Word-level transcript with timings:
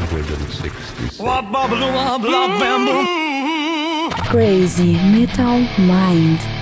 166. 0.00 1.20
Crazy 4.30 4.98
Metal 4.98 5.68
Mind. 5.76 6.61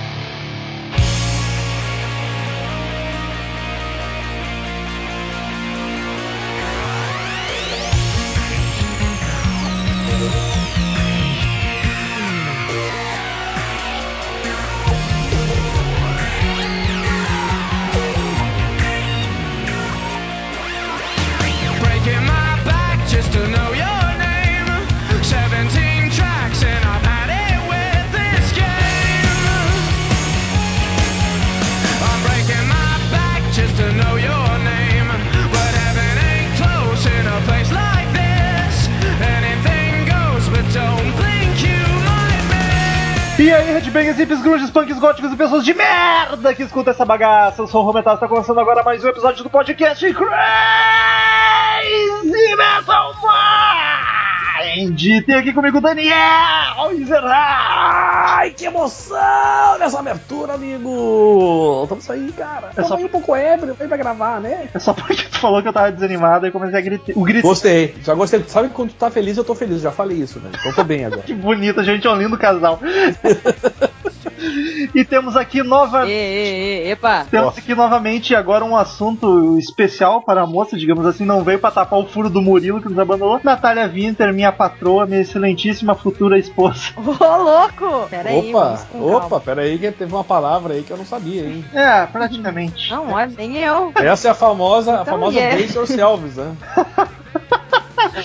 Grunges, 44.51 44.69
punks, 44.69 44.99
góticos 44.99 45.31
e 45.31 45.35
pessoas 45.37 45.63
de 45.63 45.73
merda 45.73 46.53
que 46.53 46.63
escutam 46.63 46.91
essa 46.91 47.05
bagaça. 47.05 47.61
Eu 47.61 47.67
sou 47.67 47.81
o 47.81 47.85
Rometal, 47.85 48.15
está 48.15 48.27
começando 48.27 48.59
agora 48.59 48.83
mais 48.83 49.01
um 49.01 49.07
episódio 49.07 49.43
do 49.45 49.49
podcast 49.49 50.05
Crazy 50.13 50.25
Metal 52.57 53.13
Mind. 54.75 55.25
Tem 55.25 55.35
aqui 55.35 55.53
comigo 55.53 55.77
o 55.77 55.81
Daniel 55.81 56.91
Izerai. 56.93 57.31
Ai, 57.33 58.49
que 58.51 58.65
emoção 58.65 59.17
nessa 59.79 59.99
abertura, 59.99 60.55
amigo! 60.55 61.81
Estamos 61.83 62.09
aí, 62.09 62.31
cara. 62.33 62.67
Estamos 62.71 62.89
só- 62.89 62.97
aí 62.97 63.05
um 63.05 63.09
pouco 63.09 63.33
ébrio, 63.35 63.73
veio 63.73 63.87
pra 63.87 63.97
gravar, 63.97 64.41
né? 64.41 64.67
É 64.73 64.79
só 64.79 64.93
porque 64.93 65.23
tu 65.23 65.39
falou 65.39 65.61
que 65.61 65.69
eu 65.69 65.73
tava 65.73 65.91
desanimado 65.93 66.45
e 66.45 66.51
comecei 66.51 66.77
a 66.77 66.81
gritar. 66.81 67.13
O 67.15 67.23
grito. 67.23 67.43
Gostei, 67.47 67.95
já 68.03 68.13
gostei. 68.13 68.43
Sabe 68.47 68.67
que 68.67 68.73
quando 68.75 68.89
tu 68.89 68.95
tá 68.95 69.09
feliz, 69.09 69.37
eu 69.37 69.43
tô 69.45 69.55
feliz, 69.55 69.81
já 69.81 69.91
falei 69.91 70.17
isso, 70.17 70.39
né? 70.39 70.51
Então 70.59 70.73
tô 70.73 70.83
bem 70.83 71.05
agora. 71.07 71.21
Que 71.21 71.33
bonito, 71.33 71.79
a 71.79 71.83
gente 71.83 72.05
é 72.05 72.09
um 72.11 72.15
lindo 72.17 72.37
casal. 72.37 72.79
e 74.93 75.03
temos 75.03 75.35
aqui 75.35 75.63
nova. 75.63 76.09
Epa! 76.09 77.25
Temos 77.29 77.57
aqui 77.57 77.73
novamente 77.75 78.35
agora 78.35 78.63
um 78.63 78.75
assunto 78.75 79.57
especial 79.57 80.21
para 80.21 80.41
a 80.41 80.47
moça, 80.47 80.77
digamos 80.77 81.05
assim, 81.05 81.25
não 81.25 81.43
veio 81.43 81.59
para 81.59 81.71
tapar 81.71 81.99
o 81.99 82.05
furo 82.05 82.29
do 82.29 82.41
Murilo 82.41 82.81
que 82.81 82.89
nos 82.89 82.99
abandonou. 82.99 83.39
Natália 83.43 83.87
Winter, 83.87 84.33
minha 84.33 84.51
patroa, 84.51 85.05
minha 85.05 85.21
excelentíssima 85.21 85.95
futura 85.95 86.37
esposa. 86.37 86.91
Ô, 86.97 87.37
louco! 87.37 88.07
Pera 88.09 88.29
aí, 88.29 88.53
opa, 88.53 88.79
opa, 88.99 89.39
pera 89.39 89.61
aí 89.61 89.77
que 89.77 89.91
teve 89.91 90.13
uma 90.13 90.23
palavra 90.23 90.73
aí 90.73 90.83
que 90.83 90.91
eu 90.91 90.97
não 90.97 91.05
sabia, 91.05 91.43
hein? 91.43 91.65
É, 91.73 92.05
praticamente. 92.05 92.91
Não, 92.91 93.11
olha, 93.11 93.31
nem 93.37 93.57
eu. 93.57 93.91
Essa 93.95 94.29
é 94.29 94.31
a 94.31 94.35
famosa, 94.35 94.91
a 94.91 95.01
Então, 95.01 95.13
famosa 95.13 95.37
yeah. 95.37 95.57
Brace 95.57 95.75
Yourselves, 95.75 96.35
né? 96.37 96.55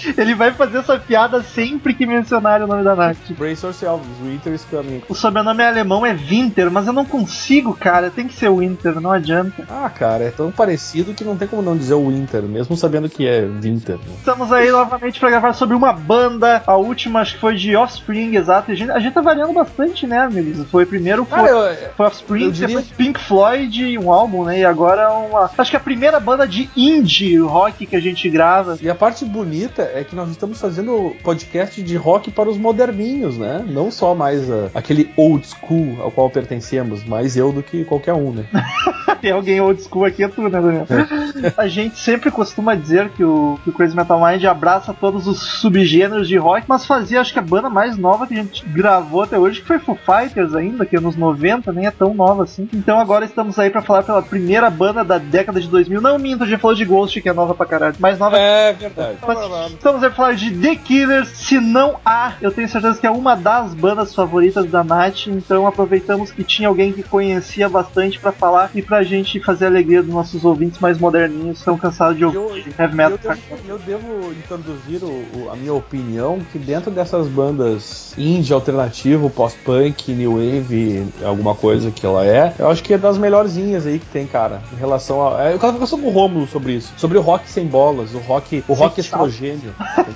Ele 0.17 0.35
vai 0.35 0.53
fazer 0.53 0.79
essa 0.79 0.99
piada 0.99 1.43
sempre 1.43 1.95
que 1.95 2.07
mencionar 2.07 2.63
o 2.63 2.67
nome 2.67 2.83
da 2.83 2.95
Nath. 2.95 3.17
Brace 3.39 3.65
Yourselves, 3.65 4.07
Winter 4.23 4.53
is 4.53 4.65
coming. 4.65 5.03
O 5.09 5.15
sobrenome 5.15 5.63
alemão 5.63 6.05
é 6.05 6.13
Winter, 6.15 6.71
mas 6.71 6.87
eu 6.87 6.93
não 6.93 7.05
consigo, 7.05 7.75
cara. 7.75 8.11
Tem 8.11 8.27
que 8.27 8.35
ser 8.35 8.51
Winter, 8.51 9.01
não 9.01 9.11
adianta. 9.13 9.65
Ah, 9.69 9.89
cara, 9.91 10.25
é 10.25 10.31
tão 10.31 10.51
parecido 10.51 11.15
que 11.15 11.25
não 11.25 11.37
tem 11.37 11.49
como 11.49 11.63
não 11.63 11.77
dizer 11.77 11.95
o 11.95 12.09
Winter, 12.09 12.43
mesmo 12.43 12.77
sabendo 12.77 13.09
que 13.09 13.27
é 13.27 13.43
Winter. 13.43 13.97
Né? 13.97 14.05
Estamos 14.19 14.53
aí 14.53 14.71
novamente 14.71 15.19
para 15.21 15.31
gravar 15.31 15.53
sobre 15.53 15.77
uma 15.77 15.93
banda. 15.93 16.63
A 16.67 16.77
última 16.77 17.21
acho 17.21 17.35
que 17.35 17.41
foi 17.41 17.55
de 17.57 17.75
Offspring, 17.77 18.37
exato. 18.37 18.71
A 18.71 18.75
gente, 18.75 18.91
a 18.91 18.99
gente 18.99 19.13
tá 19.15 19.21
variando 19.21 19.53
bastante, 19.53 20.07
né, 20.07 20.19
amigos? 20.19 20.67
Foi 20.71 20.85
primeiro 20.87 21.25
foi, 21.25 21.39
Cara, 21.39 21.49
eu, 21.51 21.77
foi 21.97 22.07
Offspring, 22.07 22.51
diria- 22.51 22.69
depois 22.69 22.87
Pink 22.89 23.21
Floyd, 23.21 23.99
um 23.99 24.11
álbum, 24.13 24.45
né? 24.45 24.61
E 24.61 24.65
agora 24.65 25.11
uma. 25.13 25.51
Acho 25.57 25.71
que 25.71 25.77
é 25.77 25.81
a 25.81 25.83
primeira 25.83 26.19
banda 26.21 26.47
de 26.47 26.69
indie 26.77 27.39
rock 27.39 27.87
que 27.87 27.97
a 27.97 28.01
gente 28.01 28.29
grava. 28.29 28.79
E 28.81 28.89
a 28.89 28.95
parte 28.95 29.25
bonita 29.25 29.86
é 29.95 30.05
que 30.05 30.15
nós 30.15 30.31
estamos 30.31 30.61
fazendo 30.61 31.15
podcast 31.23 31.83
de 31.83 31.97
rock 31.97 32.31
para 32.31 32.49
os 32.49 32.57
moderninhos, 32.57 33.39
né? 33.39 33.65
Não 33.67 33.91
só 33.91 34.15
mais 34.15 34.51
ah, 34.51 34.71
aquele 34.75 35.11
old 35.17 35.47
school 35.47 36.01
ao 36.01 36.11
qual 36.11 36.31
pertencemos, 36.31 37.05
mais 37.05 37.37
eu 37.37 37.53
do 37.53 37.63
que 37.63 37.85
qualquer 37.85 38.15
um, 38.15 38.33
né? 38.33 38.47
Tem 39.21 39.33
alguém 39.33 39.61
old 39.61 39.83
school 39.83 40.05
aqui, 40.05 40.25
é 40.25 40.29
tu, 40.29 40.43
né, 40.43 40.51
Daniel? 40.51 40.87
a 41.57 41.67
gente 41.67 41.99
sempre 41.99 42.31
costuma 42.31 42.75
dizer 42.75 43.09
que 43.11 43.25
o, 43.25 43.59
que 43.65 43.71
o 43.71 43.73
Crazy 43.73 43.97
Metal 43.97 44.21
Mind 44.21 44.45
abraça 44.45 44.93
todos 44.93 45.27
os 45.27 45.41
subgêneros 45.41 46.29
de 46.29 46.37
rock, 46.37 46.65
mas 46.69 46.85
fazia 46.85 47.21
acho 47.21 47.33
que 47.33 47.39
a 47.39 47.43
banda 47.43 47.71
mais 47.71 47.97
nova 47.97 48.27
que 48.27 48.35
a 48.35 48.37
gente 48.37 48.65
gravou 48.67 49.23
até 49.23 49.39
hoje, 49.39 49.61
que 49.61 49.67
foi 49.67 49.79
Foo 49.79 49.97
Fighters 49.97 50.55
ainda, 50.55 50.85
que 50.85 50.97
é 50.97 51.01
nos 51.01 51.17
90, 51.17 51.73
nem 51.73 51.87
é 51.87 51.91
tão 51.91 52.15
nova 52.15 52.45
assim. 52.45 52.69
Então 52.73 52.99
agora 52.99 53.25
estamos 53.25 53.59
aí 53.59 53.71
pra 53.71 53.83
falar 53.83 54.03
pela 54.03 54.23
primeira 54.23 54.69
banda 54.69 55.03
da 55.03 55.19
década 55.19 55.61
de 55.61 55.69
2000. 55.69 56.01
Não 56.01 56.19
minto, 56.19 56.45
a 56.45 56.47
gente 56.47 56.61
falou 56.61 56.77
de 56.77 56.85
Ghost, 56.85 57.21
que 57.21 57.29
é 57.29 57.33
nova 57.33 57.55
pra 57.55 57.67
caralho. 57.67 57.97
Mais 57.99 58.19
nova 58.19 58.39
É 58.39 58.73
verdade. 58.73 59.19
mas 59.27 59.39
estamos 59.75 60.01
pra 60.01 60.11
falar 60.11 60.33
de 60.35 60.51
The 60.51 60.77
Killers, 60.77 61.29
se 61.31 61.59
não 61.61 61.97
há, 62.05 62.35
eu 62.41 62.51
tenho 62.51 62.69
certeza 62.69 62.99
que 63.01 63.07
é 63.07 63.11
uma 63.11 63.35
das 63.35 63.75
bandas 63.75 64.15
favoritas 64.15 64.67
da 64.71 64.83
Nath, 64.85 65.27
então 65.27 65.67
aproveitamos 65.67 66.31
que 66.31 66.43
tinha 66.45 66.69
alguém 66.69 66.93
que 66.93 67.03
conhecia 67.03 67.69
bastante 67.69 68.19
pra 68.19 68.33
falar 68.33 68.71
e 68.75 68.83
pra 68.83 69.03
gente 69.03 69.41
fazer 69.41 69.67
a 69.67 69.69
alegria 69.69 70.03
dos 70.03 70.13
nossos 70.13 70.45
ouvintes 70.45 70.79
mais 70.81 70.99
moderninhos, 70.99 71.59
estão 71.59 71.77
cansados 71.79 72.17
de 72.17 72.23
Eu, 72.25 72.43
ouvir 72.45 72.75
heavy 72.79 72.95
metal. 72.95 73.13
eu 73.13 73.19
devo, 73.19 73.41
eu 73.69 73.79
devo 73.79 74.33
introduzir 74.33 75.03
o- 75.03 75.07
o- 75.39 75.51
a 75.53 75.57
minha 75.57 75.75
opinião 75.75 76.39
que 76.53 76.59
dentro 76.59 76.91
dessas 76.91 77.27
bandas 77.29 78.15
indie, 78.19 78.53
alternativo, 78.53 79.29
post-punk, 79.31 80.13
new 80.13 80.33
wave, 80.33 81.07
alguma 81.25 81.55
coisa 81.55 81.91
que 81.91 82.05
ela 82.05 82.25
é, 82.27 82.55
eu 82.59 82.71
acho 82.71 82.83
que 82.83 82.95
é 82.95 82.99
das 82.99 83.19
melhorzinhas 83.19 83.87
aí 83.87 83.99
que 83.99 84.07
tem, 84.07 84.27
cara, 84.27 84.63
em 84.73 84.77
relação 84.77 85.27
a. 85.27 85.45
é, 85.45 85.55
Eu 85.55 85.59
quero 85.59 85.73
falar 85.75 85.87
sobre 85.87 86.07
o 86.07 86.11
Rômulo 86.11 86.47
sobre 86.47 86.73
isso, 86.75 86.93
sobre 86.97 87.19
o 87.19 87.21
rock 87.21 87.49
sem 87.49 87.67
bolas, 87.67 88.15
o 88.15 88.19
rock, 88.19 88.65
o 88.69 88.73
rock 88.75 89.03
Sem 89.03 89.11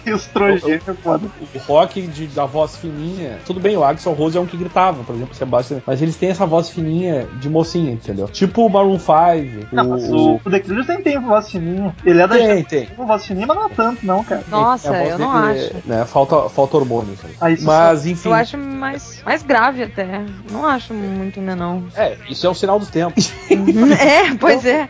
estrogênio. 0.07 0.69
E 0.87 0.91
é 0.91 0.95
foda. 0.95 1.27
o 1.55 1.59
rock 1.59 2.03
de, 2.03 2.27
da 2.29 2.47
voz 2.47 2.77
fininha. 2.77 3.39
Tudo 3.47 3.61
bem, 3.61 3.77
o 3.77 3.85
Axel 3.85 4.13
Rose 4.13 4.37
é 4.37 4.41
um 4.41 4.47
que 4.47 4.57
gritava, 4.57 5.03
por 5.03 5.15
exemplo, 5.15 5.33
o 5.33 5.37
Sebastian. 5.37 5.83
Mas 5.87 6.03
eles 6.03 6.17
têm 6.17 6.31
essa 6.31 6.47
voz 6.47 6.71
fininha 6.71 7.27
de 7.41 7.49
mocinha, 7.49 7.93
entendeu? 7.93 8.29
Tipo 8.29 8.67
o 8.67 8.71
Maroon 8.71 8.99
5. 8.99 9.69
Não, 9.73 9.89
mas 9.89 10.11
o, 10.11 10.41
o 10.45 10.51
The 10.51 10.61
Killers 10.61 10.87
nem 10.87 11.03
tem 11.03 11.19
voz 11.21 11.51
fininha. 11.51 11.95
Ele 12.05 12.21
é 12.21 12.27
da 12.27 12.35
Tem, 12.37 12.65
tem. 12.65 12.87
com 12.87 13.07
voz 13.07 13.25
fininha, 13.25 13.47
mas 13.47 13.57
não 13.57 13.67
é 13.67 13.69
tanto, 13.71 14.07
não, 14.07 14.25
cara. 14.25 14.45
Nossa, 14.49 14.91
A 14.91 14.99
voz 14.99 15.11
eu 15.11 15.19
não 15.19 15.31
acho. 15.31 15.75
Né, 15.85 16.05
falta, 16.05 16.49
falta 16.49 16.77
hormônios. 16.77 17.19
aí. 17.25 17.35
Ah, 17.41 17.51
isso 17.51 17.65
Mas, 17.65 18.07
enfim. 18.07 18.29
Eu 18.29 18.35
acho 18.35 18.59
mais, 18.59 19.23
mais 19.25 19.43
grave 19.43 19.83
até. 19.83 20.25
Não 20.51 20.67
acho 20.67 20.95
muito, 20.95 21.41
né, 21.41 21.55
não. 21.55 21.85
É, 21.95 22.17
isso 22.29 22.47
é 22.47 22.51
um 22.51 22.55
sinal 22.55 22.79
dos 22.79 22.91
tempos. 22.91 23.33
é, 23.51 24.35
pois 24.39 24.65
é. 24.65 24.89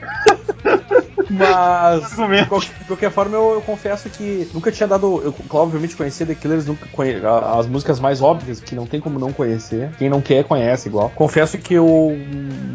Mas, 1.31 2.11
de 2.17 2.47
qualquer, 2.47 2.71
qualquer 2.87 3.11
forma, 3.11 3.37
eu, 3.37 3.53
eu 3.55 3.61
confesso 3.63 4.09
que 4.11 4.49
nunca 4.53 4.71
tinha 4.73 4.87
dado. 4.87 5.21
Eu, 5.25 5.35
obviamente, 5.51 5.97
conhecia 5.97 6.27
The 6.27 6.35
Killers, 6.35 6.67
nunca 6.67 6.87
conhe, 6.93 7.17
as 7.57 7.67
músicas 7.67 8.01
mais 8.01 8.21
óbvias, 8.21 8.61
que 8.61 8.75
não 8.75 8.87
tem 8.87 9.01
como 9.01 9.19
não 9.19 9.33
conhecer. 9.33 9.91
Quem 9.99 10.09
não 10.09 10.21
quer, 10.21 10.45
conhece 10.45 10.89
igual. 10.89 11.11
Confesso 11.15 11.57
que 11.59 11.75
eu 11.75 11.87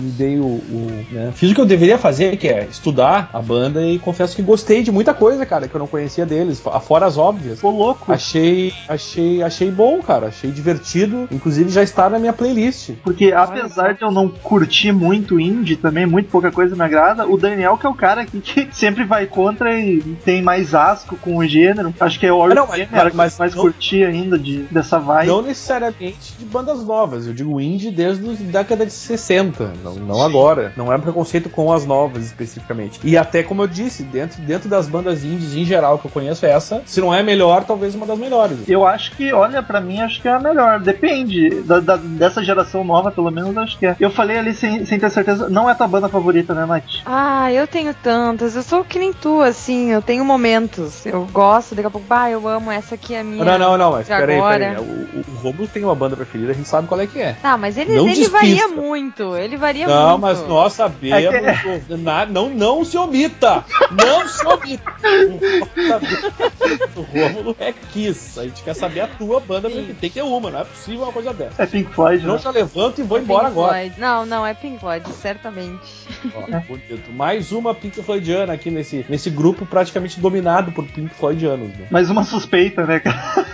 me 0.02 0.12
dei 0.12 0.40
o. 0.40 0.46
o, 0.46 1.06
né, 1.12 1.32
fiz 1.36 1.52
o 1.52 1.56
que 1.56 1.62
eu 1.62 1.66
deveria 1.66 1.98
fazer, 1.98 2.38
que 2.38 2.48
é 2.48 2.66
estudar 2.70 3.30
a 3.34 3.42
banda, 3.42 3.82
e 3.86 4.00
confesso 4.00 4.36
que 4.36 4.42
gostei 4.42 4.84
de 4.84 4.92
muita 4.92 5.14
coisa, 5.14 5.46
cara, 5.46 5.68
que 5.68 5.76
eu 5.76 5.80
não 5.80 5.88
conhecia 5.88 6.26
deles, 6.26 6.60
fo- 6.60 6.80
fora 6.80 7.06
as 7.06 7.18
óbvias. 7.18 7.56
Ficou 7.58 7.76
louco. 7.76 8.12
Achei, 8.12 8.74
achei, 8.88 9.44
achei 9.44 9.72
bom, 9.72 10.02
cara. 10.02 10.28
Achei 10.28 10.52
divertido. 10.52 11.28
Inclusive 11.32 11.70
já 11.70 11.84
está 11.84 12.10
na 12.10 12.20
minha 12.20 12.34
playlist. 12.34 12.92
Porque 13.04 13.32
apesar 13.32 13.94
de 13.94 14.02
eu 14.04 14.12
não 14.12 14.30
curtir 14.30 14.92
muito 14.92 15.40
indie 15.40 15.76
também, 15.76 16.06
muito 16.06 16.30
pouca 16.30 16.52
coisa 16.52 16.76
me 16.76 16.84
agrada, 16.84 17.28
o 17.28 17.38
Daniel 17.38 17.78
que 17.78 17.86
é 17.86 17.90
o 17.90 17.94
cara 17.94 18.22
aqui 18.22 18.40
que 18.46 18.68
sempre 18.72 19.04
vai 19.04 19.26
contra 19.26 19.78
e 19.78 20.00
tem 20.24 20.42
mais 20.42 20.74
asco 20.76 21.18
com 21.18 21.38
o 21.38 21.46
gênero. 21.48 21.94
Acho 22.00 22.20
que 22.20 22.26
é 22.26 22.32
o 22.34 22.44
Ah, 22.44 22.54
não, 22.54 22.68
mas- 22.68 22.88
era 22.92 23.10
que 23.12 23.16
mas 23.18 23.38
mais 23.38 23.56
não- 23.56 23.62
curti 23.62 24.04
ainda 24.04 24.38
de, 24.38 24.64
dessa 24.72 25.00
vibe. 25.00 25.28
Não 25.28 25.42
necessariamente 25.42 26.34
de 26.38 26.46
bandas 26.46 26.84
novas, 26.86 27.28
eu 27.28 27.34
digo 27.34 27.60
indie 27.60 27.92
desde 27.92 28.26
a 28.30 28.34
década 28.52 28.86
de 28.86 28.94
60, 28.94 29.74
não, 29.84 29.96
não 29.96 30.22
agora. 30.22 30.72
Não 30.78 30.92
é 30.92 30.96
um 30.96 31.02
preconceito 31.02 31.50
com 31.50 31.72
as 31.74 31.86
novas 31.86 32.26
especificamente. 32.26 33.00
E 33.04 33.18
até 33.18 33.44
como 33.44 33.64
eu 33.64 33.68
disse, 33.68 34.04
dentro, 34.04 34.42
dentro 34.42 34.70
das 34.70 34.88
bandas 34.88 35.24
indies 35.24 35.56
em 35.56 35.66
geral 35.66 35.98
que 36.00 36.06
eu 36.08 36.12
conheço, 36.12 36.46
essa, 36.46 36.82
se 36.86 37.02
não 37.02 37.14
é 37.14 37.20
a 37.22 37.24
melhor, 37.24 37.64
talvez 37.66 37.96
uma 37.96 38.06
das 38.06 38.18
melhores. 38.18 38.58
Eu 38.68 38.86
acho 38.86 39.12
que, 39.16 39.34
olha, 39.34 39.62
pra 39.64 39.82
mim 39.82 40.02
acho 40.02 40.22
que 40.22 40.28
é 40.28 40.32
a 40.34 40.40
melhor. 40.40 40.80
Depende. 40.80 41.62
Da, 41.62 41.80
da- 41.80 41.96
dessa 41.98 42.44
geração 42.44 42.84
nova, 42.84 43.12
pelo 43.12 43.32
menos, 43.32 43.56
acho 43.58 43.78
que 43.78 43.86
é. 43.86 43.96
Eu 44.00 44.10
falei 44.10 44.38
ali 44.38 44.54
sem, 44.54 44.86
sem 44.86 45.00
ter 45.00 45.10
certeza. 45.10 45.50
Não 45.50 45.70
é 45.70 45.74
tua 45.74 45.88
banda 45.88 46.08
favorita, 46.10 46.54
né, 46.54 46.66
Nath? 46.66 46.84
Ah, 47.06 47.52
eu 47.52 47.66
tenho 47.68 47.94
Dantas, 48.36 48.56
eu 48.56 48.64
sou 48.64 48.84
que 48.84 49.00
nem 49.00 49.14
tu, 49.14 49.40
assim, 49.42 49.92
eu 49.92 50.02
tenho 50.02 50.26
momentos. 50.26 51.06
Eu 51.06 51.26
gosto, 51.32 51.74
daqui 51.74 51.88
a 51.88 51.92
pouco, 51.92 52.06
bah, 52.06 52.30
eu 52.30 52.46
amo, 52.48 52.70
essa 52.70 52.96
aqui 52.96 53.16
é 53.16 53.22
a 53.22 53.24
minha. 53.24 53.46
Não, 53.46 53.58
não, 53.58 53.78
não, 53.78 53.92
mas 53.94 54.08
peraí, 54.08 54.36
agora. 54.38 54.60
peraí. 54.60 54.78
O, 54.78 55.20
o 55.20 55.36
Romulo 55.42 55.68
tem 55.70 55.84
uma 55.84 55.96
banda 55.96 56.18
preferida, 56.18 56.52
a 56.52 56.56
gente 56.56 56.68
sabe 56.68 56.88
qual 56.88 57.00
é 57.00 57.08
que 57.08 57.20
é. 57.22 57.34
Tá, 57.42 57.58
mas 57.58 57.78
ele, 57.78 57.96
Não 57.96 58.04
ele 58.04 58.10
despista. 58.16 58.32
varia 58.38 58.68
muito. 58.68 59.36
Ele 59.38 59.56
varia 59.56 59.88
Não, 59.88 60.10
muito. 60.10 60.22
mas 60.22 60.46
nós 60.48 60.74
sabemos. 60.74 61.24
É 61.24 61.94
o- 61.94 61.98
na- 61.98 62.26
não, 62.26 62.50
não 62.50 62.84
se 62.84 62.98
omita! 62.98 63.64
Não 63.92 64.28
se 64.28 64.46
omita! 64.46 64.94
O 66.96 67.02
Romulo- 67.02 67.56
é 67.60 67.72
Kiss. 67.72 68.40
A 68.40 68.44
gente 68.44 68.64
quer 68.64 68.74
saber 68.74 69.02
a 69.02 69.08
tua 69.08 69.40
banda 69.40 69.70
preferida. 69.70 69.98
Tem 70.00 70.10
que 70.10 70.16
ter 70.16 70.22
uma, 70.24 70.50
não 70.50 70.60
é 70.60 70.64
possível 70.64 71.04
uma 71.04 71.12
coisa 71.12 71.34
dessa. 71.34 71.64
É 71.64 71.66
Pink 71.66 71.94
Floyd, 71.94 72.26
Não 72.26 72.36
né? 72.36 72.40
já 72.40 72.50
levanto 72.50 73.00
e 73.00 73.04
vou 73.04 73.20
Pink 73.20 73.30
embora 73.32 73.48
agora. 73.48 73.74
Floyd. 73.74 73.96
Não, 74.00 74.26
não, 74.26 74.46
é 74.46 74.54
Pink 74.54 74.80
Floyd, 74.80 75.08
certamente. 75.14 75.82
Ó, 76.36 76.42
bonito. 76.68 77.12
Mais 77.12 77.52
uma 77.52 77.74
Pink 77.76 78.02
Floydiana 78.16 78.54
aqui 78.54 78.72
nesse, 78.72 79.06
nesse 79.10 79.30
grupo 79.30 79.66
praticamente 79.66 80.20
dominado 80.20 80.72
por 80.72 80.86
Pink 80.86 81.14
Floydianos. 81.14 81.70
Né? 81.70 81.88
Mais 81.92 82.10
uma 82.10 82.24
suspeita, 82.24 82.86
né, 82.86 83.00
cara? 83.00 83.46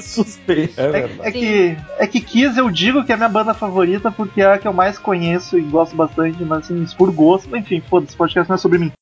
Suspeito. 0.00 0.80
É 0.80 0.86
É, 0.86 0.90
verdade. 0.90 1.20
é 1.22 1.32
que, 1.32 1.76
é 1.98 2.06
que 2.06 2.20
Kiss 2.20 2.58
eu 2.58 2.70
digo 2.70 3.04
que 3.04 3.12
é 3.12 3.14
a 3.14 3.18
minha 3.18 3.28
banda 3.28 3.54
favorita 3.54 4.10
porque 4.10 4.42
é 4.42 4.52
a 4.52 4.58
que 4.58 4.66
eu 4.66 4.72
mais 4.72 4.98
conheço 4.98 5.58
e 5.58 5.62
gosto 5.62 5.94
bastante, 5.94 6.42
mas 6.44 6.64
assim, 6.70 6.84
por 6.96 7.10
gosto. 7.12 7.56
Enfim, 7.56 7.80
foda-se, 7.80 8.10
esse 8.10 8.16
podcast 8.16 8.48
não 8.48 8.54
é 8.54 8.58
sobre 8.58 8.78
mim. 8.78 8.92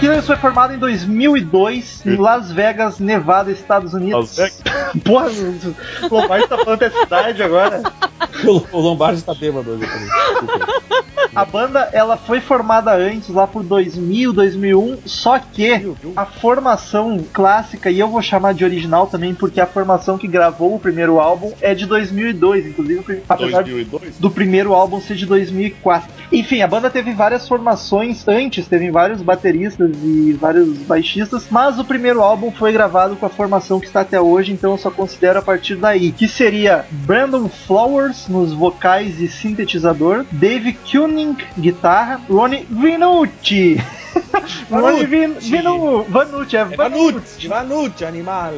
Killers 0.00 0.26
foi 0.26 0.36
formado 0.36 0.72
em 0.72 0.78
2002 0.78 2.06
em 2.06 2.16
Las 2.16 2.50
Vegas, 2.50 2.98
Nevada, 2.98 3.52
Estados 3.52 3.92
Unidos. 3.92 4.36
Las 4.38 4.62
Vegas? 4.62 4.62
Porra, 5.04 5.26
o 6.10 6.14
Lombardi 6.14 6.48
tá 6.48 6.56
falando 6.56 6.80
da 6.80 6.90
cidade 6.90 7.42
agora. 7.42 7.82
O, 8.44 8.62
o 8.78 8.80
Lombardi 8.80 9.22
tá 9.22 9.34
bêbado 9.34 9.72
hoje. 9.72 9.84
A 11.34 11.44
banda 11.44 11.88
ela 11.92 12.16
foi 12.16 12.40
formada 12.40 12.92
antes, 12.92 13.28
lá 13.28 13.46
por 13.46 13.62
2000, 13.62 14.32
2001, 14.32 14.98
só 15.04 15.38
que 15.38 15.94
a 16.16 16.26
formação 16.26 17.24
clássica, 17.32 17.90
e 17.90 18.00
eu 18.00 18.08
vou 18.08 18.22
chamar 18.22 18.54
de 18.54 18.64
original 18.64 19.06
também, 19.06 19.34
porque 19.34 19.60
a 19.60 19.66
formação 19.66 20.18
que 20.18 20.26
gravou 20.26 20.74
o 20.74 20.80
primeiro 20.80 21.20
álbum 21.20 21.52
é 21.60 21.74
de 21.74 21.86
2002, 21.86 22.66
inclusive, 22.66 23.22
apesar 23.28 23.62
2002? 23.62 24.18
do 24.18 24.30
primeiro 24.30 24.74
álbum 24.74 25.00
ser 25.00 25.14
de 25.14 25.26
2004. 25.26 26.10
Enfim, 26.32 26.62
a 26.62 26.66
banda 26.66 26.90
teve 26.90 27.12
várias 27.12 27.46
formações 27.46 28.26
antes, 28.26 28.66
teve 28.66 28.90
vários 28.90 29.22
bateristas 29.22 29.90
e 30.02 30.32
vários 30.40 30.78
baixistas, 30.78 31.46
mas 31.50 31.78
o 31.78 31.84
primeiro 31.84 32.22
álbum 32.22 32.50
foi 32.50 32.72
gravado 32.72 33.16
com 33.16 33.26
a 33.26 33.30
formação 33.30 33.80
que 33.80 33.86
está 33.86 34.00
até 34.00 34.20
hoje, 34.20 34.52
então 34.52 34.72
eu 34.72 34.78
só 34.78 34.90
considero 34.90 35.38
a 35.38 35.42
partir 35.42 35.76
daí, 35.76 36.12
que 36.12 36.28
seria 36.28 36.84
Brandon 36.90 37.48
Flowers 37.48 38.28
nos 38.28 38.52
vocais 38.52 39.20
e 39.20 39.28
sintetizador, 39.28 40.24
Dave 40.30 40.72
Kuning 41.20 41.36
guitarra, 41.58 42.20
Ronnie 42.28 42.66
Vinucci. 42.70 43.76
Ronnie 44.70 45.06
Vin, 45.06 45.34
Vinu, 45.38 46.02
Vanucci, 46.08 46.56
é 46.56 46.60
É 46.60 46.64
Vanucci, 46.76 47.46
Vanucci, 47.48 48.04
animal. 48.04 48.52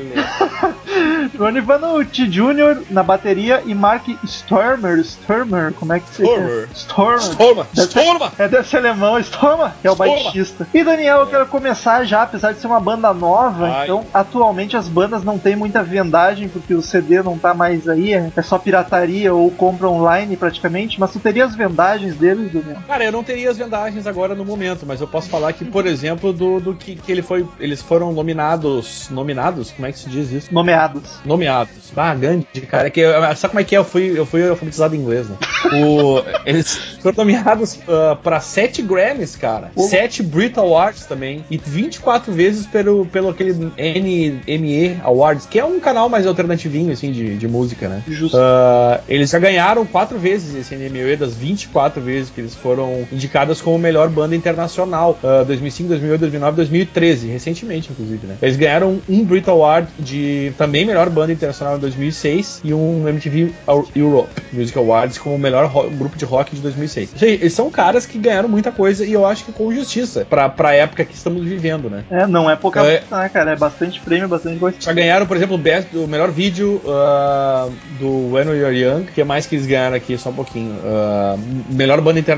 Ronnie 1.39 1.61
Vanucci 1.61 2.27
Jr. 2.29 2.83
na 2.91 3.03
bateria 3.03 3.63
e 3.67 3.75
Mark 3.75 4.05
Stormer, 4.25 4.99
Stormer, 5.01 5.73
como 5.75 5.93
é 5.93 6.01
que 6.01 6.09
se 6.09 6.23
Stormer. 6.23 6.69
Stormer. 6.75 7.19
Storma, 7.21 7.67
Deve 7.75 7.91
ser- 7.93 8.01
Storma! 8.01 8.33
É 8.39 8.49
desse 8.49 8.77
alemão, 8.77 9.19
Storma, 9.19 9.75
que 9.81 9.87
é 9.87 9.91
o 9.91 9.95
baixista. 9.97 10.67
E 10.73 10.83
Daniel, 10.83 11.21
eu 11.21 11.27
quero 11.27 11.47
começar 11.47 12.05
já, 12.05 12.23
apesar 12.23 12.53
de 12.53 12.61
ser 12.61 12.67
uma 12.67 12.81
banda 12.81 13.13
nova, 13.13 13.67
Ai. 13.67 13.85
então 13.85 14.07
atualmente 14.15 14.77
as 14.77 14.89
bandas 14.89 15.23
não 15.23 15.39
têm 15.39 15.55
muita 15.57 15.83
vendagem, 15.83 16.49
porque 16.49 16.75
o 16.75 16.83
CD 16.83 17.23
não 17.23 17.37
tá 17.39 17.53
mais 17.53 17.87
aí, 17.89 18.13
é 18.15 18.43
só 18.43 18.59
pirataria 18.59 19.35
ou 19.35 19.51
compra 19.51 19.89
online 19.89 20.37
praticamente, 20.37 20.99
mas 20.99 21.13
tu 21.13 21.19
teria 21.21 21.45
as 21.45 21.55
vendagens 21.55 22.17
deles, 22.53 22.67
Daniel? 22.67 22.83
Cara, 22.87 23.05
eu 23.05 23.13
não 23.13 23.25
teria 23.25 23.51
as 23.51 23.57
vendagens 23.59 24.07
agora 24.07 24.35
no 24.35 24.45
momento, 24.45 24.85
mas 24.87 25.01
eu 25.01 25.07
posso 25.09 25.29
falar 25.29 25.53
que, 25.53 25.65
por 25.65 25.87
exemplo, 25.87 26.33
do, 26.33 26.61
do 26.61 26.75
que, 26.75 26.97
que 26.97 27.11
ele 27.11 27.23
foi. 27.23 27.47
Eles 27.59 27.83
foram 27.83 28.13
nominados. 28.13 29.09
Nominados? 29.11 29.71
Como 29.71 29.87
é 29.87 29.93
que 29.93 29.99
se 29.99 30.09
diz 30.09 30.31
isso? 30.31 30.53
Nomeados. 30.55 31.03
Nomeados. 31.25 31.93
Ah, 31.97 32.15
grande, 32.15 32.47
cara. 32.69 32.89
É 32.89 32.91
que, 32.91 33.03
sabe 33.37 33.51
como 33.53 33.61
é 33.61 33.65
que 33.65 33.75
é? 33.75 33.79
Eu 33.79 33.85
fui, 33.85 34.19
eu 34.19 34.25
fui 34.27 34.49
alfabetizado 34.49 34.95
em 34.95 34.99
inglês, 34.99 35.29
né? 35.29 35.37
O- 35.73 36.23
eles 36.47 36.77
foram 37.01 37.17
nomeados 37.19 37.79
ah, 37.89 38.17
pra 38.23 38.41
7 38.41 38.83
Grammys, 38.83 39.37
cara. 39.37 39.71
Pô. 39.75 39.83
7 39.83 40.23
Brit 40.23 40.59
Awards 40.59 41.05
também. 41.07 41.45
E 41.51 41.59
24 41.59 42.33
vezes 42.33 42.67
pelo, 42.67 43.07
pelo 43.07 43.29
aquele 43.29 43.53
NME 43.53 45.01
Awards, 45.03 45.47
que 45.47 45.59
é 45.59 45.65
um 45.65 45.81
canal 45.81 46.09
mais 46.09 46.27
alternativinho, 46.27 46.93
assim, 46.93 47.13
de, 47.13 47.37
de 47.37 47.49
música, 47.49 47.89
né? 47.89 48.03
Justo. 48.09 48.37
Ah, 48.37 49.01
eles 49.09 49.31
já 49.31 49.39
ganharam 49.39 49.85
quatro 49.87 50.19
vezes 50.19 50.55
esse 50.55 50.75
NME 50.75 51.17
das 51.17 51.35
24 51.35 52.01
vezes 52.01 52.31
que 52.31 52.42
eles 52.43 52.55
foram 52.55 53.07
indicadas 53.13 53.61
como 53.61 53.79
melhor 53.79 54.09
banda 54.09 54.35
internacional. 54.37 55.19
Ah, 55.23 55.45
2005, 55.47 55.89
2008, 55.91 56.21
2009, 56.21 56.57
2013, 56.57 57.29
recentemente, 57.29 57.91
inclusive, 57.91 58.27
né? 58.27 58.37
Eles 58.43 58.57
ganharam 58.57 59.01
um 59.09 59.25
Brit 59.25 59.49
Award 59.49 59.89
de 59.99 60.53
também 60.59 60.85
melhor 60.85 61.09
banda 61.11 61.33
internacional 61.33 61.77
em 61.77 61.81
2006 61.81 62.61
e 62.65 62.75
um 62.75 63.09
MTV 63.09 63.53
Europe 63.95 64.31
Music 64.53 64.77
Awards 64.79 65.19
como 65.19 65.39
melhor 65.39 65.71
grupo 65.91 66.17
de 66.17 66.25
rock 66.25 66.55
de 66.55 66.61
2006. 66.61 67.13
Isso 67.15 67.25
aí, 67.25 67.33
eles 67.35 67.53
são 67.53 67.71
caras 67.71 68.07
que 68.07 68.19
ganharam 68.19 68.49
muita 68.49 68.71
coisa 68.73 69.05
e 69.05 69.13
eu 69.13 69.27
acho 69.27 69.45
que 69.45 69.53
com 69.53 69.73
justiça 69.73 70.27
pra, 70.29 70.49
pra 70.49 70.75
época 70.75 71.05
que 71.05 71.15
estamos 71.15 71.45
vivendo, 71.45 71.89
né? 71.89 72.05
É, 72.11 72.27
não 72.27 72.51
é 72.51 72.57
pouca 72.57 72.81
É. 72.81 72.99
coisa, 72.99 73.23
né, 73.23 73.29
cara? 73.29 73.53
É 73.53 73.57
bastante 73.57 74.01
prêmio, 74.01 74.29
bastante 74.29 74.59
coisa. 74.59 74.77
Já 74.81 74.93
ganharam, 74.93 75.27
por 75.27 75.37
exemplo, 75.37 75.55
o, 75.55 75.59
best, 75.59 75.97
o 75.97 76.07
melhor 76.07 76.31
vídeo 76.31 76.81
ah, 76.87 77.69
do 77.99 78.33
When 78.33 78.49
We 78.49 78.65
Are 78.65 78.77
Young. 78.77 79.05
Que 79.15 79.23
mais 79.25 79.47
que 79.47 79.55
eles 79.57 79.67
ganharam 79.67 79.97
aqui? 79.97 80.17
Só 80.19 80.31
um 80.31 80.35
pouquinho. 80.35 80.75
Ah, 80.85 81.37
melhor 81.71 82.01
banda 82.01 82.19
internacional 82.19 82.32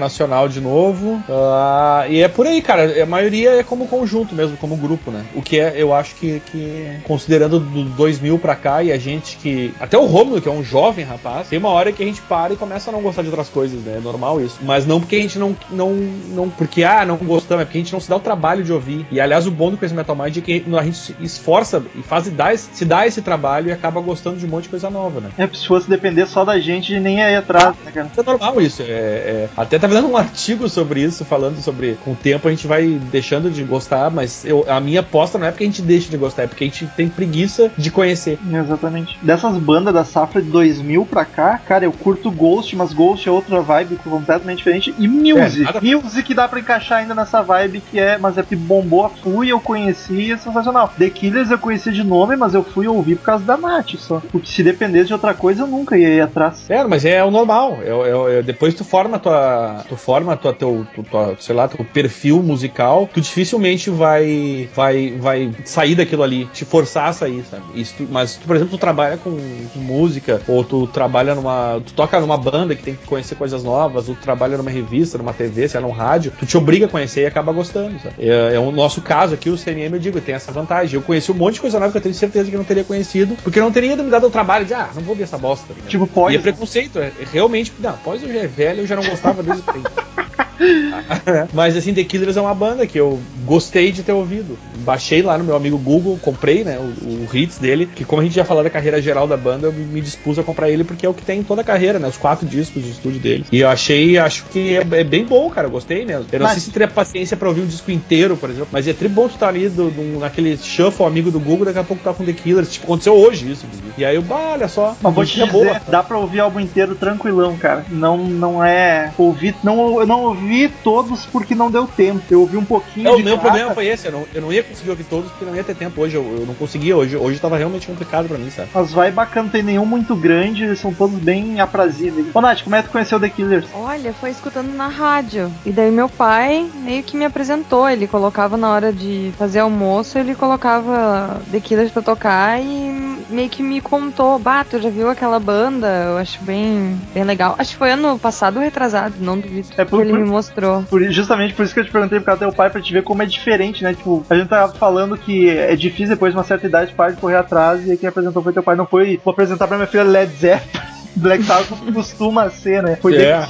de 0.49 0.61
novo. 0.61 1.23
Ah, 1.29 2.07
e 2.09 2.21
é 2.23 2.29
por 2.29 2.47
aí, 2.47 2.61
cara. 2.61 3.03
A 3.03 3.07
maioria 3.07 3.61
é 3.61 3.63
como 3.63 3.87
conjunto 3.87 4.35
mesmo, 4.35 4.57
como 4.57 4.77
grupo, 4.77 5.11
né? 5.11 5.25
O 5.35 5.43
que 5.43 5.59
é, 5.61 5.75
eu 5.77 5.93
acho 5.93 6.15
que, 6.17 6.41
que 6.51 6.99
considerando 7.05 7.61
do 7.61 7.85
2000 7.85 8.39
pra 8.39 8.55
cá 8.55 8.83
e 8.83 8.93
a 8.93 8.99
gente 8.99 9.37
que. 9.37 9.73
Até 9.81 9.97
o 9.99 10.07
Romulo, 10.07 10.41
que 10.41 10.49
é 10.49 10.53
um 10.53 10.63
jovem 10.63 11.05
rapaz, 11.05 11.49
tem 11.49 11.59
uma 11.59 11.71
hora 11.71 11.93
que 11.93 12.03
a 12.03 12.07
gente 12.07 12.21
para 12.23 12.53
e 12.53 12.57
começa 12.57 12.91
a 12.91 12.93
não 12.93 13.03
gostar 13.03 13.23
de 13.23 13.29
outras 13.29 13.49
coisas, 13.49 13.81
né? 13.83 13.97
É 13.99 14.01
normal 14.01 14.41
isso. 14.41 14.59
Mas 14.63 14.87
não 14.87 15.01
porque 15.01 15.17
a 15.17 15.21
gente 15.21 15.39
não. 15.39 15.57
não, 15.71 15.93
não 15.93 16.51
porque, 16.51 16.85
ah, 16.85 17.05
não 17.05 17.17
gostamos, 17.17 17.63
é 17.63 17.65
porque 17.65 17.79
a 17.79 17.81
gente 17.81 17.93
não 17.93 18.01
se 18.01 18.09
dá 18.09 18.17
o 18.17 18.21
trabalho 18.21 18.65
de 18.65 18.73
ouvir. 18.73 19.07
E 19.11 19.21
aliás, 19.21 19.47
o 19.47 19.51
bom 19.51 19.71
do 19.71 19.77
Crazy 19.77 19.95
Metal 19.95 20.17
Mind 20.17 20.37
é 20.37 20.41
que 20.41 20.65
a 20.77 20.83
gente 20.83 20.97
se 20.97 21.17
esforça 21.21 21.83
e 21.95 22.03
faz 22.03 22.27
e 22.27 22.31
dá, 22.31 22.57
se 22.57 22.85
dá 22.85 23.07
esse 23.07 23.23
trabalho 23.23 23.69
e 23.69 23.73
acaba 23.73 24.01
gostando 24.01 24.37
de 24.37 24.47
um 24.47 24.49
monte 24.49 24.65
de 24.65 24.71
coisa 24.71 24.91
nova, 24.91 25.21
né? 25.21 25.31
É, 25.39 25.47
se 25.47 25.67
fosse 25.67 25.89
depender 25.89 26.27
só 26.27 26.45
da 26.45 26.59
gente, 26.59 26.99
nem 26.99 27.19
ia 27.19 27.39
atrás, 27.39 27.75
né, 27.85 27.93
cara? 27.93 28.11
É 28.17 28.23
normal 28.23 28.61
isso. 28.61 28.83
É, 28.83 28.85
é- 28.87 29.49
até 29.57 29.79
tá 29.89 29.95
vendo 29.95 30.09
um 30.09 30.17
artigo 30.17 30.69
sobre 30.69 31.01
isso, 31.03 31.25
falando 31.25 31.61
sobre 31.61 31.99
com 32.05 32.13
o 32.13 32.17
tempo 32.17 32.49
a 32.49 32.51
gente 32.51 32.67
vai 32.67 32.87
deixando 33.11 33.51
de 33.51 33.63
gostar, 33.65 34.11
mas 34.11 34.45
eu- 34.45 34.65
a 34.69 34.81
minha 34.81 35.01
aposta 35.01 35.39
não 35.39 35.47
é 35.47 35.51
porque 35.51 35.65
a 35.65 35.67
gente 35.67 35.83
deixa 35.83 36.11
de 36.11 36.17
gostar, 36.17 36.45
é 36.45 36.47
porque 36.47 36.65
a 36.65 36.67
gente 36.67 36.87
tem 36.97 37.09
preguiça 37.09 37.71
de 37.77 37.91
conhecer. 37.91 38.39
Exatamente. 38.51 39.19
Dessas 39.23 39.57
bandas 39.59 39.93
da 39.95 40.05
safra 40.05 40.41
de 40.43 40.51
2000 40.51 41.05
pra 41.07 41.25
cá, 41.25 41.59
cara, 41.59 41.85
eu 41.85 41.93
curto 41.93 42.31
Ghost, 42.31 42.75
mas 42.77 42.93
Ghost 42.93 43.29
é 43.29 43.33
outra 43.33 43.61
vibe 43.61 43.97
completamente 43.97 44.59
diferente. 44.59 44.95
E 44.99 45.07
Music. 45.09 45.63
É, 45.63 45.65
nada- 45.65 45.81
Music 45.83 46.35
dá 46.35 46.49
pra 46.49 46.61
encaixar 46.61 46.99
ainda 46.99 47.15
nessa 47.15 47.43
vibe 47.43 47.83
que 47.91 47.99
é, 47.99 48.19
mas 48.19 48.39
é 48.39 48.43
que 48.43 48.57
bombou 48.57 49.05
a 49.07 49.11
fui, 49.11 49.49
eu 49.49 49.61
conheci 49.61 50.15
e 50.15 50.33
é 50.33 50.37
sensacional. 50.37 50.93
The 50.99 51.11
Killers 51.11 51.51
eu 51.51 51.59
conheci 51.59 51.93
de 51.93 52.03
nome, 52.05 52.37
mas 52.37 52.55
eu 52.55 52.63
fui 52.63 52.87
ouvir 52.87 53.17
por 53.17 53.25
causa 53.25 53.45
da 53.45 53.57
Nath 53.57 53.95
só. 53.99 54.21
Porque 54.33 54.49
se 54.49 54.63
dependesse 54.63 55.07
de 55.07 55.13
outra 55.13 55.35
coisa, 55.35 55.63
eu 55.63 55.67
nunca 55.67 55.97
ia 55.99 56.09
ir 56.09 56.21
atrás. 56.21 56.65
É, 56.69 56.83
mas 56.85 57.05
é 57.05 57.23
o 57.25 57.31
normal. 57.31 57.79
É, 57.83 57.89
é- 57.89 58.39
é- 58.39 58.43
depois 58.43 58.75
tu 58.75 58.85
forma 58.85 59.19
tua, 59.19 59.64
tu 59.89 59.97
forma 59.97 60.37
tua, 60.37 60.53
teu, 60.53 60.87
tu- 60.95 61.03
tua, 61.05 61.37
sei 61.39 61.55
lá, 61.55 61.69
teu 61.69 61.85
perfil 61.85 62.43
musical, 62.43 63.09
tu 63.13 63.21
dificilmente 63.21 63.91
vai, 63.91 64.69
vai, 64.75 65.15
vai 65.19 65.51
sair 65.65 65.95
daquilo 65.95 66.23
ali, 66.23 66.47
te 66.47 66.65
forçar 66.65 67.09
a 67.09 67.13
sair, 67.13 67.45
sabe? 67.51 67.63
Tu- 67.97 68.07
mas, 68.11 68.37
tu, 68.37 68.47
por 68.47 68.57
exemplo, 68.57 68.77
tu 68.77 68.81
trabalha 68.81 69.17
com, 69.17 69.31
com 69.73 69.79
música, 69.81 70.41
ou 70.47 70.65
tu 70.65 70.87
trabalha 70.87 71.35
numa, 71.35 71.81
tu 71.85 71.93
toca 71.95 72.21
numa 72.21 72.37
banda 72.37 72.75
que 72.75 72.83
tem 72.83 72.95
que 72.95 73.05
conhecer 73.07 73.35
coisas 73.35 73.63
novas, 73.63 74.09
ou 74.09 74.15
tu 74.15 74.21
trabalha 74.23 74.57
numa 74.57 74.71
revista, 74.71 75.19
numa 75.19 75.33
TV, 75.33 75.69
sei 75.69 75.81
lá, 75.81 75.87
num 75.87 75.93
rádio, 75.93 76.33
tu 76.39 76.47
te 76.47 76.57
obriga 76.57 76.87
a 76.87 76.89
conhecer 76.89 77.23
e 77.23 77.27
acaba 77.27 77.53
gostando, 77.53 77.99
sabe? 78.01 78.15
É, 78.19 78.55
é 78.55 78.59
o 78.59 78.71
nosso 78.73 79.01
caso 79.03 79.35
aqui, 79.35 79.51
o 79.51 79.57
CNM, 79.57 79.95
eu 79.95 79.99
digo, 80.01 80.21
tem 80.21 80.35
essa 80.35 80.53
vantagem. 80.53 80.95
Eu 80.95 81.03
conheci 81.03 81.31
um 81.31 81.35
monte 81.35 81.55
de 81.55 81.61
coisa 81.61 81.79
nova 81.79 81.93
que 81.93 81.99
eu 81.99 82.03
tenho 82.03 82.15
certeza 82.15 82.49
que 82.49 82.55
eu 82.57 82.59
não 82.59 82.65
teria 82.65 82.85
conhecido, 82.85 83.37
porque 83.43 83.61
não 83.61 83.71
teria 83.73 83.97
me 83.97 84.11
dado 84.11 84.27
o 84.27 84.31
trabalho 84.31 84.65
de, 84.65 84.75
ah, 84.75 84.91
não 84.95 85.03
vou 85.03 85.15
ver 85.15 85.25
essa 85.25 85.39
bosta. 85.39 85.75
tá? 85.75 85.87
Tipo, 85.89 86.05
E 86.05 86.09
pode. 86.09 86.37
é 86.37 86.39
preconceito, 86.39 86.99
é, 86.99 87.07
é 87.21 87.25
realmente. 87.33 87.73
Não, 87.79 87.93
pós 87.99 88.23
eu 88.23 88.33
já 88.33 88.41
é 88.41 88.47
velho, 88.47 88.81
eu 88.81 88.87
já 88.87 88.97
não 88.97 89.03
gostava 89.05 89.43
desde 89.43 89.54
tempo. 89.63 90.44
Mas 91.53 91.77
assim, 91.77 91.93
The 91.95 92.05
Killers 92.05 92.37
é 92.37 92.41
uma 92.41 92.55
banda 92.55 92.87
que 92.87 92.99
eu 92.99 93.21
gostei 93.45 93.93
de 93.93 94.03
ter 94.03 94.13
ouvido. 94.13 94.59
Baixei 94.79 95.23
lá 95.23 95.37
no 95.39 95.45
meu 95.45 95.57
amigo 95.57 95.79
Google, 95.79 96.19
comprei, 96.21 96.65
né, 96.65 96.79
o, 96.79 97.05
o 97.09 97.29
hits 97.37 97.59
dele, 97.59 97.87
que 97.87 98.05
como 98.05 98.21
a 98.21 98.25
gente 98.25 98.35
já 98.35 98.45
falou 98.45 98.63
da 98.63 98.71
carreira 98.71 99.01
geral 99.01 99.27
da 99.27 99.37
banda, 99.37 99.67
eu 99.69 99.73
me, 99.73 100.01
dispus 100.01 100.39
a 100.39 100.43
comprar 100.43 100.69
ele 100.71 100.85
porque 100.85 101.07
é 101.07 101.09
o 101.09 101.15
que 101.15 101.23
tem 101.25 101.41
em 101.41 101.43
toda 101.43 101.61
a 101.63 101.65
carreira, 101.65 101.99
né, 101.99 102.09
os 102.09 102.17
quatro 102.17 102.47
discos 102.47 102.83
de 102.83 102.91
estúdio 102.91 103.21
dele. 103.21 103.45
E 103.51 103.61
eu 103.61 103.69
achei, 103.69 104.19
acho 104.19 104.45
que 104.47 104.77
é, 104.77 104.81
é 105.01 105.05
bem 105.05 105.25
bom, 105.25 105.49
cara, 105.51 105.67
eu 105.67 105.71
gostei 105.71 106.05
mesmo. 106.05 106.27
Eu 106.31 106.39
não 106.39 106.47
Mas- 106.47 106.55
sei 106.55 106.63
se 106.63 106.71
teria 106.71 106.89
paciência 106.89 107.37
pra 107.37 107.49
ouvir 107.49 107.63
um 107.63 107.67
disco 107.67 107.91
inteiro, 107.91 108.37
por 108.37 108.51
exemplo, 108.51 108.69
mas 108.71 108.87
é 108.87 108.93
tri 108.93 109.09
bom 109.09 109.29
tu 109.29 109.35
estar 109.35 109.49
ali 109.49 109.69
do, 109.69 109.91
do- 109.91 110.19
naquele 110.21 110.57
shuffle 110.57 111.07
amigo 111.07 111.31
do 111.31 111.41
Google, 111.41 111.65
daqui 111.67 111.79
a 111.79 111.85
pouco 111.85 112.03
tá 112.03 112.13
com 112.13 112.25
The 112.25 112.33
Killers, 112.33 112.73
tipo, 112.73 112.85
aconteceu 112.87 113.15
hoje 113.15 113.51
isso. 113.51 113.67
E 113.97 114.05
aí 114.05 114.17
eu, 114.17 114.23
bah, 114.23 114.53
olha 114.53 114.69
só, 114.69 114.97
Mas 115.01 115.15
vou 115.15 115.25
te 115.25 115.41
dizer, 115.43 115.81
dá 115.89 116.03
pra 116.03 116.19
ouvir 116.19 116.41
o 116.41 116.45
álbum 116.45 116.61
inteiro 116.61 116.95
tranquilão, 116.95 117.57
cara. 117.57 117.85
Não, 117.91 118.17
não 118.19 118.65
é. 118.65 119.13
Ouvi, 119.17 119.55
não, 119.63 120.01
eu 120.01 120.07
não 120.07 120.23
ouvi 120.25 120.44
todos 120.83 121.27
porque 121.27 121.55
não 121.55 121.71
deu 121.71 121.87
tempo. 121.87 122.23
Eu 122.31 122.41
ouvi 122.41 122.57
um 122.57 122.65
pouquinho 122.65 123.09
É, 123.09 123.13
o 123.13 123.17
de 123.17 123.23
meu 123.23 123.39
problema 123.39 123.73
foi 123.75 123.87
esse, 123.87 124.07
eu 124.07 124.13
não, 124.13 124.27
eu 124.35 124.43
não 124.43 124.53
ia 124.53 124.63
conseguir 124.63 124.91
ouvir 124.91 125.05
todos 125.05 125.31
porque 125.31 125.45
não 125.45 125.55
ia 125.57 125.65
ter 125.65 125.75
tempo 125.75 126.01
hoje, 126.01 126.17
eu, 126.17 126.23
eu 126.41 126.47
não 126.47 126.55
conseguia 126.55 126.97
hoje, 126.97 127.17
hoje 127.17 127.41
tava 127.41 127.57
realmente 127.57 127.87
complicado 127.87 128.29
pra 128.29 128.39
mim, 128.39 128.51
sabe? 128.51 128.69
Mas 128.75 128.93
vai 128.93 129.11
bacana, 129.11 129.45
não 129.45 129.51
tem 129.51 129.63
nenhum 129.63 129.85
muito 129.87 130.15
grande, 130.17 130.65
eles 130.65 130.79
são 130.79 130.93
todos 130.93 131.19
bem 131.19 131.61
aprazíveis. 131.61 132.27
Ô 132.35 132.41
Nath, 132.41 132.63
como 132.63 132.77
é 132.77 132.83
que 132.83 132.89
tu 132.89 132.93
conheceu 132.93 133.19
The 133.21 133.29
Killers? 133.29 133.67
Olha, 133.75 134.13
foi 134.13 134.31
escutando 134.31 134.73
na 134.75 134.89
rádio. 134.89 135.53
E 135.65 135.73
daí 135.73 135.91
meu 135.91 136.09
pai 136.09 136.71
meio 136.75 137.03
que 137.03 137.17
me 137.17 137.25
apresentou. 137.25 137.89
Ele 137.89 138.07
colocava 138.07 138.57
na 138.57 138.71
hora 138.71 138.93
de 138.93 139.33
fazer 139.39 139.61
almoço, 139.61 140.19
ele 140.19 140.35
colocava 140.35 141.41
The 141.51 141.61
Killers 141.61 141.91
pra 141.91 142.03
tocar 142.03 142.61
e 142.61 143.25
meio 143.29 143.49
que 143.49 143.63
me 143.63 143.81
contou. 143.81 144.39
Bah, 144.39 144.65
tu 144.65 144.81
já 144.81 144.91
viu 144.91 145.09
aquela 145.11 145.39
banda? 145.39 145.87
Eu 146.11 146.17
acho 146.19 146.43
bem, 146.43 147.01
bem 147.13 147.25
legal. 147.25 147.55
Acho 147.59 147.73
que 147.73 147.77
foi 147.77 147.91
ano 147.93 148.19
passado 148.19 148.57
ou 148.57 148.63
retrasado, 148.63 149.15
não 149.19 149.39
duvido. 149.39 149.69
É 149.77 149.85
por- 149.85 150.05
por- 150.05 150.19
me 150.19 150.25
mostrou. 150.35 150.83
Por- 150.85 151.03
justamente 151.11 151.55
por 151.55 151.65
isso 151.65 151.73
que 151.75 151.81
eu 151.81 151.85
te 151.85 151.91
perguntei 151.91 152.19
por 152.21 152.27
causa 152.27 152.39
do 152.45 152.49
teu 152.49 152.53
pai, 152.57 152.71
pra 152.71 152.81
te 152.81 152.93
ver 152.93 153.03
como 153.03 153.23
é 153.23 153.27
diferente, 153.27 153.83
né? 153.83 153.95
Tipo, 153.95 154.25
a 154.29 154.35
gente 154.35 154.49
tava 154.49 154.73
falando 154.75 155.17
que 155.17 155.49
é 155.51 155.75
difícil 155.77 156.09
depois 156.09 156.33
de 156.33 156.39
uma 156.39 156.45
certa 156.45 156.67
idade 156.67 156.93
o 156.93 156.97
pai 156.97 157.13
de 157.13 157.19
correr 157.21 157.37
atrás, 157.37 157.87
e 157.87 157.93
aí 157.93 157.97
quem 157.97 158.09
apresentou 158.09 158.43
foi 158.43 158.53
teu 158.53 158.63
pai, 158.63 158.77
não 158.77 158.87
foi 158.87 159.21
vou 159.25 159.33
apresentar 159.33 159.67
pra 159.67 159.77
minha 159.77 159.87
filha 159.87 160.03
Led 160.05 160.33
Zeppelin. 160.35 160.85
Black 161.17 161.45
Sabbath 161.45 161.69
costuma 161.95 162.51
ser, 162.51 162.83
né? 162.83 162.97
Foi 163.01 163.15
É. 163.15 163.47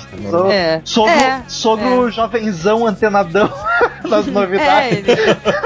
É. 0.53 0.81
Sogro, 0.85 1.11
É, 1.14 1.43
sogro 1.49 2.11
jovenzão 2.11 2.87
antenadão 2.87 3.50
das 4.07 4.29
É, 4.29 4.31
novidades. 4.31 4.99
ele. 4.99 5.17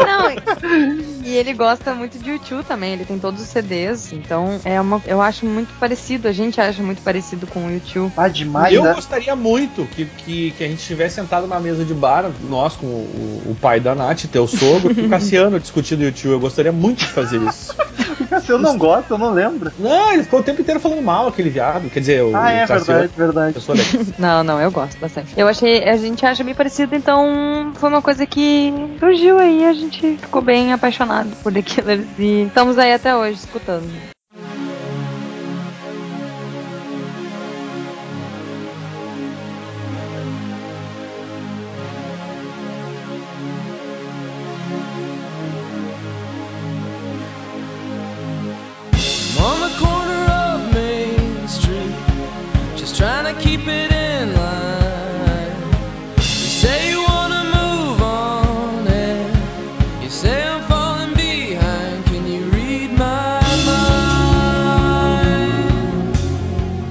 Não, 0.06 1.17
e- 1.28 1.34
ele 1.36 1.52
gosta 1.54 1.94
muito 1.94 2.18
de 2.18 2.30
YouTube 2.30 2.64
também, 2.64 2.92
ele 2.92 3.04
tem 3.04 3.18
todos 3.18 3.40
os 3.40 3.48
CDs, 3.48 4.12
então 4.12 4.60
é 4.64 4.80
uma, 4.80 5.00
eu 5.06 5.20
acho 5.20 5.46
muito 5.46 5.72
parecido, 5.78 6.28
a 6.28 6.32
gente 6.32 6.60
acha 6.60 6.82
muito 6.82 7.02
parecido 7.02 7.46
com 7.46 7.66
o 7.66 7.70
YouTube. 7.72 8.12
Ah, 8.16 8.28
demais, 8.28 8.74
eu 8.74 8.82
né? 8.82 8.92
gostaria 8.94 9.34
muito 9.36 9.84
que, 9.86 10.04
que, 10.04 10.50
que 10.52 10.64
a 10.64 10.68
gente 10.68 10.80
estivesse 10.80 11.16
sentado 11.16 11.46
na 11.46 11.60
mesa 11.60 11.84
de 11.84 11.94
bar, 11.94 12.30
nós 12.48 12.74
com 12.76 12.86
o, 12.86 13.42
o 13.50 13.56
pai 13.60 13.80
da 13.80 13.94
Nath, 13.94 14.24
teu 14.30 14.46
sogro, 14.46 14.92
e 14.98 15.06
o 15.06 15.08
Cassiano 15.08 15.58
discutindo 15.60 16.00
o 16.00 16.04
YouTube. 16.04 16.32
Eu 16.32 16.40
gostaria 16.40 16.72
muito 16.72 16.98
de 17.00 17.06
fazer 17.06 17.40
isso. 17.42 17.74
Se 18.44 18.50
eu 18.50 18.58
não 18.58 18.76
gosto, 18.76 19.12
eu 19.14 19.18
não 19.18 19.32
lembro. 19.32 19.72
Não, 19.78 20.12
ele 20.12 20.22
ficou 20.22 20.40
o 20.40 20.42
tempo 20.42 20.60
inteiro 20.60 20.78
falando 20.80 21.00
mal, 21.00 21.28
aquele 21.28 21.48
viado. 21.48 21.88
Quer 21.88 22.00
dizer, 22.00 22.22
o, 22.22 22.36
Ah, 22.36 22.50
é 22.52 22.64
o 22.64 22.68
Cassiano. 22.68 23.08
verdade, 23.16 23.54
verdade. 23.56 23.92
Legal. 23.98 24.14
Não, 24.18 24.44
não, 24.44 24.60
eu 24.60 24.70
gosto 24.70 24.98
bastante. 24.98 25.32
Eu 25.36 25.48
achei, 25.48 25.88
a 25.88 25.96
gente 25.96 26.24
acha 26.26 26.44
bem 26.44 26.54
parecido, 26.54 26.94
então 26.94 27.72
foi 27.74 27.88
uma 27.88 28.02
coisa 28.02 28.26
que 28.26 28.72
surgiu 28.98 29.38
aí, 29.38 29.64
a 29.64 29.72
gente 29.72 30.18
ficou 30.20 30.42
bem 30.42 30.72
apaixonado 30.72 31.17
por 31.42 31.52
The 31.52 31.62
Killers 31.62 32.06
e 32.18 32.42
estamos 32.42 32.78
aí 32.78 32.92
até 32.92 33.16
hoje 33.16 33.38
escutando. 33.38 34.17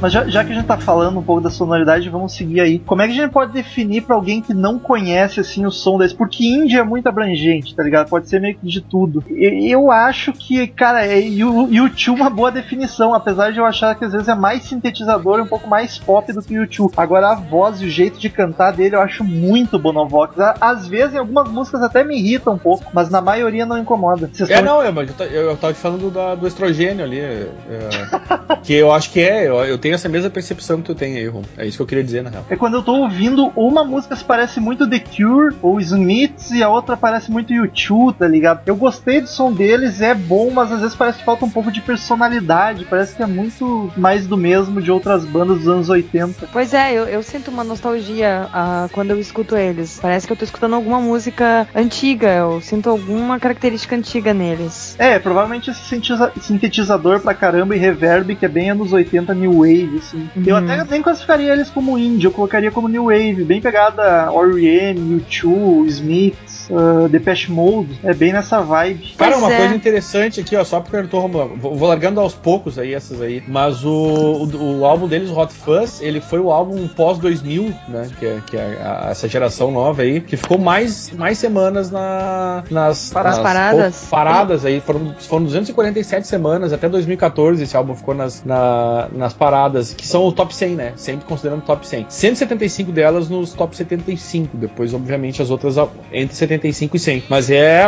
Mas 0.01 0.13
já, 0.13 0.27
já 0.27 0.43
que 0.43 0.51
a 0.51 0.55
gente 0.55 0.65
tá 0.65 0.77
falando 0.77 1.19
um 1.19 1.23
pouco 1.23 1.41
da 1.41 1.49
sonoridade, 1.49 2.09
vamos 2.09 2.33
seguir 2.35 2.59
aí. 2.59 2.79
Como 2.79 3.01
é 3.01 3.07
que 3.07 3.13
a 3.13 3.15
gente 3.23 3.31
pode 3.31 3.51
definir 3.53 4.01
pra 4.03 4.15
alguém 4.15 4.41
que 4.41 4.53
não 4.53 4.77
conhece 4.79 5.39
assim 5.39 5.65
o 5.65 5.71
som 5.71 5.97
desse? 5.97 6.15
Porque 6.15 6.45
indie 6.45 6.77
é 6.77 6.83
muito 6.83 7.07
abrangente, 7.07 7.75
tá 7.75 7.83
ligado? 7.83 8.09
Pode 8.09 8.29
ser 8.29 8.39
meio 8.39 8.55
que 8.55 8.67
de 8.67 8.81
tudo. 8.81 9.23
E- 9.29 9.67
Eu 9.71 9.91
acho 9.91 10.31
que, 10.33 10.67
cara, 10.67 11.05
é 11.05 11.19
YouTube 11.19 12.21
uma 12.21 12.29
boa 12.29 12.51
definição, 12.51 13.13
apesar 13.13 13.51
de 13.51 13.59
eu 13.59 13.65
achar 13.65 13.95
que 13.95 14.05
às 14.05 14.11
vezes 14.13 14.27
é 14.27 14.35
mais 14.35 14.63
sintetizador 14.63 15.39
e 15.39 15.41
um 15.41 15.47
pouco 15.47 15.67
mais 15.67 15.97
pop 15.97 16.31
do 16.31 16.41
que 16.41 16.53
o 16.57 16.61
YouTube. 16.61 16.93
Agora 16.95 17.31
a 17.31 17.35
voz 17.35 17.81
e 17.81 17.85
o 17.85 17.89
jeito 17.89 18.19
de 18.19 18.29
cantar 18.29 18.71
dele 18.73 18.95
eu 18.95 19.01
acho 19.01 19.23
muito 19.23 19.79
Bonovox. 19.79 20.35
Às 20.61 20.87
vezes 20.87 21.15
em 21.15 21.17
algumas 21.17 21.49
músicas 21.49 21.81
até 21.81 22.03
me 22.03 22.17
irritam 22.17 22.53
um 22.53 22.57
pouco, 22.57 22.85
mas 22.93 23.09
na 23.09 23.21
maioria 23.21 23.65
não 23.65 23.77
incomoda. 23.77 24.29
Vocês 24.31 24.49
É, 24.49 24.55
tão- 24.61 24.65
não, 24.65 24.81
é, 24.81 24.89
eu, 24.89 25.25
eu, 25.27 25.41
eu 25.49 25.57
tava 25.57 25.73
te 25.73 25.79
falando 25.79 26.09
da- 26.11 26.35
do 26.35 26.47
estrogênio 26.47 27.03
ali. 27.03 27.19
é, 27.19 27.47
que 28.63 28.73
eu 28.73 28.91
acho 28.91 29.11
que 29.11 29.19
é, 29.19 29.47
eu, 29.47 29.55
eu 29.65 29.77
tenho 29.77 29.86
essa 29.93 30.09
mesma 30.09 30.29
percepção 30.29 30.77
que 30.77 30.85
tu 30.85 30.95
tem 30.95 31.15
aí, 31.17 31.27
Rom. 31.27 31.41
É 31.57 31.65
isso 31.65 31.77
que 31.77 31.81
eu 31.83 31.87
queria 31.87 32.03
dizer, 32.03 32.23
na 32.23 32.29
real. 32.29 32.45
É 32.49 32.55
quando 32.55 32.75
eu 32.75 32.83
tô 32.83 32.93
ouvindo 32.95 33.51
uma 33.55 33.83
música 33.83 34.15
se 34.15 34.23
parece 34.23 34.59
muito 34.59 34.87
The 34.89 34.99
Cure 34.99 35.55
ou 35.61 35.79
Smiths 35.79 36.51
e 36.51 36.63
a 36.63 36.69
outra 36.69 36.95
parece 36.97 37.31
muito 37.31 37.53
U2, 37.53 38.15
tá 38.17 38.27
ligado? 38.27 38.61
Eu 38.65 38.75
gostei 38.75 39.21
do 39.21 39.27
som 39.27 39.51
deles, 39.51 40.01
é 40.01 40.13
bom, 40.13 40.49
mas 40.51 40.71
às 40.71 40.81
vezes 40.81 40.95
parece 40.95 41.19
que 41.19 41.25
falta 41.25 41.45
um 41.45 41.49
pouco 41.49 41.71
de 41.71 41.81
personalidade. 41.81 42.85
Parece 42.85 43.15
que 43.15 43.23
é 43.23 43.27
muito 43.27 43.91
mais 43.95 44.27
do 44.27 44.37
mesmo 44.37 44.81
de 44.81 44.91
outras 44.91 45.23
bandas 45.25 45.59
dos 45.59 45.67
anos 45.67 45.89
80. 45.89 46.47
Pois 46.51 46.73
é, 46.73 46.93
eu, 46.93 47.03
eu 47.05 47.21
sinto 47.23 47.49
uma 47.49 47.63
nostalgia 47.63 48.47
ah, 48.53 48.87
quando 48.91 49.11
eu 49.11 49.19
escuto 49.19 49.55
eles. 49.55 49.99
Parece 50.01 50.25
que 50.27 50.33
eu 50.33 50.37
tô 50.37 50.43
escutando 50.45 50.73
alguma 50.75 50.99
música 50.99 51.67
antiga, 51.75 52.29
eu 52.33 52.61
sinto 52.61 52.89
alguma 52.89 53.39
característica 53.39 53.95
antiga 53.95 54.33
neles. 54.33 54.95
É, 54.99 55.19
provavelmente 55.19 55.69
esse 55.69 55.81
sintetiza- 55.81 56.31
sintetizador 56.41 57.19
pra 57.19 57.33
caramba 57.33 57.75
e 57.75 57.79
reverb 57.79 58.35
que 58.35 58.45
é 58.45 58.49
bem 58.49 58.71
anos 58.71 58.91
80 58.93 59.33
New 59.33 59.59
Wave, 59.59 59.76
assim. 59.97 60.29
Eu 60.45 60.55
Uhum. 60.55 60.63
até 60.71 60.83
nem 60.91 61.01
classificaria 61.01 61.53
eles 61.53 61.69
como 61.69 61.97
indie, 61.97 62.25
eu 62.25 62.31
colocaria 62.31 62.71
como 62.71 62.87
New 62.87 63.05
Wave, 63.05 63.43
bem 63.43 63.61
pegada 63.61 64.29
R.E.M., 64.31 65.21
U2, 65.21 65.85
Smiths, 65.87 66.56
uh, 66.69 67.07
Depeche 67.09 67.51
Mode, 67.51 67.99
é 68.03 68.13
bem 68.13 68.31
nessa 68.33 68.61
vibe. 68.61 69.13
Cara, 69.17 69.31
Pois 69.33 69.43
uma 69.43 69.53
é. 69.53 69.57
coisa 69.57 69.75
interessante 69.75 70.39
aqui, 70.39 70.55
ó, 70.55 70.63
só 70.63 70.79
porque 70.79 70.95
eu 70.97 71.07
tô 71.07 71.27
vou, 71.27 71.75
vou 71.75 71.87
largando 71.87 72.19
aos 72.19 72.33
poucos 72.33 72.77
aí 72.79 72.93
essas 72.93 73.21
aí, 73.21 73.43
mas 73.47 73.83
o, 73.83 73.89
o, 73.89 74.79
o 74.79 74.85
álbum 74.85 75.07
deles, 75.07 75.29
Hot 75.31 75.53
Fuzz, 75.53 76.01
ele 76.01 76.21
foi 76.21 76.39
o 76.39 76.51
álbum 76.51 76.87
pós-2000, 76.87 77.73
né, 77.87 78.09
que 78.19 78.25
é, 78.25 78.39
que 78.45 78.57
é 78.57 78.61
a- 78.81 79.07
essa 79.11 79.27
geração 79.27 79.71
nova 79.71 80.01
aí, 80.01 80.21
que 80.21 80.35
ficou 80.37 80.57
mais, 80.57 81.11
mais 81.11 81.37
semanas 81.37 81.89
na, 81.91 82.63
nas, 82.69 83.11
Nas 83.11 83.39
paradas. 83.39 84.01
pô, 84.03 84.09
paradas 84.09 84.65
aí, 84.65 84.79
foram, 84.81 85.13
foram 85.19 85.45
247 85.45 86.27
semanas, 86.27 86.73
até 86.73 86.87
2014 86.89 87.63
esse 87.63 87.75
álbum 87.75 87.95
ficou 87.95 88.13
nas, 88.13 88.43
na- 88.43 89.07
nas 89.11 89.33
paradas, 89.33 89.93
que 89.93 90.05
são 90.07 90.25
o 90.25 90.31
top 90.31 90.55
100, 90.55 90.75
né, 90.75 90.93
sempre 90.95 91.25
considerando 91.25 91.61
top 91.61 91.87
100. 91.87 92.05
175 92.09 92.91
delas 92.91 93.29
nos 93.29 93.53
top 93.53 93.75
75, 93.75 94.55
depois 94.57 94.93
obviamente 94.93 95.41
as 95.41 95.49
outras 95.49 95.77
a- 95.77 95.87
entre 96.11 96.35
75 96.35 96.56
e 96.65 96.99
100, 96.99 97.23
mas 97.29 97.49
é 97.49 97.83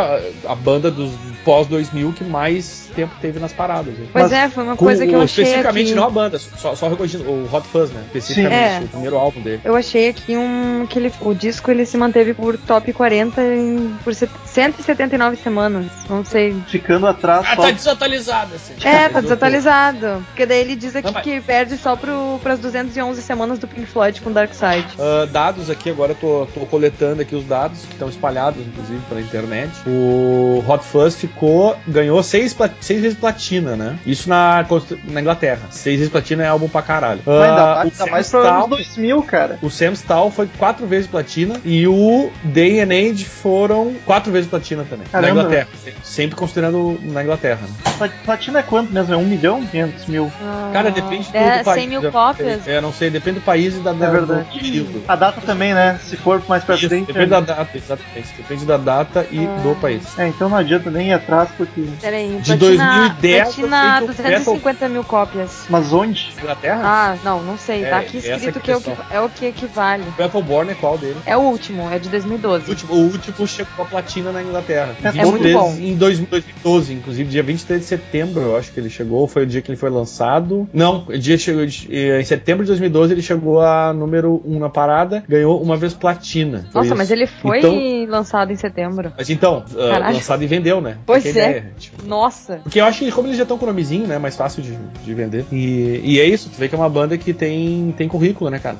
a- 0.46 0.54
banda 0.54 0.90
dos 0.90 1.10
pós-2000 1.44 2.12
que 2.14 2.22
mais 2.24 2.88
tempo 2.94 3.12
teve 3.20 3.38
nas 3.40 3.52
paradas. 3.52 3.94
né? 3.94 4.06
Pois 4.12 4.24
Mas 4.24 4.32
é, 4.32 4.48
foi 4.50 4.62
uma 4.64 4.76
coisa 4.76 5.06
que 5.06 5.12
eu 5.12 5.20
achei 5.22 5.44
especificamente 5.44 5.86
aqui. 5.88 5.94
não 5.94 6.04
a 6.06 6.10
banda, 6.10 6.38
só, 6.38 6.74
só 6.74 6.88
recorrigindo, 6.88 7.24
o 7.24 7.48
Hot 7.50 7.66
Fuzz, 7.68 7.90
né? 7.90 8.02
Especificamente, 8.06 8.54
É. 8.54 8.80
o 8.84 8.88
primeiro 8.88 9.16
álbum 9.16 9.40
dele. 9.40 9.60
Eu 9.64 9.74
achei 9.74 10.08
aqui 10.10 10.36
um 10.36 10.86
que 10.88 10.98
ele, 10.98 11.12
o 11.20 11.32
disco 11.34 11.70
ele 11.70 11.86
se 11.86 11.96
manteve 11.96 12.34
por 12.34 12.58
top 12.58 12.92
40 12.92 13.40
em, 13.42 13.94
por 14.04 14.14
set- 14.14 14.30
179 14.44 15.36
semanas. 15.36 15.86
Não 16.08 16.24
sei. 16.24 16.54
Ficando 16.68 17.06
atrás 17.06 17.46
Ah, 17.48 17.56
só. 17.56 17.62
tá 17.62 17.70
desatualizado 17.70 18.54
assim. 18.54 18.74
É, 18.86 19.08
tá 19.08 19.20
desatualizado. 19.20 20.24
Porque 20.26 20.44
daí 20.46 20.60
ele 20.60 20.76
diz 20.76 20.94
aqui 20.96 21.06
Não, 21.06 21.12
mas- 21.14 21.22
que 21.24 21.40
perde 21.40 21.76
só 21.76 21.96
pro, 21.96 22.38
pras 22.42 22.58
211 22.58 23.22
semanas 23.22 23.58
do 23.58 23.66
Pink 23.66 23.86
Floyd 23.86 24.20
com 24.20 24.30
Dark 24.32 24.52
Side. 24.52 24.88
Ah, 24.98 25.26
dados 25.30 25.70
aqui, 25.70 25.88
agora 25.90 26.12
eu 26.12 26.16
tô, 26.16 26.46
tô 26.52 26.66
coletando 26.66 27.22
aqui 27.22 27.34
os 27.34 27.44
dados 27.44 27.80
que 27.86 27.92
estão 27.92 28.08
espalhados, 28.08 28.59
inclusive, 28.66 29.00
pela 29.08 29.20
internet. 29.20 29.70
O 29.86 30.64
Hot 30.66 30.84
Fuzz 30.84 31.14
ficou, 31.16 31.76
ganhou 31.86 32.22
seis, 32.22 32.56
seis 32.80 33.00
vezes 33.02 33.18
platina, 33.18 33.76
né? 33.76 33.98
Isso 34.06 34.28
na, 34.28 34.64
na 35.08 35.20
Inglaterra. 35.20 35.60
Seis 35.70 35.98
vezes 35.98 36.10
platina 36.12 36.42
é 36.44 36.48
álbum 36.48 36.68
pra 36.68 36.82
caralho. 36.82 37.20
Mas 37.24 37.40
ainda, 37.40 37.62
Ah, 37.62 37.76
o 37.76 37.80
ainda 37.80 37.94
Sam 37.94 38.06
mais 38.06 38.26
Stahl- 38.26 38.46
anos 38.64 38.68
2000, 38.70 39.22
cara. 39.22 39.58
o 39.62 39.70
Sam 39.70 39.92
Stahl 39.92 40.30
foi 40.30 40.48
quatro 40.58 40.86
vezes 40.86 41.06
platina 41.06 41.60
e 41.64 41.86
o 41.86 42.30
Day 42.44 42.80
and 42.80 42.90
Age 42.90 43.24
foram 43.24 43.94
quatro 44.06 44.32
vezes 44.32 44.48
platina 44.48 44.84
também. 44.88 45.06
Caramba. 45.10 45.34
Na 45.34 45.40
Inglaterra. 45.40 45.68
Sempre 46.02 46.36
considerando 46.36 46.98
na 47.02 47.22
Inglaterra. 47.22 47.60
né? 47.62 47.92
Plat- 47.98 48.12
Platina 48.24 48.58
é 48.60 48.62
quanto 48.62 48.92
mesmo? 48.92 49.12
É 49.14 49.16
um 49.16 49.24
milhão? 49.24 49.64
500 49.66 50.06
mil. 50.06 50.32
Cara, 50.72 50.90
depende 50.90 51.30
do, 51.30 51.36
é, 51.36 51.58
do 51.58 51.64
país. 51.64 51.80
100 51.80 51.88
mil 51.88 52.10
cópias. 52.12 52.66
É, 52.66 52.80
não 52.80 52.92
sei, 52.92 53.10
depende 53.10 53.40
do 53.40 53.44
país 53.44 53.76
e 53.76 53.80
da, 53.80 53.90
É 53.90 53.94
verdade. 53.94 54.44
do 54.50 54.58
período. 54.60 55.02
A 55.08 55.16
data 55.16 55.40
também, 55.40 55.74
né? 55.74 55.98
Se 56.04 56.16
for 56.16 56.42
mais 56.48 56.64
pra 56.64 56.74
Isso, 56.74 56.88
frente. 56.88 57.06
depende 57.06 57.26
é- 57.26 57.28
da 57.28 57.40
data, 57.40 57.68
exatamente. 57.76 58.28
Depende 58.50 58.66
da 58.66 58.76
data 58.76 59.24
e 59.30 59.46
Ah. 59.46 59.60
do 59.62 59.76
país. 59.76 60.18
É, 60.18 60.26
então 60.26 60.48
não 60.48 60.56
adianta 60.56 60.90
nem 60.90 61.10
ir 61.10 61.12
atrás, 61.12 61.48
porque. 61.56 61.84
Peraí, 62.00 62.30
De 62.42 62.56
platina, 62.56 62.56
2010 62.56 63.38
eu 63.38 63.44
platina 63.44 63.80
sei 63.80 63.98
que 63.98 64.04
o 64.04 64.06
250 64.08 64.88
mil 64.88 65.04
cópias. 65.04 65.66
Mas 65.70 65.92
onde? 65.92 66.32
Inglaterra? 66.36 66.80
Ah, 66.84 67.16
não, 67.22 67.44
não 67.44 67.56
sei. 67.56 67.84
É, 67.84 67.90
tá 67.90 67.98
aqui 68.00 68.16
escrito 68.16 68.56
é 68.56 68.58
a 68.58 68.60
que 68.60 68.70
é 68.72 68.76
o 68.76 68.80
que, 68.80 68.90
é 69.12 69.20
o 69.20 69.28
que 69.28 69.46
equivale. 69.46 70.02
O 70.02 70.10
Battleborn 70.20 70.72
é 70.72 70.74
qual 70.74 70.98
dele? 70.98 71.16
É 71.24 71.36
o 71.36 71.40
último, 71.42 71.88
é 71.92 72.00
de 72.00 72.08
O 72.08 72.10
2012. 72.10 72.68
último, 72.70 72.92
o 72.94 72.98
último 73.12 73.46
chegou 73.46 73.84
a 73.84 73.88
platina 73.88 74.32
na 74.32 74.42
Inglaterra. 74.42 74.96
É 75.04 75.08
Em 75.10 75.24
muito 75.30 75.48
bom. 75.52 75.72
Em 75.78 75.94
2012, 75.94 76.92
inclusive, 76.92 77.30
dia 77.30 77.44
23 77.44 77.80
de 77.82 77.86
setembro, 77.86 78.40
eu 78.42 78.56
acho 78.56 78.72
que 78.72 78.80
ele 78.80 78.90
chegou. 78.90 79.28
Foi 79.28 79.44
o 79.44 79.46
dia 79.46 79.62
que 79.62 79.70
ele 79.70 79.78
foi 79.78 79.90
lançado. 79.90 80.68
Não, 80.74 81.04
o 81.06 81.16
dia 81.16 81.38
chegou, 81.38 81.62
eh, 81.62 82.20
em 82.20 82.24
setembro 82.24 82.64
de 82.64 82.68
2012 82.68 83.12
ele 83.14 83.22
chegou 83.22 83.60
a 83.60 83.92
número 83.92 84.42
1 84.44 84.58
na 84.58 84.68
parada, 84.68 85.22
ganhou 85.28 85.62
uma 85.62 85.76
vez 85.76 85.94
platina. 85.94 86.66
Nossa, 86.74 86.88
isso. 86.88 86.96
mas 86.96 87.10
ele 87.12 87.28
foi 87.28 87.58
Então- 87.58 87.80
lançado 88.08 88.39
em 88.48 88.56
setembro. 88.56 89.12
Mas 89.16 89.28
então, 89.28 89.64
ah, 89.72 89.90
Caralho. 89.90 90.14
lançado 90.14 90.42
e 90.42 90.46
vendeu, 90.46 90.80
né? 90.80 90.98
Pois 91.04 91.26
é. 91.26 91.30
ideia, 91.30 91.72
tipo. 91.78 92.06
Nossa. 92.06 92.60
Porque 92.62 92.80
eu 92.80 92.84
acho 92.84 93.00
que 93.00 93.12
como 93.12 93.28
eles 93.28 93.36
já 93.36 93.42
estão 93.42 93.58
com 93.58 93.64
o 93.64 93.68
nomezinho, 93.68 94.06
né? 94.06 94.18
Mais 94.18 94.36
fácil 94.36 94.62
de, 94.62 94.76
de 94.76 95.14
vender. 95.14 95.44
E, 95.52 96.00
e 96.04 96.20
é 96.20 96.24
isso, 96.24 96.48
tu 96.48 96.56
vê 96.56 96.68
que 96.68 96.74
é 96.74 96.78
uma 96.78 96.88
banda 96.88 97.18
que 97.18 97.32
tem, 97.32 97.94
tem 97.96 98.08
currículo, 98.08 98.50
né, 98.50 98.58
cara? 98.58 98.78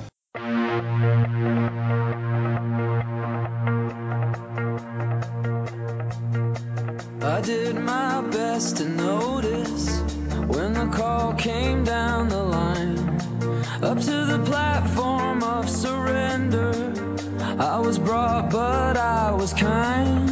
I 7.23 7.43
did 7.43 7.77
my 7.77 8.23
best 8.31 8.77
to 8.79 8.89
notice 8.89 10.01
when 10.47 10.73
the 10.73 10.89
call 10.95 11.35
came 11.35 11.85
down 11.85 12.29
the 12.29 12.43
line. 12.43 12.99
Up 13.83 13.99
to 13.99 14.27
the 14.27 14.39
platform 14.45 14.70
but 18.51 18.97
I 18.97 19.31
was 19.33 19.53
kind. 19.53 20.29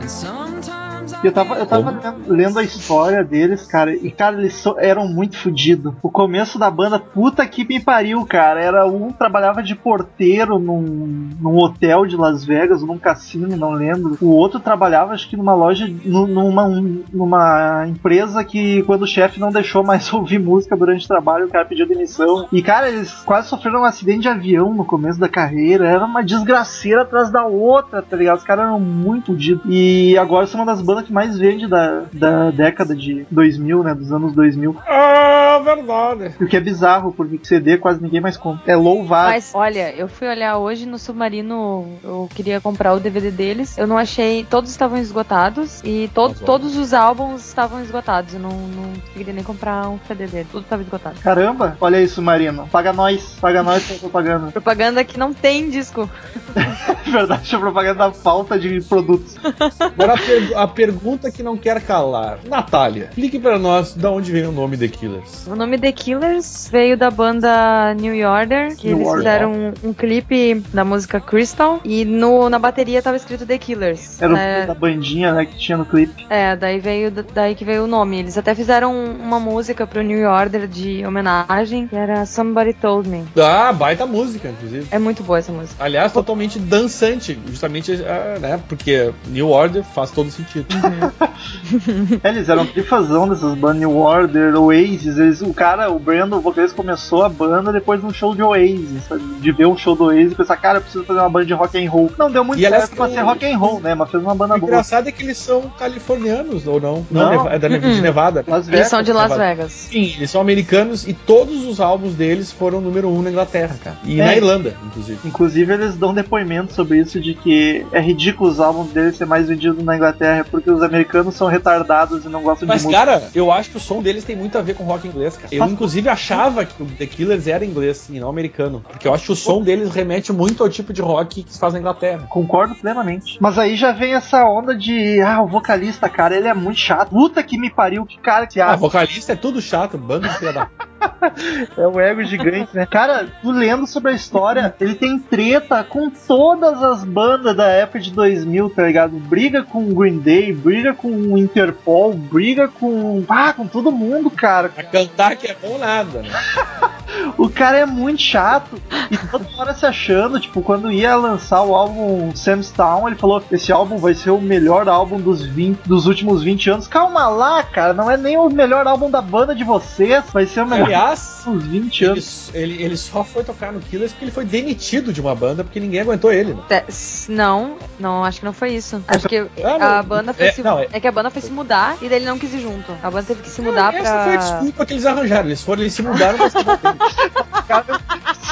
And 0.00 0.10
sometimes 0.10 1.03
Eu 1.24 1.32
tava, 1.32 1.54
eu 1.56 1.66
tava 1.66 1.90
lendo, 1.90 2.16
lendo 2.28 2.58
a 2.58 2.62
história 2.62 3.24
deles, 3.24 3.66
cara, 3.66 3.94
e 3.94 4.10
cara, 4.10 4.36
eles 4.38 4.54
so- 4.54 4.76
eram 4.78 5.08
muito 5.08 5.36
fodidos. 5.36 5.94
O 6.02 6.10
começo 6.10 6.58
da 6.58 6.70
banda, 6.70 6.98
puta 6.98 7.46
que 7.46 7.64
me 7.66 7.80
pariu, 7.80 8.24
cara. 8.26 8.60
Era 8.60 8.86
um 8.86 9.10
trabalhava 9.10 9.62
de 9.62 9.74
porteiro 9.74 10.58
num, 10.58 11.30
num 11.40 11.56
hotel 11.56 12.06
de 12.06 12.16
Las 12.16 12.44
Vegas, 12.44 12.82
num 12.82 12.98
cassino, 12.98 13.56
não 13.56 13.72
lembro. 13.72 14.16
O 14.20 14.28
outro 14.30 14.60
trabalhava, 14.60 15.12
acho 15.14 15.28
que 15.28 15.36
numa 15.36 15.54
loja, 15.54 15.90
nu- 16.04 16.26
numa, 16.26 16.64
um- 16.64 17.02
numa 17.12 17.86
empresa 17.88 18.44
que 18.44 18.82
quando 18.82 19.02
o 19.02 19.06
chefe 19.06 19.40
não 19.40 19.50
deixou 19.50 19.82
mais 19.82 20.10
ouvir 20.12 20.38
música 20.38 20.76
durante 20.76 21.04
o 21.04 21.08
trabalho, 21.08 21.46
o 21.46 21.50
cara 21.50 21.64
pediu 21.64 21.86
demissão. 21.88 22.46
E 22.52 22.62
cara, 22.62 22.88
eles 22.88 23.12
quase 23.24 23.48
sofreram 23.48 23.80
um 23.80 23.84
acidente 23.84 24.20
de 24.22 24.28
avião 24.28 24.74
no 24.74 24.84
começo 24.84 25.18
da 25.18 25.28
carreira. 25.28 25.86
Era 25.88 26.04
uma 26.04 26.22
desgraceira 26.22 27.02
atrás 27.02 27.30
da 27.30 27.44
outra, 27.46 28.02
tá 28.02 28.16
ligado? 28.16 28.38
Os 28.38 28.44
caras 28.44 28.64
eram 28.66 28.78
muito 28.80 29.26
fodidos. 29.26 29.62
E 29.66 30.16
agora 30.18 30.46
são 30.46 30.60
uma 30.60 30.66
das 30.66 30.82
bandas 30.82 31.04
que 31.04 31.12
mais 31.14 31.38
vende 31.38 31.66
da, 31.68 32.02
da 32.12 32.50
década 32.50 32.94
de 32.94 33.24
2000, 33.30 33.82
né? 33.84 33.94
Dos 33.94 34.12
anos 34.12 34.32
2000. 34.34 34.76
Ah, 34.86 35.60
verdade. 35.64 36.34
O 36.40 36.46
que 36.46 36.56
é 36.56 36.60
bizarro, 36.60 37.12
porque 37.12 37.38
CD 37.44 37.78
quase 37.78 38.02
ninguém 38.02 38.20
mais 38.20 38.36
compra. 38.36 38.70
É 38.70 38.74
louvável. 38.76 39.30
Mas 39.32 39.52
olha, 39.54 39.94
eu 39.94 40.08
fui 40.08 40.26
olhar 40.28 40.58
hoje 40.58 40.84
no 40.86 40.98
Submarino, 40.98 41.86
eu 42.02 42.28
queria 42.34 42.60
comprar 42.60 42.92
o 42.94 43.00
DVD 43.00 43.30
deles. 43.30 43.78
Eu 43.78 43.86
não 43.86 43.96
achei, 43.96 44.44
todos 44.44 44.70
estavam 44.70 44.98
esgotados 44.98 45.80
e 45.84 46.10
to 46.12 46.34
todos 46.44 46.76
os 46.76 46.92
álbuns 46.92 47.46
estavam 47.46 47.80
esgotados. 47.80 48.34
Eu 48.34 48.40
não, 48.40 48.50
não 48.50 48.92
conseguiria 49.06 49.32
nem 49.34 49.44
comprar 49.44 49.88
um 49.88 49.98
CD 50.08 50.26
dele, 50.26 50.48
tudo 50.50 50.64
estava 50.64 50.82
esgotado. 50.82 51.20
Caramba, 51.20 51.76
olha 51.80 52.02
isso, 52.02 52.20
Marino. 52.20 52.66
Paga 52.72 52.92
nós, 52.92 53.36
paga 53.40 53.62
nós 53.62 53.86
pela 53.86 54.00
propaganda. 54.00 54.50
Propaganda 54.50 55.04
que 55.04 55.16
não 55.18 55.32
tem 55.32 55.70
disco. 55.70 56.10
Verdade, 57.06 57.54
a 57.54 57.58
propaganda 57.58 57.94
da 58.06 58.12
falta 58.12 58.58
de 58.58 58.80
produtos. 58.80 59.36
Agora 59.78 60.14
a, 60.14 60.18
per- 60.18 60.52
a 60.56 60.66
pergunta 60.66 61.03
que 61.34 61.42
não 61.42 61.56
quer 61.56 61.80
calar. 61.82 62.38
Natália, 62.48 63.04
explique 63.10 63.38
pra 63.38 63.58
nós 63.58 63.92
de 63.94 64.06
onde 64.06 64.32
vem 64.32 64.46
o 64.46 64.52
nome 64.52 64.76
The 64.76 64.88
Killers. 64.88 65.46
O 65.46 65.54
nome 65.54 65.78
The 65.78 65.92
Killers 65.92 66.68
veio 66.72 66.96
da 66.96 67.10
banda 67.10 67.92
New 67.94 68.14
Order, 68.26 68.74
que 68.76 68.88
New 68.88 68.96
eles 68.96 69.06
Order. 69.08 69.18
fizeram 69.22 69.52
um, 69.52 69.88
um 69.90 69.92
clipe 69.92 70.62
da 70.72 70.84
música 70.84 71.20
Crystal 71.20 71.80
e 71.84 72.04
no, 72.04 72.48
na 72.48 72.58
bateria 72.58 73.02
tava 73.02 73.16
escrito 73.16 73.44
The 73.46 73.58
Killers. 73.58 74.20
Era 74.20 74.32
o 74.32 74.36
É, 74.36 74.52
filme 74.52 74.66
da 74.66 74.74
bandinha, 74.74 75.32
né, 75.34 75.44
que 75.44 75.56
tinha 75.58 75.76
no 75.76 75.84
clipe. 75.84 76.26
É, 76.30 76.56
daí 76.56 76.80
veio 76.80 77.10
daí 77.10 77.54
que 77.54 77.64
veio 77.64 77.84
o 77.84 77.86
nome. 77.86 78.18
Eles 78.20 78.38
até 78.38 78.54
fizeram 78.54 78.94
uma 78.94 79.38
música 79.38 79.86
pro 79.86 80.02
New 80.02 80.26
Order 80.28 80.66
de 80.66 81.04
homenagem, 81.06 81.86
que 81.86 81.96
era 81.96 82.24
Somebody 82.24 82.72
Told 82.74 83.08
Me. 83.08 83.24
Ah, 83.36 83.72
baita 83.72 84.06
música, 84.06 84.48
inclusive. 84.48 84.86
É 84.90 84.98
muito 84.98 85.22
boa 85.22 85.38
essa 85.38 85.52
música. 85.52 85.82
Aliás, 85.84 86.12
totalmente 86.12 86.58
dançante, 86.58 87.38
justamente, 87.46 87.92
ah, 88.06 88.38
né? 88.40 88.60
Porque 88.68 89.12
New 89.28 89.50
Order 89.50 89.82
faz 89.84 90.10
todo 90.10 90.30
sentido. 90.30 90.66
É, 90.84 90.93
eles 92.24 92.48
eram 92.48 92.66
trifazão 92.66 93.28
dessas 93.28 93.54
bandas 93.54 93.78
New 93.80 93.96
Order, 93.96 94.54
Oasis. 94.56 95.18
Eles, 95.18 95.40
o 95.42 95.52
cara, 95.52 95.90
o 95.90 95.98
Brandon, 95.98 96.36
o 96.36 96.40
vocalista, 96.40 96.76
começou 96.76 97.24
a 97.24 97.28
banda 97.28 97.72
depois 97.72 98.00
de 98.00 98.06
um 98.06 98.12
show 98.12 98.34
de 98.34 98.42
Oasis, 98.42 99.04
sabe? 99.08 99.22
De 99.40 99.52
ver 99.52 99.66
um 99.66 99.76
show 99.76 99.94
do 99.94 100.04
Oasis 100.04 100.32
e 100.32 100.34
pensar, 100.34 100.56
cara, 100.56 100.78
eu 100.78 100.82
preciso 100.82 101.04
fazer 101.04 101.20
uma 101.20 101.28
banda 101.30 101.46
de 101.46 101.52
rock 101.52 101.84
and 101.84 101.90
roll. 101.90 102.10
Não 102.18 102.30
deu 102.30 102.44
muito 102.44 102.60
E, 102.60 102.68
certo 102.68 102.94
pra 102.96 103.06
o- 103.06 103.10
ser 103.10 103.20
rock 103.20 103.44
and 103.46 103.58
roll, 103.58 103.80
né? 103.80 103.94
Mas 103.94 104.10
fez 104.10 104.22
uma 104.22 104.34
banda 104.34 104.54
O 104.56 104.58
boa. 104.60 104.70
engraçado 104.70 105.08
é 105.08 105.12
que 105.12 105.22
eles 105.22 105.38
são 105.38 105.62
californianos, 105.78 106.66
ou 106.66 106.80
não? 106.80 107.06
Não. 107.10 107.30
Neva- 107.30 107.50
é 107.50 107.58
da 107.58 107.68
Neva- 107.68 107.88
de 107.88 107.94
Uh-uh. 107.94 108.02
Nevada. 108.02 108.44
Las 108.46 108.66
Eles 108.66 108.68
Vegas. 108.68 108.88
são 108.88 109.02
de 109.02 109.12
Las 109.12 109.30
Nevada. 109.30 109.48
Vegas. 109.54 109.72
Sim, 109.72 110.14
eles 110.16 110.30
são 110.30 110.40
americanos 110.40 111.06
e 111.06 111.12
todos 111.12 111.64
os 111.66 111.80
álbuns 111.80 112.14
deles 112.14 112.50
foram 112.52 112.80
número 112.80 113.08
um 113.08 113.22
na 113.22 113.30
Inglaterra, 113.30 113.76
cara. 113.82 113.96
E 114.04 114.20
É. 114.20 114.24
na 114.24 114.36
Irlanda, 114.36 114.74
inclusive. 114.86 115.18
Inclusive, 115.24 115.72
eles 115.72 115.96
dão 115.96 116.12
depoimento 116.14 116.72
sobre 116.72 116.98
isso, 116.98 117.20
de 117.20 117.34
que 117.34 117.84
é 117.92 118.00
ridículo 118.00 118.50
os 118.50 118.60
álbuns 118.60 118.90
deles 118.90 119.16
ser 119.16 119.26
mais 119.26 119.48
vendidos 119.48 119.82
na 119.84 119.96
Inglaterra, 119.96 120.44
porque 120.50 120.70
os 120.74 120.82
americanos 120.82 121.34
são 121.34 121.46
retardados 121.48 122.24
e 122.24 122.28
não 122.28 122.42
gostam 122.42 122.66
Mas, 122.68 122.82
de 122.82 122.86
música. 122.88 123.04
cara, 123.06 123.28
eu 123.34 123.50
acho 123.50 123.70
que 123.70 123.76
o 123.76 123.80
som 123.80 124.02
deles 124.02 124.24
tem 124.24 124.36
muito 124.36 124.58
a 124.58 124.62
ver 124.62 124.74
com 124.74 124.84
rock 124.84 125.06
inglês, 125.08 125.36
cara. 125.36 125.48
Eu, 125.54 125.60
Mas- 125.60 125.72
inclusive, 125.72 126.08
achava 126.08 126.64
que 126.64 126.82
o 126.82 126.86
The 126.86 127.06
Killers 127.06 127.46
era 127.46 127.64
inglês 127.64 128.08
e 128.10 128.18
não 128.20 128.28
americano. 128.28 128.84
Porque 128.88 129.06
eu 129.08 129.14
acho 129.14 129.26
que 129.26 129.32
o 129.32 129.36
som 129.36 129.62
deles 129.62 129.90
remete 129.92 130.32
muito 130.32 130.62
ao 130.62 130.68
tipo 130.68 130.92
de 130.92 131.00
rock 131.02 131.42
que 131.42 131.52
se 131.52 131.58
faz 131.58 131.72
na 131.72 131.78
Inglaterra. 131.80 132.26
Concordo 132.28 132.74
plenamente. 132.74 133.38
Mas 133.40 133.58
aí 133.58 133.76
já 133.76 133.92
vem 133.92 134.14
essa 134.14 134.44
onda 134.44 134.74
de, 134.76 135.20
ah, 135.20 135.42
o 135.42 135.46
vocalista, 135.48 136.08
cara, 136.08 136.36
ele 136.36 136.48
é 136.48 136.54
muito 136.54 136.78
chato. 136.80 137.10
Puta 137.10 137.42
que 137.42 137.58
me 137.58 137.70
pariu, 137.70 138.04
que 138.04 138.18
cara 138.18 138.46
que 138.46 138.60
Ah, 138.60 138.68
acha. 138.68 138.76
vocalista 138.76 139.32
é 139.32 139.36
tudo 139.36 139.60
chato, 139.62 139.96
bando 139.96 140.28
de 140.28 140.38
filha 140.38 140.52
da... 140.52 140.68
É 141.76 141.86
o 141.86 142.00
ego 142.00 142.22
gigante, 142.24 142.74
né? 142.74 142.86
Cara, 142.86 143.28
tu 143.42 143.50
lendo 143.50 143.86
sobre 143.86 144.12
a 144.12 144.14
história, 144.14 144.74
ele 144.80 144.94
tem 144.94 145.18
treta 145.18 145.82
com 145.82 146.10
todas 146.10 146.82
as 146.82 147.04
bandas 147.04 147.56
da 147.56 147.66
época 147.66 148.00
de 148.00 148.12
2000, 148.12 148.70
tá 148.70 148.82
ligado? 148.82 149.16
Briga 149.16 149.62
com 149.62 149.82
o 149.82 149.94
Green 149.94 150.18
Day, 150.18 150.52
briga 150.52 150.94
com 150.94 151.08
o 151.08 151.38
Interpol, 151.38 152.12
briga 152.12 152.68
com. 152.68 153.24
Ah, 153.28 153.52
com 153.52 153.66
todo 153.66 153.92
mundo, 153.92 154.30
cara. 154.30 154.70
A 154.76 154.82
cantar 154.82 155.36
que 155.36 155.46
é 155.46 155.54
bom 155.54 155.78
nada, 155.78 156.22
né? 156.22 156.30
O 157.38 157.48
cara 157.48 157.78
é 157.78 157.86
muito 157.86 158.20
chato 158.22 158.80
e 159.10 159.16
toda 159.18 159.46
hora 159.58 159.74
se 159.74 159.84
achando, 159.86 160.38
tipo, 160.40 160.62
quando 160.62 160.90
ia 160.90 161.14
lançar 161.16 161.62
o 161.62 161.74
álbum 161.74 162.30
Sam's 162.34 162.70
Town, 162.70 163.06
ele 163.08 163.16
falou: 163.16 163.42
esse 163.50 163.70
álbum 163.72 163.96
vai 163.98 164.14
ser 164.14 164.30
o 164.30 164.40
melhor 164.40 164.88
álbum 164.88 165.20
dos, 165.20 165.42
20, 165.44 165.78
dos 165.86 166.06
últimos 166.06 166.42
20 166.42 166.70
anos. 166.70 166.86
Calma 166.88 167.28
lá, 167.28 167.62
cara, 167.62 167.92
não 167.92 168.10
é 168.10 168.16
nem 168.16 168.36
o 168.36 168.48
melhor 168.48 168.86
álbum 168.86 169.10
da 169.10 169.20
banda 169.22 169.54
de 169.54 169.64
vocês, 169.64 170.24
vai 170.32 170.46
ser 170.46 170.62
o 170.62 170.66
melhor 170.66 170.86
Aliás, 170.86 171.42
dos 171.44 171.62
20 171.64 172.00
ele, 172.02 172.10
anos. 172.10 172.50
ele, 172.54 172.82
ele 172.82 172.96
só 172.96 173.22
foi 173.24 173.42
tocar 173.44 173.72
no 173.72 173.80
Killers 173.80 174.12
porque 174.12 174.24
ele 174.24 174.32
foi 174.32 174.44
demitido 174.44 175.12
de 175.12 175.20
uma 175.20 175.34
banda 175.34 175.62
porque 175.64 175.80
ninguém 175.80 176.00
aguentou 176.00 176.32
ele, 176.32 176.54
né? 176.54 176.82
S- 176.88 177.30
Não, 177.30 177.76
não, 177.98 178.24
acho 178.24 178.40
que 178.40 178.46
não 178.46 178.52
foi 178.52 178.72
isso. 178.72 179.02
Acho 179.08 179.28
que 179.28 179.46
Ah, 179.62 179.98
a 179.98 180.02
banda 180.02 180.32
foi 180.32 180.46
É, 180.46 180.52
se, 180.52 180.62
não, 180.62 180.78
é- 180.78 180.88
é 180.92 181.00
que 181.00 181.06
a 181.08 181.12
banda 181.12 181.30
foi 181.30 181.42
se 181.42 181.50
mudar 181.50 181.96
e 182.00 182.08
daí 182.08 182.18
ele 182.18 182.26
não 182.26 182.38
quis 182.38 182.52
ir 182.54 182.60
junto. 182.60 182.92
A 183.02 183.10
banda 183.10 183.24
teve 183.26 183.42
que 183.42 183.50
se 183.50 183.60
mudar 183.62 183.94
Essa 183.94 184.24
foi 184.24 184.34
a 184.34 184.38
pra. 184.38 184.46
desculpa 184.48 184.86
que 184.86 184.92
eles 184.94 185.06
arranjaram. 185.06 185.46
Eles 185.48 185.62
foram, 185.62 185.82
eles 185.82 185.92
se 185.94 186.02
mudaram 186.02 186.38
pra. 186.38 186.44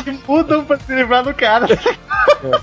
Se 0.05 0.19
mudam 0.27 0.65
pra 0.65 0.79
se 0.79 0.93
livrar 0.95 1.23
do 1.23 1.35
cara. 1.35 1.67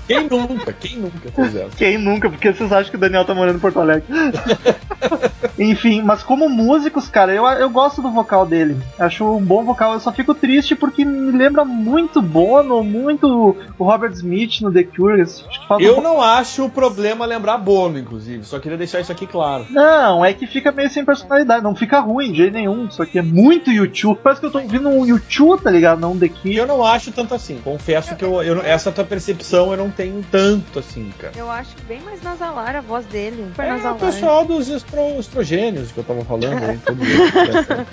Quem 0.06 0.28
nunca? 0.28 0.72
Quem 0.72 0.96
nunca 0.98 1.30
fez 1.34 1.54
essa? 1.56 1.76
Quem 1.76 1.96
nunca? 1.98 2.28
Porque 2.28 2.52
vocês 2.52 2.70
acham 2.72 2.90
que 2.90 2.96
o 2.96 3.00
Daniel 3.00 3.24
tá 3.24 3.34
morando 3.34 3.56
em 3.56 3.60
Porto 3.60 3.80
Alegre? 3.80 4.04
Enfim, 5.58 6.02
mas 6.02 6.22
como 6.22 6.48
músicos, 6.48 7.08
cara, 7.08 7.32
eu, 7.32 7.44
eu 7.46 7.68
gosto 7.70 8.00
do 8.02 8.10
vocal 8.10 8.46
dele. 8.46 8.76
Acho 8.98 9.24
um 9.36 9.42
bom 9.42 9.62
vocal. 9.64 9.92
Eu 9.94 10.00
só 10.00 10.10
fico 10.12 10.34
triste 10.34 10.74
porque 10.74 11.04
me 11.04 11.32
lembra 11.32 11.64
muito 11.64 12.20
Bono, 12.22 12.82
muito 12.82 13.56
o 13.78 13.84
Robert 13.84 14.12
Smith 14.12 14.60
no 14.62 14.72
The 14.72 14.84
Cure. 14.84 15.24
Que 15.24 15.74
um 15.74 15.80
Eu 15.80 15.94
pouco- 15.94 16.02
não 16.02 16.22
acho 16.22 16.64
o 16.64 16.70
problema 16.70 17.26
lembrar 17.26 17.58
Bono, 17.58 17.98
inclusive. 17.98 18.44
Só 18.44 18.58
queria 18.58 18.78
deixar 18.78 19.00
isso 19.00 19.12
aqui 19.12 19.26
claro. 19.26 19.66
Não, 19.70 20.24
é 20.24 20.32
que 20.32 20.46
fica 20.46 20.72
meio 20.72 20.88
sem 20.90 21.04
personalidade. 21.04 21.62
Não 21.62 21.74
fica 21.74 22.00
ruim 22.00 22.32
de 22.32 22.38
jeito 22.38 22.54
nenhum. 22.54 22.86
Isso 22.86 23.02
aqui 23.02 23.18
é 23.18 23.22
muito 23.22 23.70
YouTube. 23.70 24.18
Parece 24.22 24.40
que 24.40 24.46
eu 24.46 24.50
tô 24.50 24.58
ouvindo 24.60 24.88
um 24.88 25.04
YouTube, 25.06 25.62
tá 25.62 25.70
ligado? 25.70 25.79
Não 25.98 26.16
The 26.18 26.26
E 26.26 26.28
Cure. 26.28 26.56
eu 26.56 26.66
não 26.66 26.84
acho 26.84 27.10
tanto 27.12 27.34
assim. 27.34 27.58
Confesso 27.62 28.14
que 28.16 28.24
eu, 28.24 28.42
eu 28.42 28.54
não- 28.56 28.62
essa 28.62 28.90
tua 28.92 29.04
percepção 29.04 29.70
eu 29.72 29.76
não 29.76 29.90
tenho 29.90 30.24
tanto 30.30 30.78
assim, 30.78 31.10
cara. 31.18 31.32
Eu 31.36 31.50
acho 31.50 31.70
bem 31.88 32.00
mais 32.00 32.22
nasalar 32.22 32.76
a 32.76 32.80
voz 32.80 33.04
dele. 33.06 33.44
Super 33.50 33.64
É 33.66 33.68
o 33.72 33.76
nasalar. 33.76 33.98
pessoal 33.98 34.44
dos 34.44 34.68
estro- 34.68 35.18
estrogênios 35.18 35.90
que 35.92 35.98
eu 35.98 36.04
tava 36.04 36.24
falando 36.24 36.62
aí. 36.62 36.78
Todo 36.78 36.96
mundo. 36.96 37.86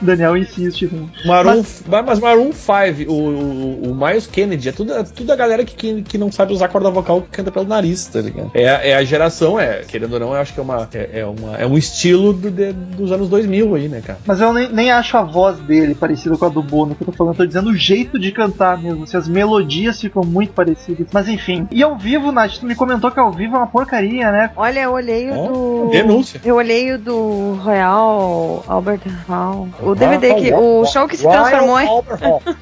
Daniel 0.00 0.36
insiste. 0.36 0.86
né? 0.92 1.06
Maroon, 1.24 1.62
mas, 1.86 2.18
Maroon 2.20 2.52
5, 2.52 3.10
o, 3.10 3.14
o, 3.14 3.90
o 3.90 3.94
Miles 3.94 4.26
Kennedy, 4.26 4.68
é 4.68 4.72
tudo, 4.72 4.92
é 4.92 5.02
tudo 5.02 5.32
a 5.32 5.36
galera 5.36 5.64
que, 5.64 5.74
que, 5.74 6.02
que 6.02 6.18
não 6.18 6.30
sabe 6.30 6.52
usar 6.52 6.68
corda 6.68 6.90
vocal 6.90 7.22
que 7.22 7.28
canta 7.28 7.50
pelo 7.50 7.66
nariz, 7.66 8.06
tá 8.06 8.20
ligado? 8.20 8.50
É, 8.54 8.90
é 8.90 8.94
a 8.96 9.04
geração, 9.04 9.58
é, 9.58 9.82
querendo 9.86 10.14
ou 10.14 10.20
não, 10.20 10.28
eu 10.34 10.40
acho 10.40 10.52
que 10.52 10.60
é, 10.60 10.62
uma, 10.62 10.88
é, 10.92 11.20
é 11.20 11.26
uma, 11.26 11.56
é 11.56 11.66
um 11.66 11.76
estilo 11.76 12.32
do- 12.32 12.50
de- 12.50 12.72
dos 12.72 13.12
anos 13.12 13.28
2000 13.28 13.74
aí, 13.74 13.88
né, 13.88 14.00
cara? 14.04 14.18
Mas 14.26 14.40
eu 14.40 14.52
nem, 14.52 14.68
nem 14.72 14.90
acho 14.90 15.16
a 15.16 15.22
voz 15.22 15.58
dele 15.60 15.94
parecida 15.94 16.36
com 16.36 16.44
a 16.44 16.48
do 16.48 16.62
Bono 16.62 16.94
que 16.94 17.02
eu 17.02 17.06
tô 17.06 17.12
falando. 17.16 17.34
Eu 17.34 17.38
tô 17.38 17.46
dizendo 17.46 17.70
o 17.70 17.76
jeito 17.76 18.18
de 18.18 18.30
cantar 18.32 18.78
mesmo. 18.78 19.06
Se 19.06 19.16
as 19.16 19.28
melodias 19.28 20.00
ficam 20.00 20.22
muito 20.22 20.52
parecidas. 20.52 21.06
Mas 21.12 21.28
enfim. 21.28 21.66
E 21.70 21.82
ao 21.82 21.96
vivo, 21.96 22.30
Nath, 22.32 22.58
tu 22.60 22.66
me 22.66 22.74
comentou 22.74 23.10
que 23.10 23.18
ao 23.20 23.30
vivo 23.32 23.54
é 23.56 23.58
uma 23.58 23.66
porcaria, 23.66 24.30
né? 24.30 24.50
Olha, 24.56 24.80
eu 24.80 24.92
olhei 24.92 25.30
o 25.30 25.34
do. 25.48 25.88
denúncia. 25.90 26.40
Eu 26.44 26.56
olhei 26.56 26.92
o 26.92 26.98
do 26.98 27.54
Royal 27.62 28.64
Albert 28.68 29.00
Hall. 29.28 29.68
O 29.82 29.94
DVD 29.94 30.34
que. 30.34 30.52
O 30.52 30.56
Albert- 30.56 30.92
show 30.92 31.08
que 31.08 31.16
se 31.16 31.28
transformou 31.28 31.80
em. 31.80 31.86
Albert 31.88 32.20
Hall. 32.22 32.42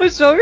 O 0.00 0.08
show, 0.10 0.34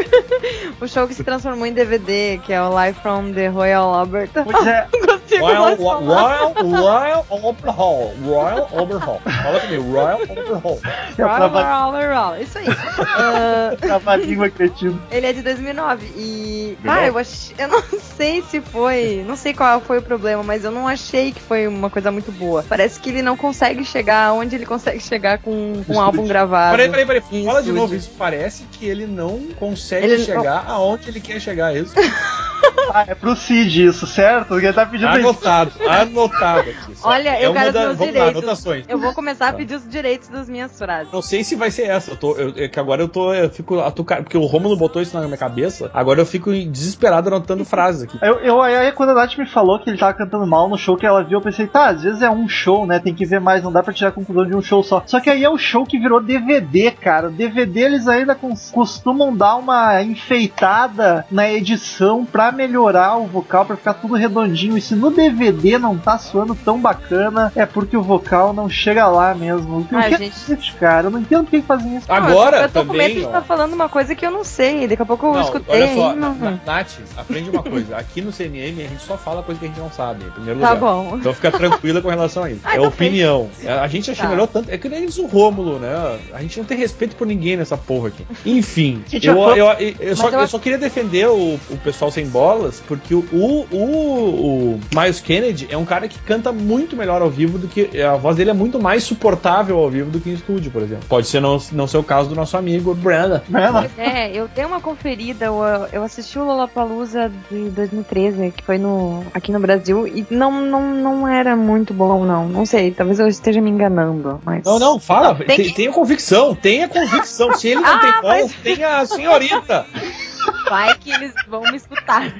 o 0.80 0.86
show 0.88 1.06
que 1.06 1.14
se 1.14 1.24
transformou 1.24 1.66
em 1.66 1.72
DVD, 1.72 2.38
que 2.44 2.52
é 2.52 2.62
o 2.62 2.70
Live 2.70 2.98
from 3.00 3.32
the 3.32 3.48
Royal 3.48 3.92
Albert. 3.92 4.30
Pois 4.32 4.66
é. 4.66 4.86
Não 4.94 5.18
consigo 5.18 5.44
Royal. 5.44 5.74
Royal, 5.76 6.52
Royal 6.54 7.26
Albert 7.30 7.74
Hall. 7.76 8.12
Royal 8.24 8.68
Albert 8.72 8.98
Hall. 9.00 9.20
Fala 9.24 9.60
comigo, 9.60 9.82
Royal 9.92 10.20
Albert 10.20 10.60
Hall. 10.62 10.78
Royal, 11.18 11.48
Royal, 11.50 11.90
Royal, 11.92 12.36
Isso 12.40 12.58
aí. 12.60 12.66
A 14.06 14.16
língua 14.16 14.48
cretino. 14.50 15.00
ele 15.10 15.26
é 15.26 15.32
de 15.32 15.42
2009 15.42 16.04
e. 16.16 16.76
Ah, 16.84 17.06
eu 17.06 17.16
achei. 17.18 17.54
Eu 17.58 17.68
não 17.68 17.82
sei 18.16 18.42
se 18.42 18.60
foi. 18.60 19.24
Não 19.26 19.36
sei 19.36 19.52
qual 19.54 19.80
foi 19.80 19.98
o 19.98 20.02
problema, 20.02 20.42
mas 20.42 20.64
eu 20.64 20.70
não 20.70 20.86
achei 20.88 21.32
que 21.32 21.40
foi 21.40 21.66
uma 21.66 21.88
coisa 21.90 22.10
muito 22.10 22.30
boa. 22.32 22.64
Parece 22.68 22.98
que 23.00 23.10
ele 23.10 23.22
não 23.22 23.36
consegue 23.36 23.84
chegar 23.84 24.32
onde 24.32 24.54
ele 24.56 24.66
consegue 24.66 25.00
chegar 25.00 25.38
com 25.38 25.82
um 25.88 26.00
álbum 26.00 26.26
gravado. 26.26 26.76
Peraí, 26.76 26.90
peraí, 26.90 27.06
peraí. 27.22 27.44
Fala 27.44 27.62
de 27.62 27.72
novo. 27.72 27.94
Isso 27.94 28.10
parece 28.18 28.64
que 28.72 28.86
ele 28.86 29.06
não 29.06 29.48
consegue 29.58 30.06
Ele- 30.06 30.24
chegar 30.24 30.64
aonde 30.66 31.08
ele 31.08 31.20
quer 31.20 31.40
chegar. 31.40 31.74
é 31.74 31.80
Isso. 31.80 31.94
Ah, 32.92 33.04
é 33.06 33.14
pro 33.14 33.36
Cid 33.36 33.84
isso, 33.86 34.04
certo? 34.04 34.58
Ele 34.58 34.72
tá 34.72 34.84
pedindo 34.84 35.06
Anotado, 35.08 35.70
anotado 35.88 36.70
aqui. 36.70 36.96
só. 36.96 37.08
Olha, 37.10 37.36
É 37.36 37.46
eu 37.46 37.52
uma 37.52 37.60
quero 37.60 37.72
da- 37.72 37.80
os 37.80 37.86
meus 37.86 37.98
Vamos 37.98 38.14
lá, 38.14 38.18
direitos. 38.20 38.42
anotações. 38.42 38.84
Eu 38.88 38.98
vou 38.98 39.14
começar 39.14 39.48
a 39.48 39.52
pedir 39.52 39.76
os 39.76 39.88
direitos 39.88 40.28
das 40.28 40.48
minhas 40.48 40.76
frases. 40.76 41.12
Não 41.12 41.22
sei 41.22 41.44
se 41.44 41.54
vai 41.54 41.70
ser 41.70 41.82
essa. 41.84 42.10
Eu 42.10 42.16
tô, 42.16 42.34
eu- 42.36 42.52
é 42.56 42.66
que 42.66 42.80
agora 42.80 43.00
eu 43.00 43.08
tô. 43.08 43.32
Eu 43.32 43.48
fico 43.48 43.78
atucar, 43.78 44.22
porque 44.24 44.36
o 44.36 44.44
Romulo 44.44 44.76
botou 44.76 45.00
isso 45.00 45.16
na 45.16 45.24
minha 45.24 45.36
cabeça. 45.36 45.88
Agora 45.94 46.20
eu 46.20 46.26
fico 46.26 46.50
desesperado 46.52 47.28
anotando 47.28 47.64
frases 47.64 48.02
aqui. 48.02 48.18
Eu, 48.20 48.40
eu, 48.40 48.60
aí 48.60 48.90
quando 48.90 49.10
a 49.10 49.14
Nath 49.14 49.36
me 49.38 49.46
falou 49.46 49.78
que 49.78 49.88
ele 49.88 49.96
tava 49.98 50.14
cantando 50.14 50.44
mal 50.44 50.68
no 50.68 50.76
show 50.76 50.96
que 50.96 51.06
ela 51.06 51.22
viu, 51.22 51.38
eu 51.38 51.42
pensei, 51.42 51.68
tá, 51.68 51.90
às 51.90 52.02
vezes 52.02 52.22
é 52.22 52.30
um 52.30 52.48
show, 52.48 52.86
né? 52.86 52.98
Tem 52.98 53.14
que 53.14 53.24
ver 53.24 53.38
mais, 53.40 53.62
não 53.62 53.70
dá 53.70 53.84
pra 53.84 53.92
tirar 53.94 54.08
a 54.08 54.12
conclusão 54.12 54.44
de 54.44 54.56
um 54.56 54.60
show 54.62 54.82
só. 54.82 55.00
Só 55.06 55.20
que 55.20 55.30
aí 55.30 55.44
é 55.44 55.48
o 55.50 55.56
show 55.58 55.86
que 55.86 55.96
virou 55.96 56.20
DVD, 56.20 56.90
cara. 56.90 57.30
DVD 57.30 57.82
eles 57.82 58.08
ainda 58.08 58.36
costumam 58.72 59.32
dar 59.36 59.54
uma 59.54 60.02
enfeitada 60.02 61.24
na 61.30 61.48
edição 61.48 62.24
pra 62.24 62.49
melhorar 62.52 63.16
o 63.16 63.26
vocal, 63.26 63.64
pra 63.64 63.76
ficar 63.76 63.94
tudo 63.94 64.14
redondinho. 64.14 64.76
E 64.76 64.80
se 64.80 64.94
no 64.94 65.10
DVD 65.10 65.78
não 65.78 65.96
tá 65.96 66.18
soando 66.18 66.54
tão 66.54 66.78
bacana, 66.80 67.52
é 67.54 67.64
porque 67.66 67.96
o 67.96 68.02
vocal 68.02 68.52
não 68.52 68.68
chega 68.68 69.06
lá 69.08 69.34
mesmo. 69.34 69.78
O 69.80 69.84
que 69.84 69.94
Ah, 69.94 70.10
gente. 70.10 70.34
isso, 70.52 70.74
cara? 70.78 71.06
Eu 71.06 71.10
não 71.10 71.20
entendo 71.20 71.44
por 71.44 71.50
que 71.50 71.62
fazem 71.62 71.96
isso. 71.96 72.10
Agora 72.10 72.62
eu 72.62 72.68
tô 72.70 72.84
com 72.84 72.92
medo 72.92 73.02
também. 73.08 73.14
de 73.20 73.24
estar 73.26 73.42
falando 73.42 73.72
uma 73.72 73.88
coisa 73.88 74.14
que 74.14 74.24
eu 74.24 74.30
não 74.30 74.44
sei. 74.44 74.86
Daqui 74.88 75.02
a 75.02 75.06
pouco 75.06 75.26
eu 75.26 75.32
Não, 75.34 75.40
escutei 75.40 75.82
olha 75.82 75.94
só, 75.94 76.10
aí. 76.10 76.16
Não... 76.16 76.34
Na- 76.34 76.58
Nath, 76.66 76.98
aprende 77.16 77.50
uma 77.50 77.62
coisa. 77.62 77.96
Aqui 77.96 78.20
no 78.20 78.32
CMM 78.32 78.84
a 78.84 78.88
gente 78.88 79.02
só 79.02 79.16
fala 79.16 79.42
coisa 79.42 79.58
que 79.60 79.66
a 79.66 79.68
gente 79.68 79.80
não 79.80 79.90
sabe, 79.90 80.24
em 80.24 80.30
primeiro 80.30 80.60
Tá 80.60 80.72
lugar. 80.74 80.80
bom. 80.94 81.16
Então 81.16 81.32
fica 81.34 81.50
tranquila 81.50 82.00
com 82.02 82.08
relação 82.08 82.44
a 82.44 82.50
isso. 82.50 82.60
Ah, 82.64 82.72
é 82.72 82.76
então 82.76 82.88
opinião. 82.88 83.48
A 83.80 83.86
gente 83.88 84.06
já 84.12 84.14
Tá. 84.22 84.24
melhorou 84.28 84.46
tanto. 84.46 84.70
É 84.70 84.78
que 84.78 84.88
nem 84.88 85.06
diz 85.06 85.18
o 85.18 85.26
Rômulo, 85.26 85.78
né? 85.78 86.18
A 86.32 86.40
gente 86.42 86.58
não 86.58 86.64
tem 86.66 86.76
respeito 86.78 87.16
por 87.16 87.26
ninguém 87.26 87.56
nessa 87.56 87.76
porra 87.76 88.08
aqui. 88.08 88.26
Enfim, 88.44 89.02
eu, 89.12 89.20
eu 89.32 89.56
eu, 89.56 89.94
eu, 90.00 90.16
só, 90.16 90.28
eu 90.28 90.40
eu 90.40 90.48
só 90.48 90.58
queria 90.58 90.78
defender 90.78 91.26
o, 91.28 91.58
o 91.70 91.76
pessoal 91.82 92.10
sem 92.10 92.26
bolas, 92.40 92.82
porque 92.88 93.14
o, 93.14 93.18
o, 93.30 93.66
o, 93.70 94.80
Miles 94.98 95.20
Kennedy 95.20 95.68
é 95.70 95.76
um 95.76 95.84
cara 95.84 96.08
que 96.08 96.18
canta 96.20 96.50
muito 96.50 96.96
melhor 96.96 97.20
ao 97.20 97.28
vivo 97.28 97.58
do 97.58 97.68
que. 97.68 98.00
A 98.00 98.16
voz 98.16 98.34
dele 98.36 98.48
é 98.48 98.54
muito 98.54 98.80
mais 98.80 99.04
suportável 99.04 99.76
ao 99.78 99.90
vivo 99.90 100.10
do 100.10 100.18
que 100.18 100.30
em 100.30 100.32
estúdio, 100.34 100.70
por 100.70 100.80
exemplo. 100.80 101.04
Pode 101.06 101.26
ser 101.28 101.38
não, 101.40 101.58
não 101.72 101.86
ser 101.86 101.98
o 101.98 102.02
caso 102.02 102.30
do 102.30 102.34
nosso 102.34 102.56
amigo 102.56 102.94
Brandon. 102.94 103.40
Né? 103.48 103.90
É, 103.98 104.30
eu 104.34 104.48
dei 104.48 104.64
uma 104.64 104.80
conferida, 104.80 105.44
eu, 105.44 105.60
eu 105.92 106.02
assisti 106.02 106.38
o 106.38 106.44
Lollapalooza 106.44 107.30
de 107.50 107.68
2013, 107.70 108.52
que 108.56 108.64
foi 108.64 108.78
no, 108.78 109.22
aqui 109.34 109.52
no 109.52 109.60
Brasil, 109.60 110.06
e 110.06 110.26
não, 110.30 110.62
não, 110.62 110.94
não 110.94 111.28
era 111.28 111.54
muito 111.54 111.92
bom, 111.92 112.24
não. 112.24 112.48
Não 112.48 112.64
sei, 112.64 112.90
talvez 112.90 113.18
eu 113.20 113.28
esteja 113.28 113.60
me 113.60 113.68
enganando, 113.70 114.40
mas... 114.44 114.64
Não, 114.64 114.78
não, 114.78 114.98
fala. 114.98 115.28
Não, 115.28 115.36
tem 115.36 115.46
Tem- 115.46 115.66
que- 115.66 115.74
Tenha 115.74 115.92
convicção, 115.92 116.54
tenha 116.54 116.88
convicção. 116.88 117.54
Se 117.54 117.68
ele 117.68 117.80
não 117.84 117.86
Ah, 117.90 117.98
tem 117.98 118.12
mas- 118.22 118.52
tenha 118.62 118.98
a 118.98 119.04
senhorita. 119.06 119.84
Vai 120.68 120.96
que 120.96 121.10
eles 121.10 121.32
vão 121.48 121.62
me 121.62 121.76
escutar. 121.76 122.32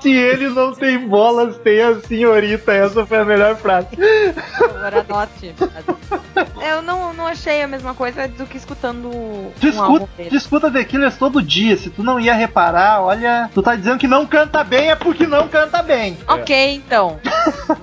Se 0.00 0.10
ele 0.10 0.48
não 0.48 0.74
tem 0.74 1.06
bolas, 1.08 1.56
tem 1.58 1.82
a 1.82 2.00
senhorita. 2.00 2.72
Essa 2.72 3.06
foi 3.06 3.18
a 3.18 3.24
melhor 3.24 3.56
frase. 3.56 3.88
Por 3.96 4.68
favor, 4.68 4.94
anote. 4.94 5.54
Eu 6.68 6.82
não, 6.82 7.12
não 7.14 7.26
achei 7.26 7.62
a 7.62 7.68
mesma 7.68 7.94
coisa 7.94 8.26
do 8.28 8.46
que 8.46 8.56
escutando 8.56 9.10
Tu 9.60 9.66
um 9.66 9.70
escuta, 9.70 10.08
tu 10.28 10.36
escuta 10.36 10.70
The 10.70 10.84
Killers 10.84 11.16
todo 11.16 11.42
dia. 11.42 11.76
Se 11.76 11.90
tu 11.90 12.02
não 12.02 12.18
ia 12.18 12.34
reparar, 12.34 13.02
olha. 13.02 13.50
Tu 13.54 13.62
tá 13.62 13.76
dizendo 13.76 13.98
que 13.98 14.08
não 14.08 14.26
canta 14.26 14.64
bem, 14.64 14.90
é 14.90 14.96
porque 14.96 15.26
não 15.26 15.48
canta 15.48 15.82
bem. 15.82 16.18
Ok, 16.26 16.74
então. 16.74 17.18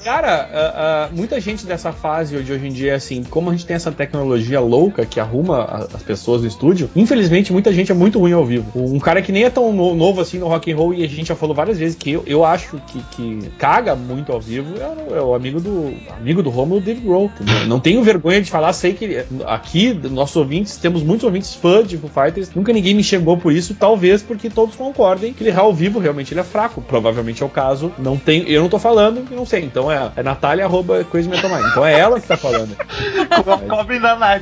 Cara, 0.04 0.50
ah, 0.54 0.74
ah, 0.76 1.10
muita 1.12 1.40
gente 1.40 1.66
dessa 1.66 1.92
fase 1.92 2.42
de 2.44 2.52
hoje 2.52 2.68
em 2.68 2.72
dia, 2.72 2.96
assim, 2.96 3.24
como 3.24 3.50
a 3.50 3.54
gente 3.54 3.66
tem 3.66 3.76
essa 3.76 3.92
tecnologia 3.92 4.60
louca 4.60 5.06
que 5.06 5.20
arruma 5.20 5.88
as 5.94 6.04
pessoas 6.04 6.42
no 6.42 6.48
estúdio, 6.48 6.90
infelizmente 6.96 7.54
muita 7.54 7.72
gente 7.72 7.92
é 7.92 7.96
muito 7.96 8.20
ruim 8.20 8.34
ao 8.34 8.46
vivo. 8.46 8.70
Um 8.76 9.00
cara 9.00 9.22
que 9.22 9.32
nem 9.32 9.44
é 9.44 9.50
tão 9.50 9.63
no- 9.72 9.96
novo 9.96 10.20
assim 10.22 10.40
no 10.40 10.48
rock 10.48 10.72
and 10.72 10.76
roll, 10.76 10.94
e 10.94 11.04
a 11.04 11.08
gente 11.08 11.28
já 11.28 11.36
falou 11.36 11.56
várias 11.56 11.78
vezes 11.78 11.96
que 11.96 12.12
eu, 12.12 12.24
eu 12.26 12.44
acho 12.44 12.82
que, 12.88 13.00
que 13.12 13.50
caga 13.58 13.96
muito 13.96 14.32
ao 14.32 14.42
vivo, 14.42 14.76
é 14.80 14.88
o, 14.88 15.16
é 15.18 15.22
o 15.22 15.34
amigo 15.36 15.62
do 15.62 15.94
amigo 16.18 16.42
do 16.44 16.50
Romulo 16.50 16.82
Dave 16.82 17.00
Grohl. 17.02 17.32
entendeu? 17.40 17.68
Não 17.68 17.80
tenho 17.80 18.02
vergonha 18.04 18.42
de 18.42 18.50
falar, 18.52 18.74
sei 18.74 18.94
que 18.94 19.24
aqui, 19.46 19.94
nossos 20.10 20.36
ouvintes, 20.36 20.78
temos 20.78 21.04
muitos 21.04 21.24
ouvintes 21.24 21.54
fãs 21.54 21.88
de 21.88 21.98
Foo 21.98 22.10
Fighters, 22.10 22.50
nunca 22.54 22.74
ninguém 22.74 22.94
me 22.94 23.04
chegou 23.04 23.38
por 23.38 23.54
isso, 23.54 23.76
talvez 23.76 24.22
porque 24.24 24.50
todos 24.50 24.76
concordem 24.76 25.32
que 25.34 25.44
ele 25.44 25.52
ao 25.58 25.74
vivo 25.74 26.00
realmente 26.00 26.34
ele 26.34 26.40
é 26.42 26.44
fraco. 26.44 26.82
Provavelmente 26.82 27.44
é 27.44 27.46
o 27.46 27.50
caso. 27.50 27.92
Não 28.00 28.18
tem, 28.18 28.50
eu 28.50 28.62
não 28.62 28.70
tô 28.70 28.80
falando 28.80 29.26
e 29.32 29.36
não 29.36 29.46
sei. 29.46 29.64
Então 29.64 29.92
é, 29.92 30.12
é 30.16 30.24
Natália 30.24 30.66
arroba 30.66 31.04
Crazy 31.04 31.30
Metal 31.30 31.50
Mind. 31.50 31.66
Então 31.70 31.86
é 31.86 31.98
ela 32.00 32.20
que 32.20 32.28
tá 32.28 32.36
falando. 32.38 32.76
Co- 33.44 33.58
Cobrem 33.76 34.00
da 34.00 34.16
Nath. 34.16 34.42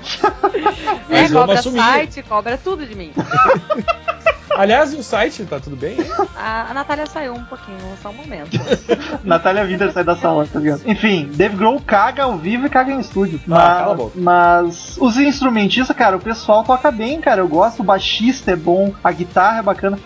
É, 1.10 1.22
Mas 1.22 1.32
cobra 1.32 1.60
assumir. 1.60 1.80
site, 1.80 2.24
cobra 2.24 2.58
tudo 2.64 2.86
de 2.86 2.96
mim. 2.96 3.12
Aliás, 4.56 4.94
e 4.94 4.98
o 4.98 5.04
site, 5.04 5.46
tá 5.46 5.60
tudo 5.60 5.76
bem? 5.76 5.98
A, 6.36 6.72
a 6.72 6.74
Natália 6.74 7.06
saiu 7.06 7.34
um 7.34 7.44
pouquinho, 7.44 7.78
só 8.02 8.10
um 8.10 8.14
momento. 8.14 8.52
Natália 9.24 9.66
Winter 9.66 9.92
sai 9.92 10.04
da 10.04 10.16
sala, 10.16 10.46
tá 10.46 10.60
ligado? 10.60 10.82
Enfim, 10.86 11.30
Dave 11.34 11.56
Grohl 11.56 11.82
caga 11.82 12.24
ao 12.24 12.38
vivo 12.38 12.66
e 12.66 12.70
caga 12.70 12.92
em 12.92 13.00
estúdio. 13.00 13.40
Ah, 13.46 13.48
mas, 13.48 13.78
cala 13.78 13.92
a 13.92 13.96
boca. 13.96 14.12
mas 14.16 14.98
os 15.00 15.18
instrumentistas, 15.18 15.96
cara, 15.96 16.18
o 16.18 16.22
pessoal 16.22 16.64
toca 16.64 16.92
bem, 16.92 17.20
cara. 17.22 17.42
Eu 17.42 17.48
gosto, 17.48 17.82
o 17.82 17.84
baixista 17.84 18.52
é 18.52 18.56
bom, 18.56 18.94
a 19.04 19.12
guitarra 19.12 19.60
é 19.60 19.64
bacana. 19.64 19.98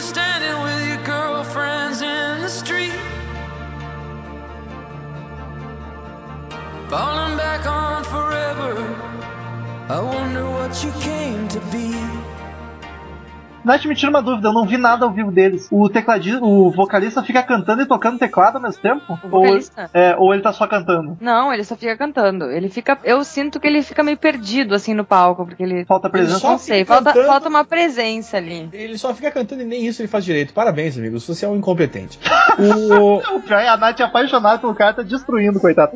Were 0.00 0.06
standing 0.06 0.62
with 0.62 0.88
your 0.88 1.04
girlfriends 1.04 2.00
in 2.00 2.40
the 2.40 2.48
street. 2.48 2.92
Falling 6.88 7.36
back 7.36 7.66
on 7.66 8.02
forever. 8.04 8.72
I 9.90 10.00
wonder 10.00 10.48
what 10.50 10.82
you 10.82 10.90
came 11.02 11.48
to 11.48 11.60
be. 11.72 12.29
Nath, 13.64 13.84
me 13.84 13.94
tira 13.94 14.10
uma 14.10 14.22
dúvida, 14.22 14.48
eu 14.48 14.52
não 14.52 14.66
vi 14.66 14.76
nada 14.76 15.04
ao 15.04 15.12
vivo 15.12 15.30
deles. 15.30 15.68
O 15.70 15.88
tecladista, 15.88 16.42
o 16.44 16.70
vocalista 16.70 17.22
fica 17.22 17.42
cantando 17.42 17.82
e 17.82 17.86
tocando 17.86 18.18
teclado 18.18 18.56
ao 18.56 18.62
mesmo 18.62 18.80
tempo? 18.80 19.18
O 19.24 19.28
vocalista? 19.28 19.90
Ou, 19.92 20.00
é, 20.00 20.16
ou 20.16 20.32
ele 20.34 20.42
tá 20.42 20.52
só 20.52 20.66
cantando? 20.66 21.16
Não, 21.20 21.52
ele 21.52 21.64
só 21.64 21.76
fica 21.76 21.96
cantando. 21.96 22.50
Ele 22.50 22.68
fica. 22.68 22.98
Eu 23.04 23.22
sinto 23.24 23.60
que 23.60 23.66
ele 23.66 23.82
fica 23.82 24.02
meio 24.02 24.16
perdido 24.16 24.74
assim 24.74 24.94
no 24.94 25.04
palco, 25.04 25.44
porque 25.46 25.62
ele. 25.62 25.84
Falta 25.84 26.08
presença. 26.08 26.38
só 26.38 26.50
Não 26.52 26.58
sei, 26.58 26.84
falta, 26.84 27.12
cantando. 27.12 27.26
falta 27.26 27.48
uma 27.48 27.64
presença 27.64 28.36
ali. 28.36 28.68
Ele 28.72 28.96
só 28.98 29.14
fica 29.14 29.30
cantando 29.30 29.62
e 29.62 29.66
nem 29.66 29.86
isso 29.86 30.00
ele 30.00 30.08
faz 30.08 30.24
direito. 30.24 30.52
Parabéns, 30.52 30.96
amigos. 30.96 31.26
Você 31.26 31.44
é 31.44 31.48
um 31.48 31.56
incompetente. 31.56 32.18
O... 32.60 33.36
O 33.36 33.40
pior 33.40 33.60
é 33.60 33.68
a 33.68 33.76
Nath 33.76 34.00
é 34.00 34.02
apaixonada 34.02 34.58
pelo 34.58 34.74
cara, 34.74 34.92
tá 34.92 35.02
destruindo, 35.02 35.60
coitado. 35.60 35.92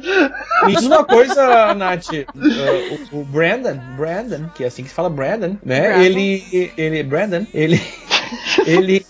Me 0.65 0.75
diz 0.75 0.87
uma 0.87 1.05
coisa, 1.05 1.75
Nath. 1.75 2.09
Uh, 2.13 3.17
o, 3.17 3.21
o 3.21 3.25
Brandon, 3.25 3.79
Brandon, 3.97 4.49
que 4.55 4.65
é 4.65 4.69
assim 4.69 4.83
que 4.83 4.89
se 4.89 4.95
fala 4.95 5.11
Brandon, 5.11 5.57
né? 5.65 5.89
Brandon. 5.89 6.03
Ele. 6.03 6.73
Ele. 6.77 7.03
Brandon, 7.03 7.47
ele. 7.55 7.81
Ele, 8.67 9.05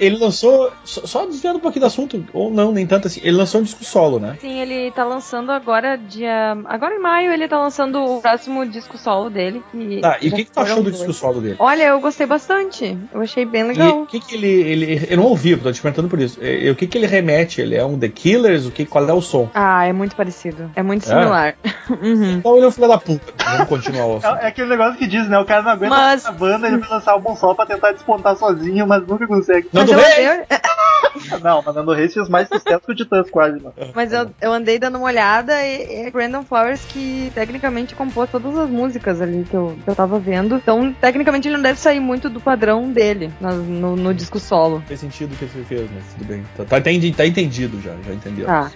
ele 0.00 0.16
lançou, 0.18 0.72
só 0.84 1.26
desviando 1.26 1.58
um 1.58 1.60
pouquinho 1.60 1.80
do 1.82 1.86
assunto, 1.86 2.24
ou 2.32 2.50
não, 2.50 2.72
nem 2.72 2.86
tanto 2.86 3.06
assim, 3.06 3.20
ele 3.22 3.36
lançou 3.36 3.60
um 3.60 3.64
disco 3.64 3.84
solo, 3.84 4.18
né? 4.18 4.36
Sim, 4.40 4.58
ele 4.60 4.90
tá 4.90 5.04
lançando 5.04 5.50
agora, 5.52 5.96
dia. 5.96 6.56
Agora 6.66 6.94
em 6.94 6.98
maio, 7.00 7.32
ele 7.32 7.46
tá 7.48 7.58
lançando 7.58 8.02
o 8.02 8.20
próximo 8.20 8.64
disco 8.66 8.96
solo 8.98 9.30
dele. 9.30 9.62
Que 9.70 10.00
Tá, 10.00 10.18
e 10.20 10.28
o 10.28 10.32
que, 10.34 10.44
que 10.44 10.50
tu 10.50 10.60
achou 10.60 10.76
do 10.76 10.82
dois. 10.84 10.96
disco 10.96 11.12
solo 11.12 11.40
dele? 11.40 11.56
Olha, 11.58 11.84
eu 11.84 12.00
gostei 12.00 12.26
bastante. 12.26 12.96
Eu 13.12 13.20
achei 13.20 13.44
bem 13.44 13.62
E 13.62 13.68
legal. 13.68 14.02
o 14.02 14.06
que, 14.06 14.20
que 14.20 14.34
ele, 14.34 14.46
ele. 14.48 15.06
Eu 15.10 15.16
não 15.18 15.24
ouvi, 15.24 15.50
eu 15.52 15.58
tô 15.58 15.72
te 15.72 15.80
perguntando 15.80 16.08
por 16.08 16.20
isso. 16.20 16.42
E, 16.42 16.66
e 16.66 16.70
o 16.70 16.74
que, 16.76 16.86
que 16.86 16.98
ele 16.98 17.06
remete? 17.06 17.60
Ele 17.60 17.74
é 17.74 17.84
um 17.84 17.98
The 17.98 18.08
Killers? 18.08 18.66
O 18.66 18.70
que, 18.70 18.84
qual 18.84 19.08
é 19.08 19.12
o 19.12 19.20
som? 19.20 19.48
Ah, 19.54 19.84
é 19.86 19.92
muito 19.92 20.16
parecido. 20.16 20.70
É 20.74 20.82
muito 20.82 21.04
É? 21.04 21.08
similar. 21.08 21.54
Uhum. 21.88 22.32
Então 22.38 22.56
ele 22.56 22.64
é 22.64 22.68
um 22.68 22.72
filho 22.72 22.88
da 22.88 22.98
puta. 22.98 23.32
Vamos 23.44 23.68
continuar 23.68 24.06
o 24.06 24.16
assunto. 24.16 24.40
É, 24.40 24.44
é 24.44 24.46
aquele 24.48 24.68
negócio 24.68 24.96
que 24.98 25.06
diz, 25.06 25.28
né? 25.28 25.38
O 25.38 25.44
cara 25.44 25.62
não 25.62 25.70
aguenta 25.70 25.94
Mas- 25.94 26.26
a 26.26 26.32
banda, 26.32 26.66
ele 26.66 26.78
vai 26.78 26.88
lançar 26.90 27.12
álbum 27.12 27.36
solo 27.36 27.54
pra 27.54 27.64
tentar 27.64 27.92
despontar 27.92 28.34
sozinho, 28.36 28.65
mas 28.86 29.06
nunca 29.06 29.26
consegue. 29.26 29.68
Nando 29.72 29.92
Mas 29.92 30.02
Reis! 30.02 30.28
andei, 30.28 30.58
Não, 31.42 31.62
mas 31.64 31.74
Nando 31.74 31.92
Reis 31.92 32.12
fez 32.14 32.28
mais 32.28 32.48
sucesso 32.48 32.80
que 32.84 32.92
o 32.92 32.94
Titãs 32.94 33.30
quase, 33.30 33.60
mano. 33.60 33.74
mas 33.94 34.12
eu, 34.12 34.28
eu 34.40 34.52
andei 34.52 34.78
dando 34.78 34.98
uma 34.98 35.06
olhada 35.06 35.52
e 35.64 36.06
é 36.06 36.10
Brandon 36.10 36.42
Flowers 36.44 36.84
que 36.86 37.30
tecnicamente 37.34 37.94
compôs 37.94 38.28
todas 38.30 38.56
as 38.56 38.68
músicas 38.68 39.20
ali 39.20 39.44
que 39.48 39.54
eu, 39.54 39.76
que 39.84 39.90
eu 39.90 39.94
tava 39.94 40.18
vendo. 40.18 40.56
Então, 40.56 40.92
tecnicamente, 41.00 41.48
ele 41.48 41.56
não 41.56 41.62
deve 41.62 41.78
sair 41.78 42.00
muito 42.00 42.28
do 42.28 42.40
padrão 42.40 42.90
dele 42.90 43.30
na- 43.40 43.52
no, 43.52 43.96
no 43.96 44.14
disco 44.14 44.38
solo. 44.38 44.82
Fez 44.86 45.00
sentido 45.00 45.32
o 45.32 45.36
que 45.36 45.44
ele 45.44 45.64
fez, 45.64 45.90
mas 45.94 46.04
tudo 46.14 46.24
bem. 46.26 46.44
Tá, 46.56 46.64
tá, 46.64 46.78
entendi- 46.78 47.12
tá 47.12 47.26
entendido 47.26 47.80
já, 47.80 47.92
já 48.06 48.12
entendeu. 48.14 48.46
Ah, 48.48 48.70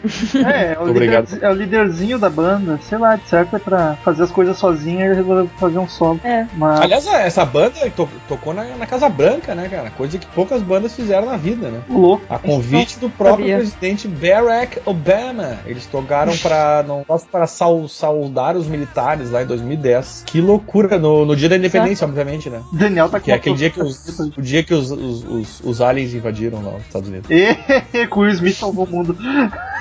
É, 0.52 0.72
é 0.74 0.78
o, 0.78 0.88
Obrigado. 0.90 1.30
líder- 1.30 1.44
é 1.44 1.50
o 1.50 1.54
líderzinho 1.54 2.18
da 2.18 2.30
banda, 2.30 2.78
sei 2.82 2.98
lá, 2.98 3.16
de 3.16 3.28
certo 3.28 3.56
é 3.56 3.58
pra 3.58 3.96
fazer 4.04 4.22
as 4.24 4.30
coisas 4.30 4.56
sozinho 4.58 5.00
e 5.00 5.04
ele 5.04 5.14
resolveu 5.14 5.48
fazer 5.58 5.78
um 5.78 5.88
solo. 5.88 6.20
é. 6.24 6.46
Mas 6.54 6.80
Aliás, 6.80 7.06
essa 7.06 7.44
banda 7.44 7.90
to- 7.94 8.08
tocou 8.28 8.52
na, 8.54 8.64
na 8.76 8.86
Casa 8.86 9.08
Branca, 9.08 9.54
né, 9.54 9.68
cara? 9.68 9.90
Coisa 9.90 10.18
que 10.18 10.26
poucas 10.26 10.62
bandas 10.62 10.94
fizeram 10.94 11.26
na 11.26 11.36
vida, 11.36 11.68
né? 11.70 11.80
louco. 11.88 12.24
A 12.30 12.38
convite 12.38 12.98
do 13.00 13.10
próprio 13.10 13.44
sabia. 13.44 13.56
presidente 13.56 14.06
Barack 14.06 14.80
Obama. 14.86 15.58
Eles 15.66 15.84
tocaram 15.86 16.36
para 16.38 16.84
não 16.86 17.04
para 17.30 17.46
sal- 17.48 17.88
saudar 17.88 18.56
os 18.56 18.68
militares 18.68 19.32
lá 19.32 19.42
em 19.42 19.46
2010. 19.46 20.22
Que 20.26 20.40
loucura 20.40 20.96
no, 20.96 21.26
no 21.26 21.34
dia 21.34 21.48
da 21.48 21.56
independência, 21.56 22.06
obviamente, 22.06 22.48
né? 22.48 22.62
Daniel 22.72 23.08
tá 23.08 23.18
com 23.18 23.24
Que 23.24 23.32
é 23.32 23.34
aquele 23.34 23.56
dia 23.56 23.70
que 23.70 23.82
os, 23.82 24.18
o 24.36 24.40
dia 24.40 24.62
que 24.62 24.72
os, 24.72 24.92
os, 24.92 25.24
os, 25.24 25.60
os 25.64 25.80
aliens 25.80 26.14
invadiram 26.14 26.62
lá 26.62 26.76
os 26.76 26.82
Estados 26.82 27.08
Unidos. 27.08 27.28
E 27.92 28.06
com 28.06 28.20
o 28.20 28.22
Will 28.22 28.32
Smith 28.34 28.54
salvou 28.54 28.84
o 28.84 28.88
mundo. 28.88 29.16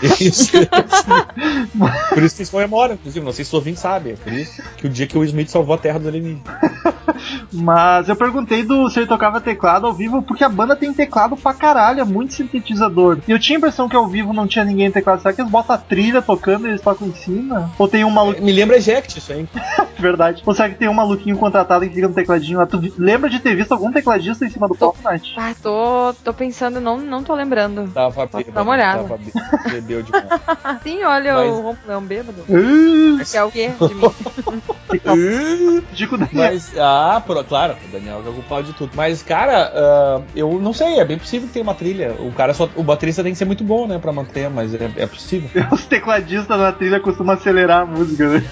Isso. 0.02 0.52
por 2.14 2.24
isso 2.24 2.36
que 2.36 2.42
eles 2.42 2.50
comemoram, 2.50 2.94
inclusive. 2.96 3.26
Não 3.26 3.32
sei 3.34 3.46
se 3.46 3.54
o 3.54 3.58
ouvinte 3.58 3.80
sabe. 3.80 4.12
É 4.12 4.16
por 4.16 4.32
isso 4.34 4.62
que 4.78 4.88
o 4.88 4.90
dia 4.90 5.08
que 5.08 5.18
o 5.18 5.22
Will 5.22 5.30
Smith 5.30 5.50
salvou 5.50 5.76
a 5.76 5.78
terra 5.78 6.00
dos 6.00 6.08
alienígenas. 6.08 6.44
Mas 7.52 8.08
eu 8.08 8.16
perguntei 8.16 8.64
do 8.64 8.90
se 8.90 9.00
ele 9.00 9.08
tocava 9.08 9.42
teclado 9.42 9.86
ao 9.88 9.94
vivo, 9.94 10.22
porque 10.22 10.44
a 10.44 10.50
banda 10.50 10.76
tem 10.76 10.94
teclado 10.94 11.36
pra 11.36 11.54
caralho, 11.54 12.00
é 12.02 12.04
muito 12.04 12.34
sintetizador. 12.34 13.18
E 13.28 13.32
eu 13.32 13.40
tinha 13.40 13.58
a 13.58 13.60
impressão 13.60 13.90
que 13.90 13.96
ao 13.96 14.08
vivo 14.08 14.32
não 14.34 14.48
tinha 14.48 14.64
ninguém 14.64 14.88
em 14.88 14.92
teclado. 14.92 15.22
Será 15.22 15.34
que 15.34 15.42
eles 15.42 15.52
botam 15.52 15.76
a 15.76 15.78
trilha 15.80 16.22
tocando 16.22 16.66
e 16.68 16.72
eles 16.72 16.82
tocam 16.82 17.08
em 17.08 17.14
cima? 17.16 17.72
Ou 17.78 17.88
tem 17.88 18.04
um 18.06 18.10
maluco. 18.10 18.42
Me 18.42 18.52
lembra 18.52 18.78
Eject 18.78 19.18
isso 19.18 19.34
aí. 19.34 19.48
Verdade. 20.00 20.42
Ou 20.46 20.54
será 20.54 20.70
que 20.70 20.76
tem 20.76 20.88
um 20.88 20.94
maluquinho 20.94 21.38
contratado 21.38 21.86
que 21.88 21.94
fica 21.94 22.08
no 22.08 22.14
tecladinho 22.14 22.60
lá? 22.60 22.66
Tu 22.66 22.80
vi- 22.80 22.94
lembra 22.98 23.30
de 23.30 23.40
ter 23.40 23.56
visto 23.56 23.72
algum 23.74 23.92
tecladista 23.92 24.46
em 24.46 24.50
cima 24.50 24.68
do 24.68 24.76
palco, 24.76 24.98
Nath? 25.04 25.22
Ah, 25.36 25.54
tô, 25.62 26.14
tô 26.24 26.34
pensando, 26.34 26.80
não, 26.80 26.98
não 27.00 27.24
tô 27.24 27.34
lembrando. 27.36 27.88
Tava 27.92 28.26
bêbado. 28.26 28.52
dar 28.54 28.62
uma 28.62 28.72
olhada? 28.74 29.04
Tava 29.04 29.18
bebeu 29.90 30.04
demais. 30.04 30.26
Ah, 30.64 30.80
sim, 30.84 31.04
olha 31.04 31.34
Mas- 31.34 31.52
o 31.52 31.62
Ronco 31.62 31.80
Leão 31.88 32.02
bêbado. 32.02 32.42
Uh, 32.48 33.24
Que 33.26 33.38
é 33.38 33.44
o 33.44 33.52
quê 33.52 33.70
de 33.70 33.94
mim? 33.96 35.84
Digo 35.94 36.18
Daniel. 36.18 36.30
Mas, 36.34 36.72
ah, 36.78 37.22
por- 37.26 37.44
claro, 37.46 37.76
o 37.88 37.92
Daniel 37.92 38.22
é 38.26 38.30
o 38.30 38.34
culpado 38.34 38.64
de 38.68 38.74
tudo. 38.74 38.92
Mas, 38.96 39.22
cara, 39.24 39.72
ah, 39.74 40.22
eu 40.36 40.60
não 40.62 40.74
sei, 40.74 41.00
é 41.00 41.06
bem 41.06 41.18
possível 41.18 41.48
que 41.48 41.54
tenha 41.54 41.64
uma 41.64 41.74
trilha. 41.74 42.14
O 42.20 42.32
cara 42.32 42.54
só, 42.54 42.70
o 42.76 42.84
baterista 42.84 43.24
tem 43.24 43.32
que 43.32 43.38
ser 43.38 43.46
muito 43.46 43.64
bom, 43.64 43.88
né, 43.88 43.98
pra 44.00 44.12
manter, 44.12 44.50
mas 44.50 44.74
é, 44.74 44.90
é 44.98 45.06
possível. 45.08 45.50
Os 45.72 45.86
tecladistas 45.86 46.58
na 46.60 46.72
trilha 46.72 47.00
costumam 47.00 47.36
acelerar 47.36 47.82
a 47.82 47.86
música, 47.86 48.28
né? 48.28 48.44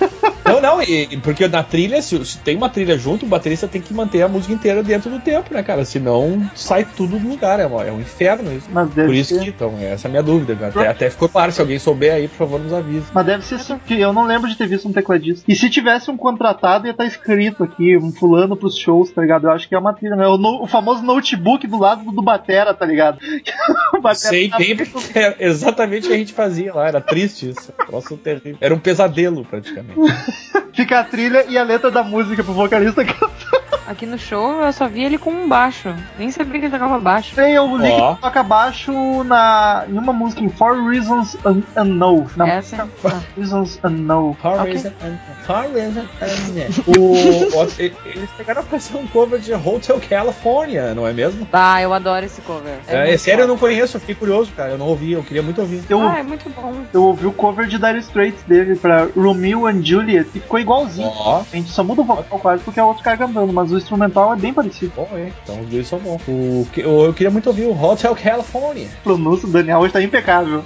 Não, 0.46 0.62
não, 0.62 0.82
e- 0.82 1.18
porque 1.22 1.46
na 1.48 1.62
trilha, 1.62 2.02
se, 2.02 2.24
se 2.26 2.38
tem 2.38 2.56
uma 2.56 2.70
trilha 2.70 2.98
junto, 2.98 3.26
o 3.26 3.30
baterista 3.30 3.68
tem 3.68 3.82
que 3.82 3.94
manter 3.94 4.22
a 4.22 4.28
música 4.30 4.54
inteira 4.54 4.82
dentro 4.82 5.10
do 5.10 5.20
tempo, 5.20 5.54
né, 5.54 5.62
cara? 5.62 5.84
Senão 5.84 6.50
sai 6.56 6.86
tudo 6.96 7.20
do 7.20 7.28
lugar, 7.28 7.60
é, 7.60 7.66
uma- 7.66 7.84
é 7.84 7.92
um 7.92 8.00
inferno 8.00 8.52
isso. 8.54 8.68
Mas 8.72 8.90
Por 8.94 9.14
isso 9.14 9.36
ser. 9.36 9.44
que, 9.44 9.50
então, 9.50 9.76
essa 9.82 10.08
é 10.08 10.10
a 10.10 10.12
minha 10.12 10.24
dúvida. 10.24 10.56
cara. 10.56 10.70
Até, 10.70 10.88
até 10.88 11.10
ficou 11.10 11.27
claro, 11.30 11.52
se 11.52 11.62
alguém 11.62 11.80
souber 11.80 12.14
aí, 12.14 12.28
por 12.28 12.38
favor, 12.38 12.60
nos 12.60 12.74
avise. 12.74 13.06
Mas 13.14 13.26
deve 13.26 13.44
ser 13.46 13.60
sim, 13.60 13.78
porque 13.78 13.94
eu 13.96 14.12
não 14.14 14.26
lembro 14.26 14.50
de 14.50 14.56
ter 14.58 14.68
visto 14.68 14.88
um 14.88 14.94
tecladista. 14.94 15.44
E 15.52 15.56
se 15.56 15.70
tivesse 15.70 16.10
um 16.12 16.18
contratado, 16.18 16.86
ia 16.88 16.92
estar 16.92 17.06
escrito 17.06 17.64
aqui, 17.64 17.98
um 17.98 18.12
fulano 18.12 18.56
pros 18.56 18.78
shows, 18.78 19.12
tá 19.12 19.22
ligado? 19.22 19.48
Eu 19.48 19.52
acho 19.52 19.68
que 19.68 19.76
é 19.76 19.80
uma 19.80 19.94
trilha, 19.94 20.16
né? 20.16 20.28
O, 20.28 20.38
no- 20.38 20.64
o 20.64 20.68
famoso 20.68 21.02
notebook 21.04 21.66
do 21.68 21.78
lado 21.80 22.12
do, 22.12 22.22
Batera, 22.22 22.74
tá 22.74 22.86
ligado? 22.86 23.20
Batera 24.02 24.16
Sei 24.16 24.50
tá- 24.50 24.58
bem 24.58 24.76
porque 24.76 25.18
é 25.18 25.36
exatamente 25.40 26.06
o 26.06 26.10
que 26.10 26.16
a 26.16 26.18
gente 26.20 26.34
fazia 26.34 26.74
lá, 26.74 26.88
era 26.88 27.02
triste 27.02 27.50
isso. 27.50 27.72
Troço 27.88 28.18
terrível. 28.18 28.58
Era 28.62 28.74
um 28.74 28.80
pesadelo, 28.80 29.44
praticamente. 29.46 30.00
Fica 30.74 31.00
a 31.00 31.04
trilha 31.04 31.46
e 31.50 31.58
a 31.58 31.64
letra 31.64 31.90
da 31.90 32.04
música 32.04 32.44
pro 32.44 32.54
vocalista 32.54 33.04
cantar. 33.04 33.67
Aqui 33.88 34.06
no 34.06 34.18
show 34.18 34.62
eu 34.64 34.74
só 34.74 34.88
vi 34.88 35.04
ele 35.06 35.18
com 35.18 35.32
um 35.32 35.48
baixo. 35.48 35.94
Nem 36.20 36.30
sabia 36.30 36.60
que 36.60 36.66
ele 36.66 36.72
tocava 36.74 37.00
baixo. 37.00 37.34
Tem 37.36 37.58
o 37.58 37.78
Link 37.78 37.94
Ó. 38.02 38.16
que 38.16 38.22
toca 38.22 38.44
baixo 38.44 39.24
na, 39.24 39.86
em 39.88 39.98
uma 39.98 40.12
música 40.12 40.44
em 40.44 40.50
Four 40.50 40.88
Reasons 40.90 41.38
Un- 41.46 41.64
Unknown. 41.78 42.26
Na 42.36 42.48
Essa? 42.50 42.84
música 42.86 42.90
Four 43.10 43.24
Reasons 43.38 43.80
Unknown. 43.84 44.36
Horizon 44.44 44.92
and- 45.02 45.18
Horizon 45.48 46.02
and- 46.02 46.84
o, 47.00 47.12
o- 47.14 47.82
e- 47.82 47.94
eles 48.06 48.30
pegaram 48.38 48.64
pra 48.64 48.78
fazer 48.80 48.98
um 48.98 49.08
cover 49.08 49.40
de 49.40 49.54
Hotel 49.54 50.02
California, 50.10 50.94
não 50.94 51.08
é 51.08 51.14
mesmo? 51.14 51.48
Ah, 51.54 51.82
eu 51.82 51.94
adoro 51.94 52.26
esse 52.26 52.42
cover. 52.42 52.80
É, 52.88 53.06
muito 53.08 53.20
sério, 53.20 53.42
eu 53.44 53.48
bom. 53.48 53.54
não 53.54 53.58
conheço, 53.60 53.96
eu 53.96 54.02
fiquei 54.02 54.16
curioso, 54.16 54.52
cara. 54.52 54.72
Eu 54.72 54.78
não 54.78 54.88
ouvi, 54.88 55.14
eu 55.14 55.24
queria 55.24 55.42
muito 55.42 55.62
ouvir. 55.62 55.82
Eu, 55.90 56.02
Ah, 56.02 56.20
é 56.20 56.24
muito 56.24 56.50
bom. 56.50 56.74
eu 56.94 57.04
ouvi 57.04 57.26
o 57.26 57.32
cover 57.32 57.68
de 57.68 57.78
Dire 57.78 58.00
Straits 58.00 58.44
dele 58.44 58.76
pra 58.76 59.08
Romeo 59.16 59.66
and 59.66 59.82
Juliet 59.82 60.28
e 60.36 60.40
ficou 60.42 60.60
igualzinho. 60.60 61.08
Ó, 61.16 61.42
A 61.52 61.56
gente 61.56 61.70
só 61.70 61.84
muda 61.84 62.02
o 62.02 62.04
vocal 62.04 62.40
quase 62.40 62.64
porque 62.64 62.80
é 62.80 62.84
outro 62.84 63.02
cara 63.04 63.16
cantando, 63.18 63.54
mas 63.54 63.72
o 63.72 63.77
instrumental 63.78 64.34
é 64.34 64.36
bem 64.36 64.54
parecido. 64.54 64.94
bom, 64.96 65.10
hein? 65.16 65.34
Então 65.44 65.62
os 65.62 65.68
dois 65.68 65.88
são 65.88 66.00
bons. 66.00 66.22
O, 66.28 66.68
eu, 66.76 67.06
eu 67.06 67.14
queria 67.14 67.32
muito 67.32 67.48
ouvir 67.48 67.66
o 67.66 67.84
Hotel 67.84 68.16
California. 68.16 68.88
A 69.00 69.04
pronúncia 69.04 69.48
do 69.48 69.54
Daniel 69.54 69.80
hoje 69.80 69.94
tá 69.94 70.02
impecável. 70.02 70.64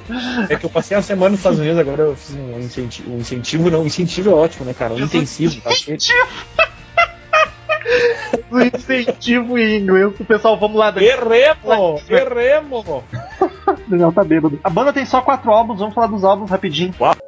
É 0.50 0.56
que 0.56 0.66
eu 0.66 0.70
passei 0.70 0.96
a 0.98 1.02
semana 1.02 1.32
nos 1.32 1.40
Estados 1.40 1.60
Unidos, 1.60 1.80
agora 1.80 2.04
eu 2.04 2.16
fiz 2.16 2.36
um 2.36 2.60
incentivo. 2.60 3.12
Um 3.12 3.20
incentivo 3.20 3.70
não, 3.70 3.86
incentivo 3.86 4.30
é 4.32 4.34
ótimo, 4.34 4.66
né, 4.66 4.74
cara? 4.74 4.94
Um 4.94 5.00
intensivo. 5.00 5.62
Tá? 5.62 5.70
O 8.50 8.60
incentivo 8.62 9.58
em 9.58 9.80
inglês. 9.80 10.14
O 10.20 10.26
pessoal, 10.26 10.58
vamos 10.58 10.78
lá. 10.78 10.94
Erremo! 10.96 12.02
Erremo! 12.10 13.04
Daniel 13.88 14.12
tá 14.12 14.24
bêbado. 14.24 14.60
A 14.64 14.70
banda 14.70 14.94
tem 14.94 15.06
só 15.06 15.22
quatro 15.22 15.52
álbuns, 15.52 15.80
vamos 15.80 15.94
falar 15.94 16.08
dos 16.08 16.24
álbuns 16.24 16.50
rapidinho. 16.50 16.94
When 17.00 17.21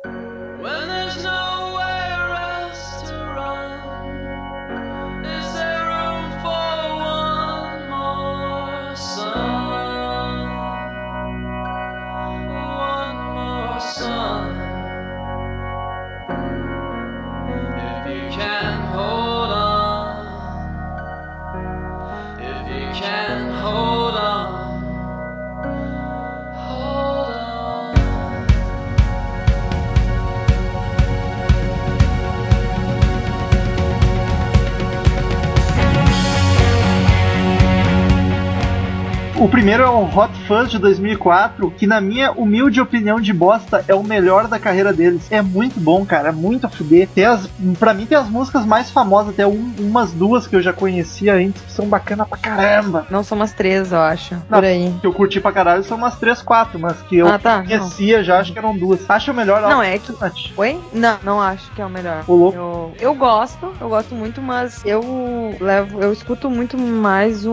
primeiro 39.64 39.84
é 39.84 39.90
o 39.90 40.04
Hot 40.04 40.34
Fuzz 40.48 40.70
de 40.70 40.78
2004, 40.80 41.72
que 41.72 41.86
na 41.88 42.00
minha 42.02 42.32
humilde 42.32 42.80
opinião 42.82 43.20
de 43.20 43.32
bosta 43.34 43.84
é 43.88 43.94
o 43.96 44.04
melhor 44.04 44.48
da 44.48 44.60
carreira 44.60 44.92
deles. 44.94 45.28
É 45.32 45.42
muito 45.42 45.80
bom, 45.80 46.06
cara, 46.06 46.30
é 46.30 46.32
muito 46.32 46.66
a 46.66 46.70
fuder. 46.70 47.08
Tem 47.14 47.26
as, 47.26 47.48
pra 47.80 47.94
mim 47.94 48.06
tem 48.06 48.18
as 48.18 48.30
músicas 48.30 48.66
mais 48.66 48.90
famosas, 48.92 49.34
até 49.34 49.46
um- 49.48 49.74
umas 49.80 50.12
duas 50.12 50.48
que 50.48 50.56
eu 50.56 50.62
já 50.62 50.74
conhecia 50.74 51.34
antes, 51.36 51.62
que 51.62 51.72
são 51.72 51.86
bacanas 51.88 52.28
pra 52.28 52.38
caramba. 52.38 53.06
Não 53.10 53.24
são 53.24 53.36
umas 53.38 53.52
três, 53.54 53.92
eu 53.92 54.00
acho. 54.00 54.34
Não. 54.50 54.60
Por 54.60 54.66
aí. 54.66 54.94
Que 55.02 55.08
eu 55.08 55.14
curti 55.14 55.40
pra 55.40 55.52
caralho 55.52 55.84
são 55.84 55.98
umas 55.98 56.16
três, 56.18 56.42
quatro, 56.42 56.80
mas 56.80 56.98
que 57.04 57.18
eu 57.18 57.28
Ah, 57.28 57.40
tá, 57.40 57.58
não. 57.60 57.66
conhecia 57.66 58.24
já, 58.24 58.40
acho 58.40 58.52
que 58.54 58.60
eram 58.60 58.78
duas. 58.78 59.00
Acho 59.10 59.32
o 59.32 59.36
melhor 59.36 59.62
Não, 59.62 59.82
é 59.82 59.98
que. 59.98 60.14
Oi? 60.58 60.80
Não, 60.94 61.18
não 61.24 61.42
acho 61.42 61.72
que 61.72 61.82
é 61.82 61.86
o 61.86 61.90
melhor. 61.90 62.24
Ô, 62.28 62.34
louco. 62.36 62.58
Eu, 62.58 62.94
eu 63.00 63.14
gosto, 63.16 63.72
eu 63.80 63.90
gosto 63.90 64.14
muito, 64.16 64.42
mas 64.42 64.82
eu 64.86 65.56
levo, 65.60 66.02
eu 66.02 66.12
escuto 66.12 66.50
muito 66.50 66.78
mais 66.78 67.46
o, 67.46 67.52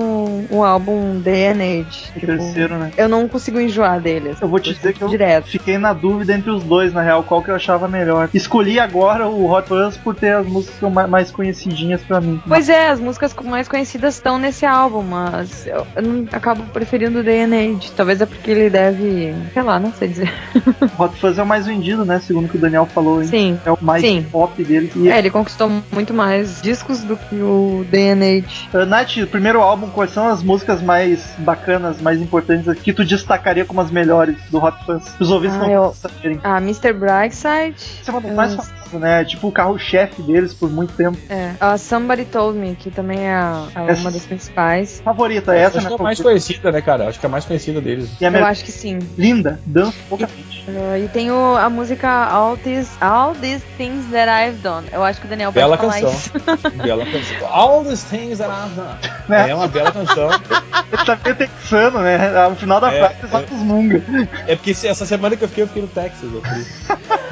o 0.50 0.64
álbum. 0.64 1.20
O 1.20 1.22
Tipo, 1.24 2.26
terceiro, 2.26 2.78
eu 2.96 3.08
não 3.08 3.28
consigo 3.28 3.60
enjoar 3.60 4.00
deles. 4.00 4.38
Eu 4.40 4.48
vou 4.48 4.58
te 4.60 4.72
dizer 4.74 4.92
que 4.94 5.02
eu 5.02 5.08
direto. 5.08 5.48
fiquei 5.48 5.78
na 5.78 5.92
dúvida 5.92 6.32
entre 6.34 6.50
os 6.50 6.62
dois, 6.62 6.92
na 6.92 7.02
real, 7.02 7.22
qual 7.22 7.42
que 7.42 7.50
eu 7.50 7.54
achava 7.54 7.88
melhor. 7.88 8.28
Escolhi 8.34 8.78
agora 8.78 9.28
o 9.28 9.50
Hot 9.50 9.68
Fuzz 9.68 9.96
por 9.96 10.14
ter 10.14 10.34
as 10.34 10.46
músicas 10.46 10.80
eu 10.82 10.90
mais 10.90 11.30
conhecidinhas 11.30 12.02
pra 12.02 12.20
mim. 12.20 12.40
Pois 12.46 12.68
é, 12.68 12.88
as 12.88 13.00
músicas 13.00 13.34
mais 13.44 13.68
conhecidas 13.68 14.14
estão 14.14 14.38
nesse 14.38 14.64
álbum, 14.66 15.02
mas 15.02 15.66
eu, 15.66 15.86
eu 15.96 16.02
não- 16.02 16.26
acabo 16.32 16.62
preferindo 16.72 17.18
and 17.20 17.76
Age. 17.76 17.92
Talvez 17.92 18.20
é 18.20 18.26
porque 18.26 18.50
ele 18.50 18.70
deve. 18.70 19.34
Sei 19.52 19.62
lá, 19.62 19.78
não 19.78 19.92
sei 19.92 20.08
dizer. 20.08 20.32
Hot 20.98 21.16
Fuzz 21.18 21.38
é 21.38 21.42
o 21.42 21.46
mais 21.46 21.66
vendido, 21.66 22.04
né? 22.04 22.20
Segundo 22.20 22.46
o 22.46 22.48
que 22.48 22.56
o 22.56 22.60
Daniel 22.60 22.86
falou, 22.86 23.20
hein? 23.22 23.28
Sim. 23.28 23.60
É 23.64 23.70
o 23.70 23.78
mais 23.80 24.02
Sim. 24.02 24.26
pop 24.30 24.62
dele. 24.62 24.90
E 24.96 25.08
É, 25.08 25.18
ele 25.18 25.30
conquistou 25.30 25.70
muito 25.92 26.12
mais 26.14 26.60
discos 26.62 27.00
do 27.02 27.16
que 27.16 27.36
o 27.36 27.84
Age. 27.92 28.68
Uh, 28.72 28.84
Nath, 28.86 29.16
o 29.18 29.26
primeiro 29.26 29.60
álbum, 29.60 29.88
quais 29.88 30.10
são 30.10 30.28
as 30.28 30.42
músicas 30.42 30.82
mais 30.82 31.34
bacanas, 31.38 32.00
mais 32.00 32.20
importantes 32.20 32.68
que 32.74 32.92
tu 32.92 33.04
destacaria 33.04 33.64
como 33.64 33.80
as 33.80 33.90
melhores 33.90 34.36
do 34.50 34.62
Hot 34.62 34.76
Fuzz? 34.84 35.14
Os 35.20 35.30
ouvintes 35.30 35.56
Ah, 35.56 35.60
não 35.60 35.70
eu- 35.70 35.94
saberem. 35.94 36.40
Ah, 36.42 36.58
Mr. 36.58 36.92
Brightside. 36.92 37.74
Essa 38.00 38.10
é 38.10 38.12
uma 38.12 38.20
das 38.20 38.32
mais 38.34 38.52
eu- 38.52 38.62
famosas, 38.62 38.92
né? 39.00 39.24
Tipo 39.24 39.48
o 39.48 39.52
carro-chefe 39.52 40.22
deles 40.22 40.54
por 40.54 40.70
muito 40.70 40.92
tempo. 40.94 41.18
É. 41.28 41.52
A 41.60 41.76
Somebody 41.78 42.24
Told 42.24 42.58
Me, 42.58 42.74
que 42.74 42.90
também 42.90 43.20
é, 43.20 43.34
a- 43.34 43.66
é 43.76 43.90
Essa- 43.90 44.00
uma 44.02 44.10
das 44.10 44.24
principais. 44.26 45.00
Favorita, 45.04 45.54
essa, 45.54 45.78
Acho 45.78 45.88
né? 45.88 45.94
que 45.96 46.00
é 46.00 46.00
a 46.00 46.02
mais 46.04 46.20
conhecida, 46.20 46.72
né, 46.72 46.80
cara? 46.80 47.08
Acho 47.08 47.18
que 47.20 47.26
é 47.26 47.28
a 47.28 47.30
mais 47.30 47.44
conhecida 47.44 47.80
deles. 47.80 48.10
E 48.20 48.24
Eu 48.24 48.30
melhor. 48.30 48.50
acho 48.50 48.64
que 48.64 48.72
sim. 48.72 48.98
Linda, 49.16 49.60
dança 49.66 49.94
poucamente. 50.08 50.60
Uh, 50.68 51.04
e 51.04 51.08
tem 51.08 51.30
o- 51.30 51.56
a 51.56 51.68
música 51.70 52.08
All 52.08 52.56
These, 52.56 52.90
All 53.00 53.34
These 53.34 53.64
Things 53.76 54.04
That 54.12 54.30
I've 54.30 54.58
Done. 54.58 54.86
Eu 54.92 55.02
acho 55.02 55.20
que 55.20 55.26
o 55.26 55.30
Daniel 55.30 55.50
Bela 55.50 55.76
pode 55.76 55.90
falar 56.00 56.12
canção. 56.12 56.18
isso. 56.36 56.72
Bela 56.82 57.04
canção. 57.06 57.48
All 57.48 57.84
these 57.84 58.04
things 58.06 58.38
that 58.38 58.50
I've 58.50 58.74
done. 58.76 58.98
Né? 59.28 59.50
É 59.50 59.54
uma 59.54 59.66
bela 59.68 59.90
canção. 59.90 60.28
Ele 60.92 61.04
tá 61.04 61.18
meio 61.24 61.36
texano, 61.36 62.00
né? 62.00 62.16
No 62.60 62.76
final 62.76 62.80
da 62.80 62.92
É, 62.92 63.08
frase, 63.08 63.50
é. 63.52 63.54
os 63.54 63.62
munga. 63.62 64.02
É 64.46 64.54
porque 64.54 64.74
se- 64.74 64.86
essa 64.86 65.06
semana 65.06 65.34
que 65.36 65.42
eu 65.44 65.48
fiquei, 65.48 65.64
eu 65.64 65.68
fiquei 65.68 65.82
no 65.82 65.88
Texas. 65.88 66.28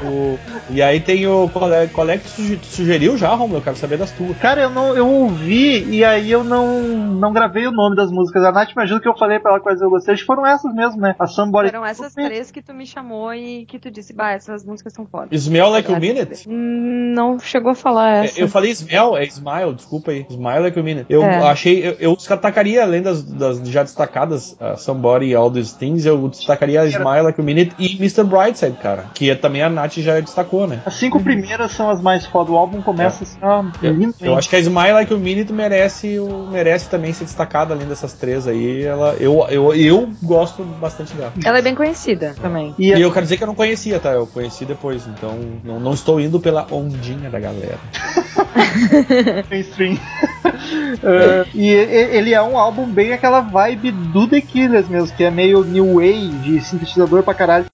O- 0.02 0.38
e 0.70 0.80
aí 0.80 1.00
tem 1.00 1.26
o. 1.26 1.48
Qual 1.52 1.72
é, 1.72 1.86
qual 1.88 2.08
é 2.08 2.18
que 2.18 2.24
tu 2.24 2.30
suge- 2.30 2.56
tu 2.56 2.66
sugeriu 2.66 3.16
já, 3.16 3.28
Romulo? 3.34 3.58
Eu 3.58 3.62
quero 3.62 3.76
saber 3.76 3.98
das 3.98 4.10
tuas. 4.12 4.36
Cara, 4.38 4.60
eu 4.62 4.70
não 4.70 4.96
eu 4.96 5.06
ouvi 5.08 5.84
e 5.90 6.04
aí 6.04 6.30
eu 6.30 6.44
não, 6.44 6.80
não 6.80 7.32
gravei 7.32 7.66
o 7.66 7.72
nome 7.72 7.96
das 7.96 8.10
músicas. 8.10 8.44
A 8.44 8.52
Nath 8.52 8.74
me 8.76 8.82
ajuda 8.84 9.00
que 9.00 9.08
eu 9.08 9.16
falei 9.16 9.38
pra 9.40 9.52
ela 9.52 9.60
quais 9.60 9.80
eu 9.80 9.90
gostei. 9.90 10.14
Acho 10.14 10.22
que 10.22 10.26
foram 10.26 10.46
essas 10.46 10.72
mesmo, 10.74 11.00
né? 11.00 11.14
A 11.18 11.26
Somebody. 11.26 11.70
Foram 11.70 11.84
essas 11.84 12.14
três 12.14 12.50
que 12.50 12.62
tu 12.62 12.72
me 12.72 12.86
chamou 12.86 13.34
e 13.34 13.66
que 13.66 13.78
tu 13.78 13.90
disse, 13.90 14.12
bah, 14.12 14.32
essas 14.32 14.64
músicas 14.64 14.92
são 14.92 15.04
foda. 15.06 15.28
Smell 15.32 15.68
Like 15.70 15.92
a 15.92 15.98
Minute? 15.98 16.48
Hum, 16.48 17.12
Não 17.14 17.38
chegou 17.38 17.72
a 17.72 17.74
falar 17.74 18.22
É, 18.22 18.24
essa. 18.26 18.40
Eu 18.40 18.48
falei 18.48 18.70
Smell, 18.70 19.16
é 19.16 19.24
Smile, 19.24 19.74
desculpa 19.74 20.10
aí. 20.12 20.24
Smile 20.30 20.60
Like 20.60 20.78
a 20.78 20.82
Minute. 20.82 21.06
Eu 21.08 21.22
É. 21.22 21.42
achei, 21.50 21.86
eu, 21.88 21.96
eu 21.98 22.16
destacaria, 22.16 22.82
além 22.82 23.02
das, 23.02 23.22
das 23.24 23.58
já 23.68 23.82
destacadas, 23.82 24.52
uh, 24.60 24.76
Somebody 24.78 25.17
e 25.22 25.34
All 25.34 25.50
These 25.50 25.74
Things, 25.76 26.04
eu 26.06 26.28
destacaria 26.28 26.84
Smile 26.86 27.22
Like 27.22 27.40
a 27.40 27.44
Minute 27.44 27.72
e 27.78 27.96
Mr. 27.96 28.24
Brightside, 28.24 28.76
cara. 28.82 29.06
Que 29.14 29.30
é, 29.30 29.34
também 29.34 29.62
a 29.62 29.68
Nath 29.68 29.94
já 29.98 30.18
destacou, 30.20 30.66
né? 30.66 30.80
As 30.86 30.94
cinco 30.94 31.20
primeiras 31.20 31.72
são 31.72 31.90
as 31.90 32.00
mais 32.02 32.26
foda. 32.26 32.50
O 32.52 32.56
álbum 32.56 32.80
começa 32.82 33.24
assim, 33.24 33.38
ó, 33.42 33.64
Eu, 33.82 34.14
eu 34.20 34.36
acho 34.36 34.48
que 34.48 34.56
a 34.56 34.58
Smile 34.60 34.92
Like 34.92 35.12
a 35.12 35.16
Minute 35.16 35.52
merece, 35.52 36.18
o- 36.18 36.46
merece 36.50 36.88
também 36.88 37.12
ser 37.12 37.24
destacada 37.24 37.74
além 37.74 37.86
dessas 37.86 38.12
três 38.12 38.46
aí. 38.46 38.82
Ela, 38.84 39.14
eu, 39.20 39.46
eu, 39.50 39.74
eu 39.74 40.10
gosto 40.22 40.62
bastante 40.62 41.14
dela. 41.14 41.32
Ela 41.44 41.58
é 41.58 41.62
bem 41.62 41.74
conhecida 41.74 42.34
também. 42.40 42.74
E 42.78 42.88
E 42.92 43.00
eu 43.00 43.12
quero 43.12 43.24
dizer 43.24 43.36
que 43.36 43.42
eu 43.42 43.46
não 43.48 43.54
conhecia, 43.54 43.98
tá? 44.00 44.10
Eu 44.12 44.26
conheci 44.26 44.64
depois, 44.64 45.06
então 45.06 45.38
não, 45.64 45.78
não 45.80 45.92
estou 45.94 46.20
indo 46.20 46.40
pela 46.40 46.66
ondinha 46.70 47.30
da 47.30 47.38
galera. 47.38 47.78
mainstream. 49.50 49.98
Uh, 50.58 51.48
e 51.54 51.68
ele 51.68 52.34
é 52.34 52.42
um 52.42 52.58
álbum 52.58 52.86
bem 52.86 53.12
aquela 53.12 53.40
vibe 53.40 53.90
do 53.90 54.26
The 54.26 54.40
Killers 54.40 54.88
mesmo, 54.88 55.16
que 55.16 55.24
é 55.24 55.30
meio 55.30 55.64
new 55.64 55.94
wave, 55.94 56.60
sintetizador 56.60 57.22
pra 57.22 57.34
caralho. 57.34 57.66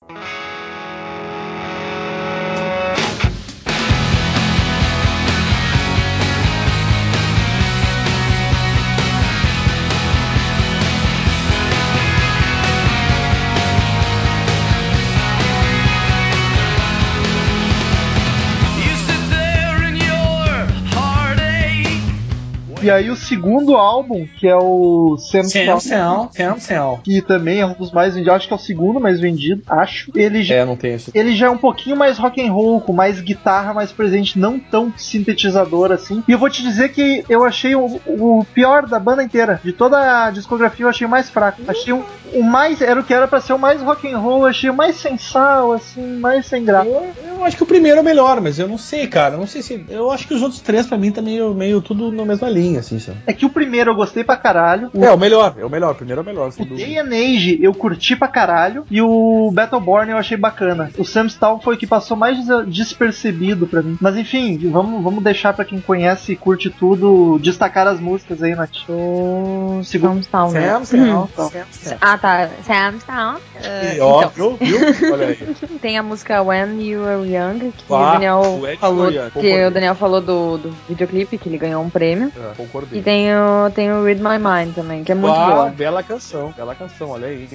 E 22.85 22.91
aí 22.91 23.11
o 23.11 23.17
segundo 23.17 23.77
álbum, 23.77 24.27
que 24.39 24.47
é 24.47 24.57
o 24.57 25.17
Sam 25.19 25.45
Sam, 25.45 25.81
Sam, 25.81 26.29
Sam, 26.33 26.59
Sam. 26.59 26.99
que 27.03 27.23
também 27.23 27.61
é 27.61 27.67
um 27.67 27.73
dos 27.75 27.91
mais 27.93 28.15
vendidos, 28.15 28.35
acho 28.37 28.47
que 28.47 28.53
é 28.53 28.57
o 28.57 28.61
segundo 28.61 29.01
mais 29.01 29.21
vendido, 29.21 29.63
acho. 29.69 30.11
Ele 30.15 30.43
já, 30.43 30.57
É, 30.57 30.65
não 30.65 30.77
tem 30.77 30.95
isso. 30.95 31.11
ele 31.15 31.35
já 31.35 31.47
é 31.47 31.51
um 31.51 31.57
pouquinho 31.57 31.97
mais 31.97 32.19
rock 32.19 32.41
and 32.47 32.53
roll, 32.53 32.81
com 32.81 32.93
mais 32.93 33.21
guitarra 33.21 33.73
mais 33.73 33.91
presente, 33.93 34.39
não 34.39 34.59
tão 34.59 34.93
sintetizador 34.97 35.93
assim. 35.93 36.23
E 36.29 36.33
eu 36.33 36.39
vou 36.39 36.51
te 36.51 36.63
dizer 36.63 36.91
que 36.91 37.25
eu 37.29 37.45
achei 37.45 37.75
o, 37.75 38.01
o 38.07 38.45
pior 38.53 38.87
da 38.87 38.99
banda 38.99 39.23
inteira, 39.23 39.61
de 39.65 39.73
toda 39.73 40.27
a 40.27 40.31
discografia 40.31 40.85
eu 40.85 40.91
achei 40.91 41.07
o 41.07 41.11
mais 41.11 41.31
fraco. 41.31 41.63
Achei 41.67 41.93
o, 41.93 42.05
o 42.35 42.43
mais 42.43 42.81
era 42.83 43.01
o 43.01 43.05
que 43.05 43.15
era 43.15 43.27
pra 43.29 43.41
ser 43.41 43.53
o 43.53 43.59
mais 43.59 43.81
rock 43.81 44.11
and 44.11 44.19
roll, 44.19 44.45
achei 44.47 44.69
o 44.71 44.75
mais 44.75 44.97
sem 44.97 45.17
sal, 45.17 45.73
assim, 45.73 46.19
mais 46.19 46.47
sem 46.47 46.65
graça. 46.65 46.89
Eu, 46.89 47.07
eu 47.39 47.45
acho 47.45 47.57
que 47.57 47.63
o 47.63 47.67
primeiro 47.67 47.99
é 47.99 48.01
o 48.01 48.05
melhor, 48.05 48.41
mas 48.41 48.59
eu 48.59 48.69
não 48.69 48.79
sei, 48.79 49.07
cara. 49.07 49.35
Eu 49.35 49.39
não 49.39 49.47
sei 49.47 49.63
se. 49.63 49.85
Eu 49.89 50.11
acho 50.11 50.27
que 50.27 50.35
os 50.35 50.43
outros 50.43 50.61
três, 50.61 50.87
pra 50.87 50.99
mim, 50.99 51.11
tá 51.11 51.23
meio, 51.23 51.55
meio 51.55 51.81
tudo 51.81 52.11
na 52.13 52.25
mesma 52.25 52.49
linha, 52.49 52.74
assim, 52.77 52.99
sabe? 52.99 53.19
É 53.27 53.33
que 53.33 53.45
o 53.47 53.51
primeiro 53.51 53.91
eu 53.91 53.95
gostei 53.95 54.25
pra 54.25 54.37
caralho. 54.37 54.91
O 54.95 55.05
É, 55.05 55.11
o 55.13 55.17
melhor, 55.19 55.55
é 55.59 55.65
o 55.65 55.71
melhor. 55.71 55.93
O 55.93 55.95
primeiro 55.95 56.21
é 56.21 56.23
o 56.23 56.27
melhor, 56.27 56.51
O. 56.59 56.65
Day 56.65 56.99
and 56.99 57.07
Age 57.09 57.59
eu 57.63 57.73
curti 57.75 58.17
pra 58.17 58.29
caralho 58.29 58.85
e 58.91 59.01
o 59.01 59.51
Battleborn 59.53 60.11
eu 60.13 60.19
achei 60.19 60.37
bacana. 60.37 60.91
O 60.99 61.05
Sam's 61.05 61.35
Town 61.37 61.61
foi 61.61 61.75
o 61.75 61.79
que 61.79 61.87
passou 61.87 62.17
mais 62.17 62.37
des- 62.45 62.67
despercebido 62.69 63.67
pra 63.67 63.83
mim. 63.83 63.97
Mas 64.01 64.17
enfim, 64.17 64.59
vamos, 64.71 65.03
vamos 65.03 65.23
deixar 65.23 65.53
pra 65.53 65.65
quem 65.65 65.81
conhece 65.81 66.33
e 66.33 66.37
curte 66.37 66.71
tudo 66.71 67.39
destacar 67.41 67.87
as 67.87 68.01
músicas 68.01 68.43
aí, 68.43 68.55
Nath. 68.55 68.89
O 68.89 69.81
Segundo- 69.85 70.15
Sam's 70.15 70.27
Town, 70.27 70.51
né? 70.53 70.69
Sam, 70.69 70.85
Sam, 70.85 70.99
Então. 70.99 71.29
Sam, 71.51 71.65
Sam. 71.71 71.97
Ah, 72.01 72.19
tá. 72.19 72.49
Sam's 72.65 73.05
Town. 73.05 73.35
Uh, 73.37 73.97
E, 73.97 74.01
ó, 74.01 74.19
então, 74.25 74.31
viu? 74.31 74.57
Viu? 74.57 75.13
Olha 75.13 75.27
aí. 75.29 75.37
tem 75.81 75.99
a 75.99 76.03
música 76.03 76.43
When 76.43 76.81
You 76.83 77.03
Were 77.03 77.29
Young, 77.29 77.73
que 77.77 77.85
Ah, 77.91 77.95
o 77.95 78.13
Daniel 78.13 78.61
falou, 78.81 79.11
Young, 79.11 79.31
que 79.31 79.65
o 79.67 79.71
Daniel 79.71 79.95
falou 79.95 80.21
do, 80.21 80.59
do 80.59 80.77
videoclipe, 80.89 81.39
que 81.39 81.49
ele 81.49 81.59
ganhou 81.59 81.83
um 81.83 81.91
prêmio. 81.91 82.33
É, 82.37 82.64
concordei. 82.67 83.01
E 83.01 83.03
tem 83.03 83.29
o, 83.35 83.71
tem 83.75 83.93
o 83.93 84.05
Read 84.05 84.21
My 84.23 84.39
Mind 84.39 84.75
também, 84.75 85.05
que 85.05 85.13
é 85.13 85.15
muito 85.15 85.35
Ah, 85.35 85.47
boa. 85.51 85.67
bela 85.71 86.03
canção, 86.03 86.53
bela 86.57 86.75
canção, 86.75 87.11
olha 87.11 87.29
aí. 87.29 87.49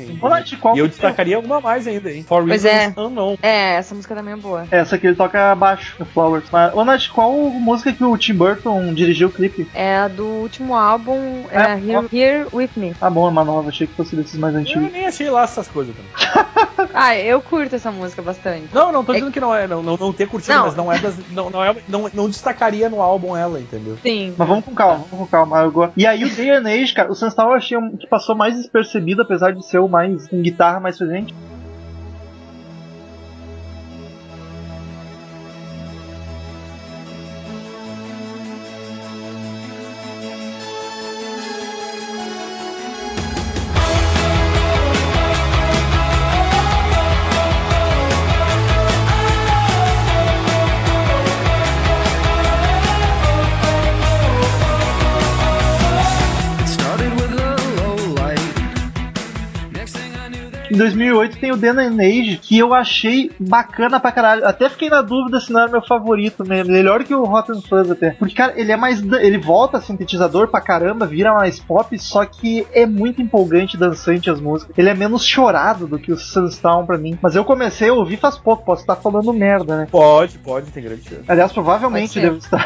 qual 0.60 0.76
E 0.76 0.80
eu 0.80 0.86
que 0.86 0.90
é? 0.90 0.94
destacaria 0.94 1.36
alguma 1.36 1.60
mais 1.62 1.88
ainda, 1.88 2.12
hein? 2.12 2.24
For 2.28 2.46
Pois 2.46 2.64
Reasons 2.64 2.94
é. 2.98 3.00
Unknown. 3.02 3.38
É, 3.42 3.76
essa 3.76 3.94
música 3.96 4.16
também 4.16 4.34
é 4.34 4.38
boa. 4.38 4.68
Essa 4.72 4.96
aqui 4.96 5.08
ele 5.08 5.16
toca 5.16 5.52
abaixo, 5.52 5.96
no 6.00 6.06
Flowers. 6.06 6.46
Mas, 6.52 6.74
ô 6.74 6.84
Nath, 6.86 7.08
qual 7.14 7.32
música 7.34 7.92
que 7.94 8.04
o 8.04 8.18
Tim 8.18 8.34
Burton 8.36 8.94
dirigiu 8.94 9.28
o 9.28 9.32
clipe? 9.32 9.68
É 9.74 9.98
a 9.98 10.08
do 10.08 10.26
último 10.26 10.76
álbum, 10.76 11.44
é, 11.52 11.60
É, 11.60 11.74
Here, 11.76 12.08
Here 12.12 12.48
With 12.54 12.70
Me. 12.76 12.96
Ah, 13.02 13.10
bom, 13.10 13.28
é 13.28 13.30
uma 13.30 13.44
nova, 13.44 13.70
achei 13.70 13.88
que 13.88 13.94
fosse 13.94 14.16
desses 14.16 14.38
mais 14.40 14.54
Eu 14.54 14.62
antigos. 14.62 14.92
nem 14.92 15.06
achei 15.06 15.30
lá 15.30 15.44
essas 15.44 15.68
coisas 15.68 15.96
também. 15.96 16.12
Ah, 16.94 17.16
eu 17.18 17.42
curto 17.42 17.76
essa 17.76 17.92
música 17.92 18.22
bastante. 18.22 18.74
Não, 18.74 18.92
não 18.92 19.04
tô 19.06 19.12
É- 19.12 19.16
dizendo 19.16 19.32
que 19.32 19.40
não 19.40 19.54
é, 19.54 19.68
não, 19.68 19.84
não, 19.84 19.96
não 19.98 20.12
ter 20.14 20.28
curtido, 20.28 20.54
Não. 20.56 20.66
mas 20.66 20.76
não 20.76 20.92
é 20.92 21.00
das. 21.00 21.16
Não, 21.30 21.50
não, 21.50 21.64
é, 21.64 21.76
não, 21.88 22.10
não 22.14 22.30
destacaria 22.30 22.90
no 22.90 23.02
álbum 23.02 23.36
ela, 23.38 23.60
entendeu? 23.60 23.98
Sim. 24.02 24.34
Mas 24.38 24.48
vamos 24.48 24.66
com 24.66 24.74
calma, 24.74 25.06
vamos 25.10 25.26
com 25.26 25.28
calma. 25.28 25.60
Eu 25.62 25.72
gosto. 25.72 25.94
E 25.96 26.06
aí 26.06 26.24
o 26.24 26.36
Day 26.36 26.50
and 26.52 26.66
Age, 26.68 26.94
cara, 26.94 27.12
o 27.12 27.16
Sunstar 27.16 27.46
eu 27.48 27.54
achei 27.54 27.78
um, 27.78 27.96
que 27.96 28.08
passou 28.08 28.36
mais 28.36 28.56
despercebido, 28.56 29.22
apesar 29.22 29.52
de 29.54 29.64
ser 29.66 29.80
o 29.80 29.88
mais 29.88 30.28
com 30.28 30.42
guitarra 30.42 30.80
mais 30.80 30.98
presente. 30.98 31.34
me 61.00 61.09
2008 61.10 61.40
tem 61.40 61.52
o 61.52 61.58
Den 61.58 61.72
and 61.72 62.02
Age, 62.02 62.40
que 62.42 62.58
eu 62.58 62.74
achei 62.74 63.32
bacana 63.40 64.00
pra 64.00 64.12
caralho. 64.12 64.48
Até 64.48 64.70
fiquei 64.70 64.90
na 64.90 65.02
dúvida 65.02 65.40
se 65.40 65.52
não 65.52 65.62
era 65.62 65.72
meu 65.72 65.82
favorito 65.82 66.48
mesmo. 66.48 66.72
Melhor 66.72 67.04
que 67.04 67.14
o 67.14 67.24
Rotten 67.24 67.62
Fuzz 67.62 67.90
até. 67.90 68.12
Porque, 68.12 68.36
cara, 68.36 68.54
ele 68.56 68.72
é 68.72 68.78
mais. 68.78 69.02
Ele 69.02 69.38
volta 69.38 69.82
sintetizador 69.82 70.48
pra 70.48 70.62
caramba, 70.62 71.06
vira 71.06 71.34
mais 71.34 71.60
pop, 71.60 71.98
só 71.98 72.26
que 72.26 72.66
é 72.74 72.86
muito 72.86 73.22
empolgante 73.22 73.76
e 73.76 73.80
dançante 73.80 74.30
as 74.30 74.40
músicas. 74.40 74.78
Ele 74.78 74.90
é 74.90 74.94
menos 74.94 75.24
chorado 75.24 75.88
do 75.88 76.00
que 76.00 76.12
o 76.12 76.18
Sunstown 76.18 76.86
pra 76.86 76.98
mim. 76.98 77.18
Mas 77.22 77.36
eu 77.36 77.44
comecei 77.44 77.90
a 77.90 77.94
ouvir 77.94 78.18
faz 78.18 78.38
pouco, 78.38 78.64
posso 78.64 78.82
estar 78.82 78.96
falando 78.96 79.34
merda, 79.34 79.78
né? 79.78 79.88
Pode, 79.90 80.38
pode, 80.40 80.72
tem 80.72 80.84
grande 80.84 81.04
chance. 81.04 81.24
Aliás, 81.28 81.52
provavelmente 81.52 82.20
devo 82.20 82.38
estar. 82.38 82.60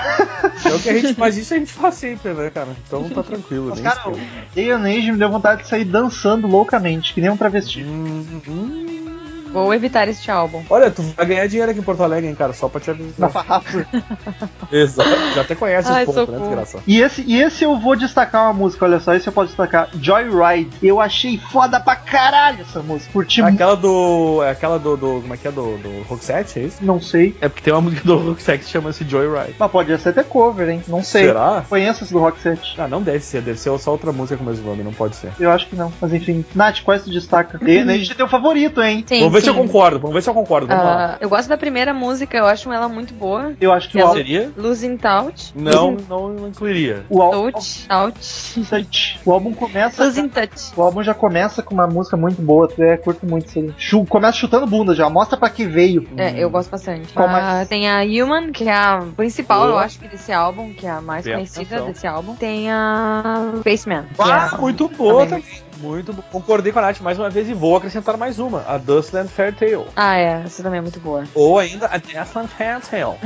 É 0.66 0.74
o 0.74 0.80
que 0.80 0.90
a 0.90 0.94
gente 0.94 1.14
faz 1.14 1.38
isso, 1.38 1.54
a 1.54 1.58
gente 1.58 1.72
faz 1.72 1.96
sempre, 1.96 2.34
né, 2.34 2.50
cara? 2.50 2.70
Então 2.86 3.10
tá 3.10 3.24
tranquilo. 3.24 3.70
Mas, 3.70 3.82
cara, 3.82 4.10
o. 4.10 4.20
Day 4.54 4.72
Age 4.72 5.12
me 5.12 5.18
deu 5.18 5.30
vontade 5.30 5.64
de 5.64 5.68
sair 5.68 5.86
dançando 5.86 6.48
loucamente, 6.48 7.14
que 7.14 7.22
nem 7.22 7.30
um 7.30 7.38
travesti. 7.38 7.84
Hum, 7.84 8.33
hum. 8.42 9.13
Vou 9.54 9.74
evitar 9.74 10.08
este 10.08 10.32
álbum. 10.32 10.64
Olha, 10.70 10.90
tu 10.90 11.02
vai 11.02 11.26
ganhar 11.26 11.48
dinheiro 11.48 11.72
aqui 11.72 11.80
em 11.80 11.84
Porto 11.84 12.04
Alegre, 12.04 12.28
hein, 12.30 12.36
cara? 12.36 12.54
Só 12.54 12.68
pra 12.68 12.82
te 12.82 12.90
Na 12.90 13.28
avisar. 13.28 13.30
farrafa. 13.32 13.88
Exato. 14.72 15.10
Já 15.36 15.42
até 15.42 15.56
conhece 15.56 15.90
Ai, 15.92 16.06
os 16.06 16.14
pontos, 16.14 16.34
né, 16.34 16.40
desgraçado? 16.40 16.84
E 16.88 17.00
esse, 17.02 17.22
e 17.22 17.42
esse 17.42 17.64
eu 17.64 17.78
vou 17.80 17.96
destacar 17.96 18.44
uma 18.46 18.54
música, 18.54 18.86
olha 18.86 19.00
só, 19.00 19.14
esse 19.14 19.28
eu 19.28 19.34
posso 19.34 19.48
destacar. 19.50 19.90
Joyride. 19.94 20.72
Eu 20.82 21.00
achei 21.00 21.38
foda 21.38 21.80
pra 21.80 21.96
caralho 21.96 22.62
essa 22.62 22.82
música. 22.82 23.12
Curti 23.14 23.42
muito. 23.42 23.56
Aquela 23.56 23.76
do. 23.76 24.42
é 24.44 24.50
Aquela 24.52 24.80
do, 24.80 24.98
do. 24.98 25.22
Como 25.22 25.34
é 25.34 25.38
que 25.38 25.48
é? 25.48 25.52
Do, 25.52 25.78
do 25.78 26.02
Roxette, 26.04 26.60
é 26.60 26.64
isso? 26.64 26.78
Não 26.82 27.00
sei. 27.00 27.36
É 27.40 27.48
porque 27.48 27.62
tem 27.64 27.74
uma 27.74 27.82
música 27.82 28.04
do 28.06 28.18
Roxette 28.18 28.66
que 28.66 28.72
chama-se 28.72 29.04
Joyride. 29.08 29.56
Mas 29.60 29.72
pode 29.72 29.98
ser 30.00 30.10
até 30.10 30.24
cover, 30.24 30.70
hein? 30.70 30.82
Não 30.88 31.04
sei. 31.04 31.26
Será? 31.26 31.64
Conheço 31.70 32.04
esse 32.04 32.14
do 32.14 32.20
Rock 32.20 32.40
7. 32.40 32.76
Ah, 32.78 32.88
não 32.88 33.02
deve 33.02 33.20
ser, 33.20 33.42
deve 33.42 33.60
ser 33.60 33.78
só 33.80 33.92
outra 33.92 34.12
música 34.12 34.38
com 34.38 34.44
o 34.44 34.48
mesmo 34.48 34.66
nome, 34.68 34.84
não 34.84 34.94
pode 34.94 35.16
ser. 35.16 35.32
Eu 35.40 35.52
acho 35.52 35.68
que 35.68 35.76
não. 35.76 35.92
Mas 36.02 36.14
enfim. 36.14 36.44
Nath, 36.56 36.82
quais 36.84 37.04
tu 37.04 37.10
destaca? 37.10 37.60
E 37.62 37.80
a 37.80 37.98
gente 37.98 38.16
tem 38.16 38.26
um 38.26 38.30
favorito, 38.30 38.82
hein? 38.82 39.04
Sim, 39.08 39.20
vamos 39.20 39.34
ver 39.34 39.43
se 39.44 39.50
eu 39.50 39.56
concordo, 39.56 40.00
vamos 40.00 40.14
ver 40.14 40.22
se 40.22 40.30
eu 40.30 40.34
concordo. 40.34 40.68
Vamos 40.68 40.84
lá. 40.84 41.14
Ah, 41.14 41.18
eu 41.20 41.30
gosto 41.30 41.48
da 41.50 41.58
primeira 41.58 41.94
música, 41.94 42.38
eu 42.38 42.46
acho 42.46 42.72
ela 42.72 42.88
muito 42.88 43.14
boa. 43.14 43.54
Eu 43.60 43.72
acho 43.72 43.90
que 43.90 43.98
E 43.98 44.02
o 44.02 44.04
as 44.04 44.10
álbum. 44.10 44.18
Seria? 44.18 44.52
Losing 44.58 44.98
Touch. 44.98 45.52
Não, 45.56 45.92
não 46.10 46.48
incluiria. 46.48 47.06
O 47.10 47.22
álbum, 47.22 47.52
Touch. 47.52 47.88
Touch. 47.88 48.66
Touch. 48.70 49.20
o 49.26 49.32
álbum 49.32 49.54
começa. 49.54 50.04
Losing 50.04 50.30
Touch. 50.30 50.72
O 50.76 50.82
álbum 50.82 51.04
já 51.04 51.14
começa 51.14 51.62
com 51.62 51.74
uma 51.74 51.88
música 51.88 52.16
muito 52.18 52.42
boa, 52.42 52.68
tu 52.68 52.82
é, 52.84 52.98
curto 52.98 53.26
muito 53.26 53.48
isso 53.48 53.60
aí. 53.60 53.74
Chu- 53.78 54.06
começa 54.06 54.38
chutando 54.38 54.66
bunda 54.68 54.96
já, 54.96 55.10
mostra 55.10 55.38
pra 55.38 55.50
que 55.50 55.66
veio. 55.66 56.08
É, 56.18 56.38
eu 56.44 56.50
gosto 56.50 56.70
bastante. 56.70 57.14
Qual 57.14 57.28
Ah, 57.28 57.32
mais? 57.32 57.68
tem 57.68 57.90
a 57.90 58.02
Human, 58.02 58.52
que 58.52 58.68
é 58.68 58.74
a 58.74 59.04
principal, 59.16 59.60
Boa. 59.62 59.72
eu 59.72 59.78
acho, 59.80 60.00
que 60.00 60.08
desse 60.08 60.32
álbum, 60.32 60.74
que 60.74 60.86
é 60.86 60.90
a 60.92 61.02
mais 61.02 61.26
conhecida 61.26 61.82
desse 61.82 62.06
álbum. 62.08 62.36
Tem 62.36 62.72
a 62.72 63.52
Spaceman. 63.60 64.04
que 64.16 64.22
Ah, 64.22 64.52
é 64.54 64.58
muito 64.58 64.88
boa 64.90 65.26
também. 65.26 65.42
também. 65.42 65.64
Muito 65.84 66.14
boa. 66.14 66.26
Concordei 66.32 66.72
com 66.72 66.80
a 66.80 66.82
Nath 66.82 67.02
mais 67.02 67.20
uma 67.20 67.30
vez 67.30 67.50
e 67.50 67.54
vou 67.54 67.76
acrescentar 67.76 68.16
mais 68.16 68.40
uma. 68.40 68.64
A 68.66 68.78
Dustland 68.78 69.28
Fair 69.28 69.54
Tale. 69.54 69.86
Ah, 69.98 70.16
é, 70.16 70.44
essa 70.46 70.64
também 70.64 70.78
é 70.78 70.82
muito 70.82 71.00
boa. 71.02 71.26
Ou 71.36 71.60
ainda 71.60 71.88
a 71.88 71.98
Deathland 71.98 72.48
Fair 72.48 72.80
Tale. 72.90 73.18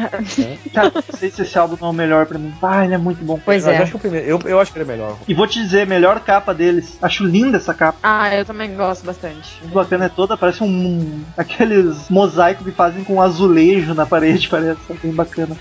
Cara, 0.73 0.91
não 0.95 1.17
sei 1.17 1.29
se 1.29 1.43
esse 1.43 1.57
álbum 1.57 1.77
não 1.79 1.89
é 1.89 1.91
o 1.91 1.93
melhor 1.93 2.25
pra 2.25 2.39
mim. 2.39 2.51
Ah, 2.63 2.83
ele 2.83 2.95
é 2.95 2.97
muito 2.97 3.23
bom. 3.23 3.39
Pois 3.45 3.63
Mas 3.63 3.75
é. 3.75 3.77
acho 3.83 3.91
que 3.91 3.97
o 3.97 3.99
primeiro, 3.99 4.25
eu, 4.27 4.39
eu 4.45 4.59
acho 4.59 4.73
que 4.73 4.79
ele 4.79 4.89
é 4.89 4.91
melhor. 4.91 5.15
E 5.27 5.35
vou 5.35 5.45
te 5.45 5.61
dizer, 5.61 5.85
melhor 5.85 6.19
capa 6.21 6.51
deles. 6.51 6.97
Acho 6.99 7.23
linda 7.23 7.57
essa 7.57 7.75
capa. 7.75 7.99
Ah, 8.01 8.33
eu 8.35 8.43
também 8.43 8.75
gosto 8.75 9.05
bastante. 9.05 9.59
Muito 9.61 9.75
bacana, 9.75 10.05
é 10.05 10.09
toda, 10.09 10.35
parece 10.35 10.63
um. 10.63 11.23
aqueles 11.37 12.09
mosaicos 12.09 12.65
que 12.65 12.71
fazem 12.71 13.03
com 13.03 13.21
azulejo 13.21 13.93
na 13.93 14.05
parede, 14.07 14.47
parece. 14.49 14.79
É 14.89 14.93
bem 14.95 15.11
bacana. 15.11 15.55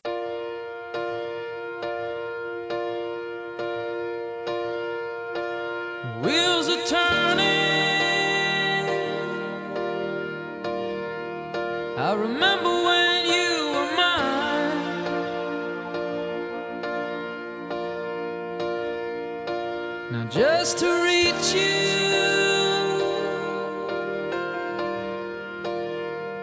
Just 20.36 20.78
to 20.78 21.02
reach 21.04 21.54
you, 21.54 21.70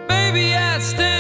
baby, 0.08 0.56
I'd 0.56 0.82
stand 0.82 1.13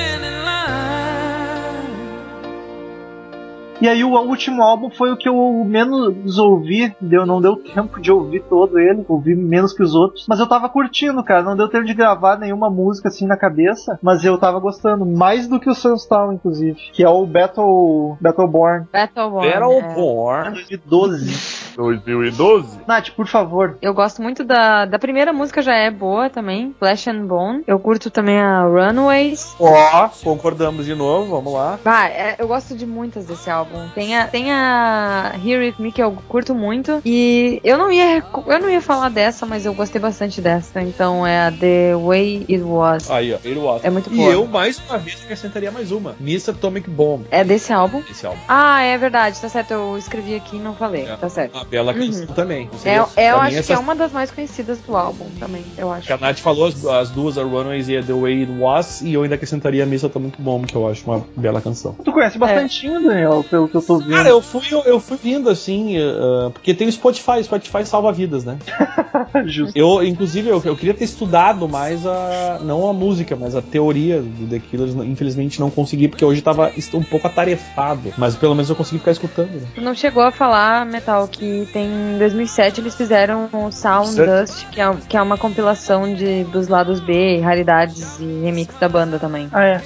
E 3.83 3.87
aí 3.89 4.01
o 4.01 4.17
último 4.17 4.63
álbum 4.63 4.89
foi 4.89 5.11
o 5.11 5.17
que 5.17 5.27
eu 5.27 5.35
menos 5.67 6.37
ouvi, 6.37 6.95
deu, 7.01 7.25
não 7.25 7.41
deu 7.41 7.57
tempo 7.57 7.99
de 7.99 8.13
ouvir 8.13 8.41
todo 8.43 8.79
ele, 8.79 9.03
ouvi 9.09 9.35
menos 9.35 9.73
que 9.73 9.83
os 9.83 9.93
outros, 9.93 10.25
mas 10.25 10.39
eu 10.39 10.47
tava 10.47 10.69
curtindo, 10.69 11.21
cara, 11.21 11.43
não 11.43 11.57
deu 11.57 11.67
tempo 11.67 11.83
de 11.83 11.93
gravar 11.93 12.39
nenhuma 12.39 12.69
música 12.69 13.09
assim 13.09 13.27
na 13.27 13.35
cabeça, 13.35 13.99
mas 14.01 14.23
eu 14.23 14.37
tava 14.37 14.57
gostando, 14.57 15.05
mais 15.05 15.49
do 15.49 15.59
que 15.59 15.69
o 15.69 15.75
Sunstown, 15.75 16.31
inclusive, 16.31 16.79
que 16.93 17.03
é 17.03 17.09
o 17.09 17.25
Battle, 17.25 18.15
Battleborn 18.21 18.87
Battleborn. 18.89 19.49
é. 19.49 19.59
Battleborn 19.59 20.53
2012. 20.53 21.63
2012. 21.75 22.79
Nath, 22.87 23.09
por 23.09 23.27
favor. 23.27 23.77
Eu 23.81 23.93
gosto 23.93 24.21
muito 24.21 24.45
da, 24.45 24.85
da 24.85 24.97
primeira 24.97 25.33
música, 25.33 25.61
já 25.61 25.75
é 25.75 25.91
boa 25.91 26.29
também, 26.29 26.73
Flesh 26.79 27.09
and 27.09 27.25
Bone. 27.25 27.63
Eu 27.67 27.79
curto 27.79 28.09
também 28.09 28.39
a 28.39 28.61
Runaways. 28.63 29.55
Ó, 29.59 30.09
concordamos 30.23 30.85
de 30.85 30.95
novo, 30.95 31.31
vamos 31.31 31.51
lá. 31.51 31.79
Ah, 31.83 32.07
é, 32.07 32.35
eu 32.39 32.47
gosto 32.47 32.75
de 32.75 32.85
muitas 32.85 33.25
desse 33.25 33.49
álbum. 33.49 33.72
Tem 33.95 34.15
a, 34.17 34.27
tem 34.27 34.51
a 34.51 35.33
Here 35.43 35.57
With 35.65 35.75
Me 35.79 35.91
que 35.91 36.01
eu 36.01 36.11
curto 36.27 36.53
muito. 36.55 37.01
E 37.05 37.59
eu 37.63 37.77
não 37.77 37.91
ia 37.91 38.23
eu 38.47 38.59
não 38.59 38.69
ia 38.69 38.81
falar 38.81 39.09
dessa, 39.09 39.45
mas 39.45 39.65
eu 39.65 39.73
gostei 39.73 39.99
bastante 40.01 40.41
dessa. 40.41 40.81
Então 40.81 41.25
é 41.25 41.47
a 41.47 41.51
The 41.51 41.95
Way 41.95 42.45
It 42.49 42.61
Was. 42.63 43.09
Aí, 43.09 43.33
ó, 43.33 43.37
ele 43.43 43.59
was. 43.59 43.83
É 43.83 43.89
muito 43.89 44.11
E 44.13 44.17
boa. 44.17 44.31
eu, 44.31 44.45
mais 44.47 44.79
uma 44.87 44.97
vez, 44.97 45.21
acrescentaria 45.23 45.71
mais 45.71 45.91
uma. 45.91 46.15
Miss 46.19 46.47
Atomic 46.49 46.89
Bomb. 46.89 47.25
É 47.31 47.43
desse 47.43 47.71
álbum. 47.73 48.01
Esse 48.09 48.25
álbum. 48.25 48.39
Ah, 48.47 48.81
é 48.81 48.97
verdade, 48.97 49.39
tá 49.39 49.49
certo. 49.49 49.71
Eu 49.71 49.97
escrevi 49.97 50.35
aqui 50.35 50.57
e 50.57 50.59
não 50.59 50.73
falei. 50.75 51.05
É. 51.05 51.15
Tá 51.15 51.29
certo. 51.29 51.55
Uma 51.55 51.65
bela 51.65 51.93
canção 51.93 52.21
Uhum. 52.27 52.33
também. 52.33 52.69
É, 52.85 52.89
é, 52.91 53.31
eu 53.31 53.35
mim, 53.37 53.41
acho 53.43 53.49
que 53.51 53.57
essa- 53.59 53.73
é 53.73 53.77
uma 53.77 53.95
das 53.95 54.11
mais 54.11 54.31
conhecidas 54.31 54.79
do 54.79 54.95
álbum 54.95 55.25
também, 55.39 55.63
eu 55.77 55.91
acho. 55.91 56.07
que 56.07 56.13
A 56.13 56.17
Nath 56.17 56.37
falou 56.39 56.67
as, 56.67 56.85
as 56.85 57.09
duas, 57.09 57.37
a 57.37 57.43
Runaways 57.43 57.87
e 57.89 57.97
a 57.97 58.03
The 58.03 58.13
Way 58.13 58.41
It 58.41 58.51
Was, 58.59 59.01
e 59.01 59.13
eu 59.13 59.23
ainda 59.23 59.35
acrescentaria 59.35 59.83
a 59.83 59.85
Miss 59.85 60.03
Atomic 60.03 60.41
Bomb, 60.41 60.65
que 60.65 60.75
eu 60.75 60.87
acho 60.87 61.03
uma 61.09 61.25
bela 61.35 61.61
canção. 61.61 61.93
Tu 62.03 62.11
conhece 62.11 62.37
bastante, 62.37 62.87
Daniel, 62.89 63.43
pelo 63.49 63.62
que 63.67 63.75
eu 63.75 63.81
tô 63.81 63.97
vendo. 63.99 64.11
Cara, 64.11 64.29
eu 64.29 64.41
fui, 64.41 64.61
eu, 64.71 64.81
eu 64.83 64.99
fui 64.99 65.17
vindo 65.21 65.49
assim, 65.49 65.97
uh, 65.99 66.51
porque 66.51 66.73
tem 66.73 66.87
o 66.87 66.91
Spotify, 66.91 67.39
o 67.39 67.43
Spotify 67.43 67.85
salva 67.85 68.11
vidas, 68.11 68.43
né? 68.43 68.57
Justo. 69.45 69.77
Eu, 69.77 70.03
inclusive, 70.03 70.49
eu, 70.49 70.61
eu 70.63 70.75
queria 70.75 70.93
ter 70.93 71.03
estudado 71.05 71.67
mais 71.67 72.05
a. 72.05 72.59
não 72.63 72.87
a 72.89 72.93
música, 72.93 73.35
mas 73.35 73.55
a 73.55 73.61
teoria 73.61 74.21
do 74.21 74.47
The 74.47 74.59
Killers. 74.59 74.93
Infelizmente 74.95 75.59
não 75.59 75.69
consegui, 75.69 76.07
porque 76.07 76.23
hoje 76.25 76.41
tava 76.41 76.71
um 76.93 77.03
pouco 77.03 77.27
atarefado. 77.27 78.13
Mas 78.17 78.35
pelo 78.35 78.55
menos 78.55 78.69
eu 78.69 78.75
consegui 78.75 78.99
ficar 78.99 79.11
escutando. 79.11 79.49
né? 79.51 79.67
Tu 79.75 79.81
não 79.81 79.93
chegou 79.95 80.23
a 80.23 80.31
falar, 80.31 80.85
Metal, 80.85 81.27
que 81.27 81.67
tem 81.71 81.85
em 82.15 82.17
2007 82.17 82.81
eles 82.81 82.95
fizeram 82.95 83.49
o 83.53 83.71
Sound 83.71 84.09
Certo. 84.09 84.41
Dust, 84.41 84.65
que 84.71 84.81
é, 84.81 84.91
que 85.09 85.17
é 85.17 85.21
uma 85.21 85.37
compilação 85.37 86.13
de, 86.13 86.43
dos 86.45 86.67
lados 86.67 86.99
B, 86.99 87.39
raridades 87.39 88.19
e 88.19 88.25
remix 88.43 88.73
da 88.79 88.89
banda 88.89 89.19
também. 89.19 89.47
Ah, 89.51 89.63
é. 89.65 89.81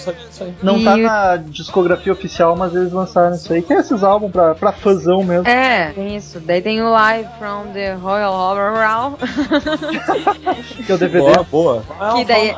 Não 0.61 0.77
E- 0.77 0.83
tá 0.83 0.97
na 0.97 1.37
discografia 1.37 2.11
oficial, 2.13 2.55
mas 2.55 2.73
eles 2.75 2.91
lançaram 2.91 3.35
isso 3.35 3.51
aí. 3.53 3.56
É 3.69 3.73
esses 3.73 4.03
álbuns 4.03 4.31
pra, 4.31 4.55
pra 4.55 4.71
fãzão 4.71 5.23
mesmo. 5.23 5.47
É, 5.47 5.91
tem 5.91 6.15
isso. 6.15 6.39
Daí 6.39 6.61
tem 6.61 6.81
o 6.81 6.89
Live 6.89 7.29
from 7.37 7.71
the 7.73 7.93
Royal 7.93 8.33
Albert 8.33 9.17
Que 10.85 10.91
é 10.91 10.95
o 10.95 10.97
DVD. 10.97 11.19
Boa, 11.19 11.43
boa. 11.43 11.83
Que 12.15 12.25
daí 12.25 12.53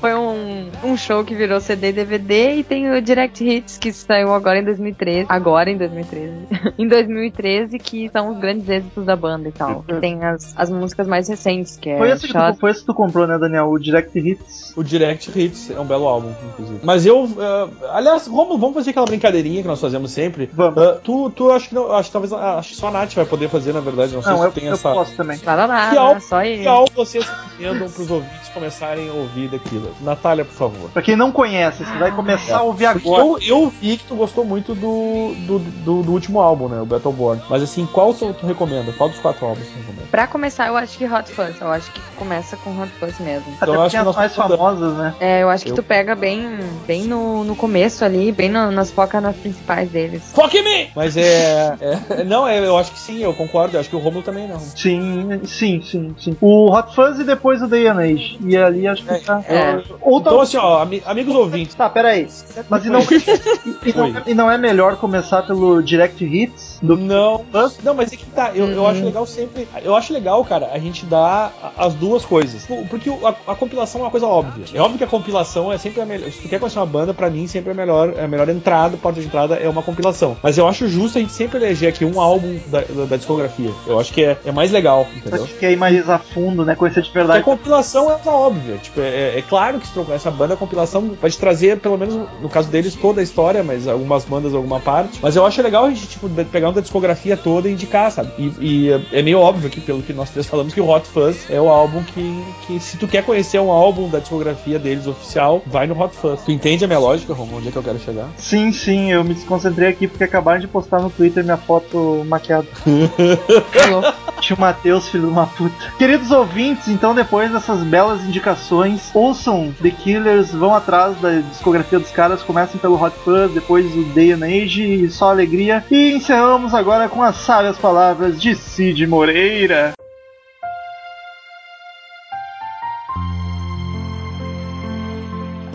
foi 0.00 0.14
um, 0.14 0.70
um 0.84 0.96
show 0.96 1.24
que 1.24 1.34
virou 1.34 1.60
CD 1.60 1.88
e 1.88 1.92
DVD 1.92 2.56
e 2.56 2.64
tem 2.64 2.90
o 2.90 3.00
Direct 3.00 3.44
Hits 3.44 3.78
que 3.78 3.92
saiu 3.92 4.32
agora 4.32 4.58
em 4.58 4.64
2013. 4.64 5.26
Agora 5.28 5.70
em 5.70 5.76
2013. 5.76 6.32
em 6.78 6.88
2013, 6.88 7.78
que 7.78 8.08
são 8.10 8.32
os 8.32 8.38
grandes 8.38 8.68
êxitos 8.68 9.04
da 9.04 9.16
banda 9.16 9.48
e 9.48 9.52
tal. 9.52 9.82
Que 9.82 9.94
tem 9.94 10.22
as, 10.24 10.54
as 10.56 10.70
músicas 10.70 11.06
mais 11.06 11.28
recentes, 11.28 11.76
que 11.76 11.90
é 11.90 11.98
Foi 11.98 12.10
esse, 12.10 12.26
que 12.26 12.32
tu, 12.32 12.54
foi 12.58 12.70
esse 12.70 12.80
que 12.80 12.86
tu 12.86 12.94
comprou, 12.94 13.26
né, 13.26 13.38
Daniel? 13.38 13.68
O 13.68 13.78
Direct 13.78 14.18
Hits. 14.18 14.72
O 14.76 14.82
Direct 14.82 15.38
Hits 15.38 15.70
é 15.70 15.80
um 15.80 15.84
belo 15.84 16.06
álbum, 16.06 16.32
inclusive. 16.52 16.80
Mas 16.82 17.06
eu. 17.06 17.24
uh, 17.24 17.70
aliás, 17.90 18.26
vamos, 18.28 18.58
vamos 18.58 18.74
fazer 18.74 18.90
aquela 18.90 19.06
brincadeirinha 19.06 19.62
que 19.62 19.68
nós 19.68 19.80
fazemos 19.80 20.10
sempre. 20.16 20.50
Vamos. 20.52 20.82
Uh, 20.82 21.00
tu, 21.04 21.30
tu 21.30 21.50
acho 21.50 21.68
que 21.68 21.74
não. 21.74 21.92
Acho 21.92 22.08
que 22.08 22.12
talvez. 22.12 22.32
Acho 22.32 22.68
que 22.70 22.76
só 22.76 22.88
a 22.88 22.90
Nath 22.90 23.12
vai 23.14 23.24
poder 23.26 23.48
fazer, 23.48 23.72
na 23.72 23.80
verdade. 23.80 24.14
Não 24.14 24.22
sei 24.22 24.32
Não, 24.32 24.38
se 24.40 24.44
eu, 24.46 24.52
tem 24.52 24.64
eu 24.64 24.72
essa. 24.72 24.90
posso 24.92 25.14
também. 25.16 25.38
Lá, 25.44 25.54
lá, 25.66 25.90
Que 25.90 25.96
álbum- 25.98 26.20
só 26.20 26.40
Que 26.40 26.48
ele. 26.48 26.66
álbum 26.66 26.92
vocês 26.94 27.24
recomendam 27.58 27.90
pros 27.90 28.10
ouvintes 28.10 28.48
começarem 28.54 29.08
a 29.08 29.12
ouvir 29.12 29.50
Killers? 29.60 30.00
Natália, 30.00 30.44
por 30.44 30.54
favor. 30.54 30.90
Pra 30.90 31.02
quem 31.02 31.14
não 31.16 31.30
conhece, 31.30 31.84
você 31.84 31.98
vai 31.98 32.10
começar 32.10 32.58
a 32.58 32.62
ouvir 32.62 32.86
Porque 32.92 33.08
agora. 33.08 33.22
Eu, 33.22 33.38
eu 33.40 33.68
vi 33.80 33.96
que 33.98 34.04
tu 34.04 34.14
gostou 34.16 34.44
muito 34.44 34.74
do, 34.74 35.34
do, 35.46 35.58
do, 35.58 36.02
do 36.02 36.12
último 36.12 36.40
álbum, 36.40 36.68
né? 36.68 36.80
O 36.80 36.86
Battleborn. 36.86 37.42
Mas 37.50 37.62
assim, 37.62 37.86
qual 37.92 38.14
tu, 38.14 38.32
tu 38.34 38.46
recomenda? 38.46 38.92
Qual 38.94 39.08
dos 39.08 39.18
quatro 39.18 39.44
álbuns 39.46 39.66
tu 39.68 39.76
recomenda? 39.78 40.06
Pra 40.10 40.26
começar, 40.26 40.68
eu 40.68 40.76
acho 40.76 40.96
que 40.96 41.04
Hot 41.04 41.30
Fuzz. 41.30 41.60
Eu 41.60 41.68
acho 41.70 41.90
que 41.92 42.00
começa 42.16 42.56
com 42.58 42.70
Hot 42.80 42.90
Fuzz 42.98 43.18
mesmo. 43.20 43.46
Até 43.60 43.70
eu 43.70 43.74
porque 43.74 43.86
acho 43.86 43.90
que 43.90 43.96
as 43.96 44.04
nós 44.04 44.16
mais 44.16 44.34
famosas, 44.34 44.94
né? 44.94 45.14
É, 45.20 45.42
eu 45.42 45.50
acho 45.50 45.64
que 45.64 45.70
Eu- 45.70 45.74
tu 45.74 45.82
pega 45.82 46.14
bem, 46.14 46.58
bem 46.86 47.04
no, 47.04 47.44
no 47.44 47.54
começo 47.54 48.04
ali, 48.04 48.32
bem 48.32 48.48
no- 48.48 48.70
nas 48.70 48.90
focas 48.90 49.22
nas 49.22 49.36
principais 49.36 49.90
deles. 50.08 50.32
Fuck 50.34 50.62
me! 50.62 50.88
Mas 50.94 51.16
é, 51.16 51.76
é- 52.10 52.24
Não, 52.24 52.46
é, 52.46 52.58
eu 52.64 52.76
acho 52.76 52.92
que 52.92 52.98
sim, 52.98 53.22
eu 53.22 53.32
concordo. 53.34 53.76
Eu 53.76 53.80
acho 53.80 53.88
que 53.90 53.96
o 53.96 53.98
Romulo 53.98 54.22
também 54.22 54.46
não. 54.48 54.58
Sim, 54.60 55.40
sim, 55.44 55.82
sim, 55.82 56.14
sim. 56.18 56.36
O 56.40 56.70
Hot 56.72 56.94
Fuzz 56.94 57.18
e 57.18 57.24
depois 57.24 57.62
o 57.62 57.68
Day 57.68 57.86
and 57.88 57.98
Age. 57.98 58.38
E 58.44 58.56
ali 58.56 58.86
acho 58.86 59.04
que 59.04 59.18
tá. 59.20 59.42
É. 59.48 59.80
Ou 60.00 60.20
Então, 60.20 60.40
assim, 60.40 60.56
ó, 60.56 60.80
ami- 60.82 61.02
amigos 61.06 61.34
ouvintes. 61.34 61.74
Tá, 61.74 61.88
peraí. 61.90 62.26
Mas 62.68 62.84
e 62.86 62.90
não, 62.90 63.00
e, 63.00 63.92
não, 63.94 64.04
Oi. 64.04 64.14
e 64.26 64.34
não 64.34 64.50
é 64.50 64.58
melhor 64.58 64.96
começar 64.96 65.42
pelo 65.42 65.82
Direct 65.82 66.24
Hits? 66.24 66.78
Do... 66.82 66.96
Não, 66.96 67.44
não, 67.82 67.94
mas 67.94 68.12
é 68.12 68.16
que 68.16 68.26
tá. 68.26 68.50
Eu, 68.54 68.66
eu 68.70 68.82
Uhum. 68.82 68.88
acho 68.88 69.04
legal 69.04 69.26
sempre. 69.26 69.68
Eu 69.82 69.94
acho 69.94 70.12
legal, 70.12 70.44
cara, 70.44 70.70
a 70.72 70.78
gente 70.78 71.04
dar 71.06 71.52
as 71.76 71.94
duas 71.94 72.24
coisas. 72.24 72.66
Porque 72.90 73.10
a, 73.10 73.52
a 73.52 73.54
compilação 73.54 74.00
é 74.00 74.04
uma 74.04 74.10
coisa 74.10 74.26
óbvia. 74.26 74.64
É 74.74 74.80
óbvio 74.80 74.98
que 74.98 75.04
a 75.04 75.06
compilação 75.06 75.72
é 75.72 75.78
sempre 75.78 76.00
a 76.00 76.06
melhor. 76.06 76.30
Se 76.30 76.40
tu 76.42 76.48
quer 76.48 76.58
conhecer 76.58 76.78
uma 76.78 76.86
banda, 76.86 77.14
pra 77.14 77.30
mim 77.30 77.46
sempre 77.46 77.70
é 77.70 77.72
a 77.72 77.76
melhor, 77.76 78.12
é 78.16 78.24
a 78.24 78.28
melhor 78.28 78.48
entrada, 78.48 78.96
porta 78.96 79.20
de 79.20 79.26
entrada 79.26 79.54
é 79.56 79.68
uma 79.68 79.82
compilação. 79.82 79.95
Mas 80.42 80.58
eu 80.58 80.66
acho 80.68 80.88
justo 80.88 81.18
a 81.18 81.20
gente 81.20 81.32
sempre 81.32 81.58
eleger 81.58 81.88
aqui 81.90 82.04
um 82.04 82.20
álbum 82.20 82.58
da, 82.66 82.80
da- 82.82 83.04
da 83.04 83.16
discografia. 83.16 83.70
Eu 83.86 83.98
acho 84.00 84.12
que 84.12 84.24
é, 84.24 84.36
é 84.44 84.52
mais 84.52 84.70
legal, 84.70 85.06
entendeu? 85.16 85.44
Acho 85.44 85.54
que 85.54 85.66
é 85.66 85.72
ir 85.72 85.76
mais 85.76 86.08
a 86.08 86.18
fundo, 86.18 86.64
né? 86.64 86.74
Conhecer 86.74 87.00
de 87.02 87.06
Porque 87.08 87.18
a 87.18 87.22
verdade. 87.22 87.44
compilação 87.44 88.10
é 88.10 88.28
óbvia. 88.28 88.76
Tipo, 88.82 89.00
é, 89.00 89.38
é 89.38 89.42
claro 89.42 89.78
que 89.78 89.86
se 89.86 89.92
tu 89.92 89.98
não 90.00 90.06
conhece 90.06 90.28
a 90.28 90.30
banda, 90.30 90.54
a 90.54 90.56
compilação 90.56 91.16
vai 91.20 91.30
te 91.30 91.38
trazer, 91.38 91.78
pelo 91.78 91.96
menos 91.98 92.14
no 92.40 92.48
caso 92.48 92.68
deles, 92.68 92.94
toda 92.94 93.20
a 93.20 93.24
história, 93.24 93.62
mas 93.62 93.86
algumas 93.88 94.24
bandas, 94.24 94.54
alguma 94.54 94.80
parte. 94.80 95.18
Mas 95.22 95.36
eu 95.36 95.44
acho 95.46 95.60
legal 95.62 95.84
a 95.84 95.88
gente, 95.90 96.06
tipo, 96.06 96.28
pegar 96.28 96.68
uma 96.68 96.74
da 96.74 96.80
discografia 96.80 97.36
toda 97.36 97.68
e 97.68 97.72
indicar, 97.72 98.10
sabe? 98.10 98.30
E, 98.38 98.52
e 98.60 98.90
é- 98.92 99.00
é 99.18 99.22
meio 99.22 99.38
óbvio 99.40 99.70
que, 99.70 99.80
pelo 99.80 100.02
que 100.02 100.12
nós 100.12 100.30
três 100.30 100.46
falamos, 100.48 100.72
que 100.74 100.80
o 100.80 100.88
Hot 100.88 101.06
Fuzz 101.08 101.46
é 101.50 101.60
o 101.60 101.68
álbum 101.68 102.02
que, 102.02 102.44
que, 102.66 102.80
se 102.80 102.96
tu 102.96 103.06
quer 103.08 103.24
conhecer 103.24 103.58
um 103.60 103.70
álbum 103.70 104.08
da 104.08 104.18
discografia 104.18 104.78
deles 104.78 105.06
oficial, 105.06 105.62
vai 105.66 105.86
no 105.86 105.98
Hot 106.00 106.14
Fuzz. 106.14 106.42
Tu 106.44 106.52
entende 106.52 106.84
a 106.84 106.88
minha 106.88 106.98
lógica, 106.98 107.32
Romulo? 107.32 107.58
Onde 107.58 107.68
é 107.68 107.72
que 107.72 107.78
eu 107.78 107.82
quero 107.82 107.98
chegar? 107.98 108.28
Sim, 108.36 108.72
sim, 108.72 109.10
eu 109.12 109.24
me 109.24 109.34
desconcentrei 109.34 109.85
aqui 109.86 110.06
porque 110.06 110.24
acabaram 110.24 110.60
de 110.60 110.68
postar 110.68 111.00
no 111.00 111.10
Twitter 111.10 111.44
minha 111.44 111.56
foto 111.56 112.24
maquiada. 112.26 112.66
Tio 114.40 114.58
Matheus, 114.58 115.08
filho 115.08 115.26
de 115.26 115.32
uma 115.32 115.46
puta. 115.46 115.74
Queridos 115.98 116.30
ouvintes, 116.30 116.88
então 116.88 117.14
depois 117.14 117.50
dessas 117.50 117.80
belas 117.80 118.22
indicações, 118.22 119.10
ouçam 119.14 119.74
The 119.82 119.90
Killers, 119.90 120.52
vão 120.52 120.74
atrás 120.74 121.16
da 121.20 121.40
discografia 121.40 121.98
dos 121.98 122.10
caras, 122.10 122.42
comecem 122.42 122.78
pelo 122.78 123.02
Hot 123.02 123.16
Fuzz, 123.24 123.52
depois 123.52 123.86
o 123.96 124.04
Day 124.14 124.32
and 124.32 124.44
Age 124.44 124.82
e 124.82 125.10
só 125.10 125.30
alegria. 125.30 125.84
E 125.90 126.12
encerramos 126.12 126.74
agora 126.74 127.08
com 127.08 127.22
as 127.22 127.36
sábias 127.36 127.78
palavras 127.78 128.40
de 128.40 128.54
Cid 128.54 129.06
Moreira. 129.06 129.94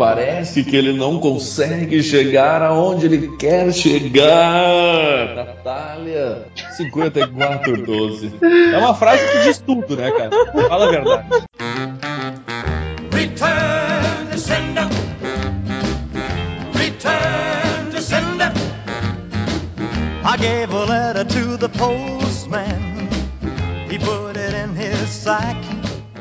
Parece 0.02 0.64
que 0.64 0.76
ele 0.76 0.94
não 0.94 1.20
consegue 1.20 2.02
chegar 2.02 2.64
aonde 2.64 3.06
ele 3.06 3.38
quer 3.38 3.72
chegar. 3.72 5.36
Natália, 5.36 6.48
5412. 6.76 8.34
É 8.74 8.78
uma 8.80 8.96
frase 8.96 9.32
que 9.32 9.44
diz 9.44 9.60
tudo, 9.60 9.96
né, 9.96 10.10
cara? 10.10 10.32
Fala 10.68 10.88
a 10.88 10.90
verdade. 10.90 11.28
Return 13.14 14.32
to 14.32 14.40
sender. 14.40 14.88
Return 16.74 17.92
to 17.92 18.02
sender. 18.02 18.52
I 20.26 20.38
gave 20.38 20.74
a 20.74 20.86
letter 20.86 21.26
to 21.26 21.58
the 21.58 21.70
postman. 21.78 23.08
He 23.88 24.00
put 24.00 24.36
it 24.36 24.56
in 24.56 24.76
his 24.76 25.08
sack. 25.10 25.58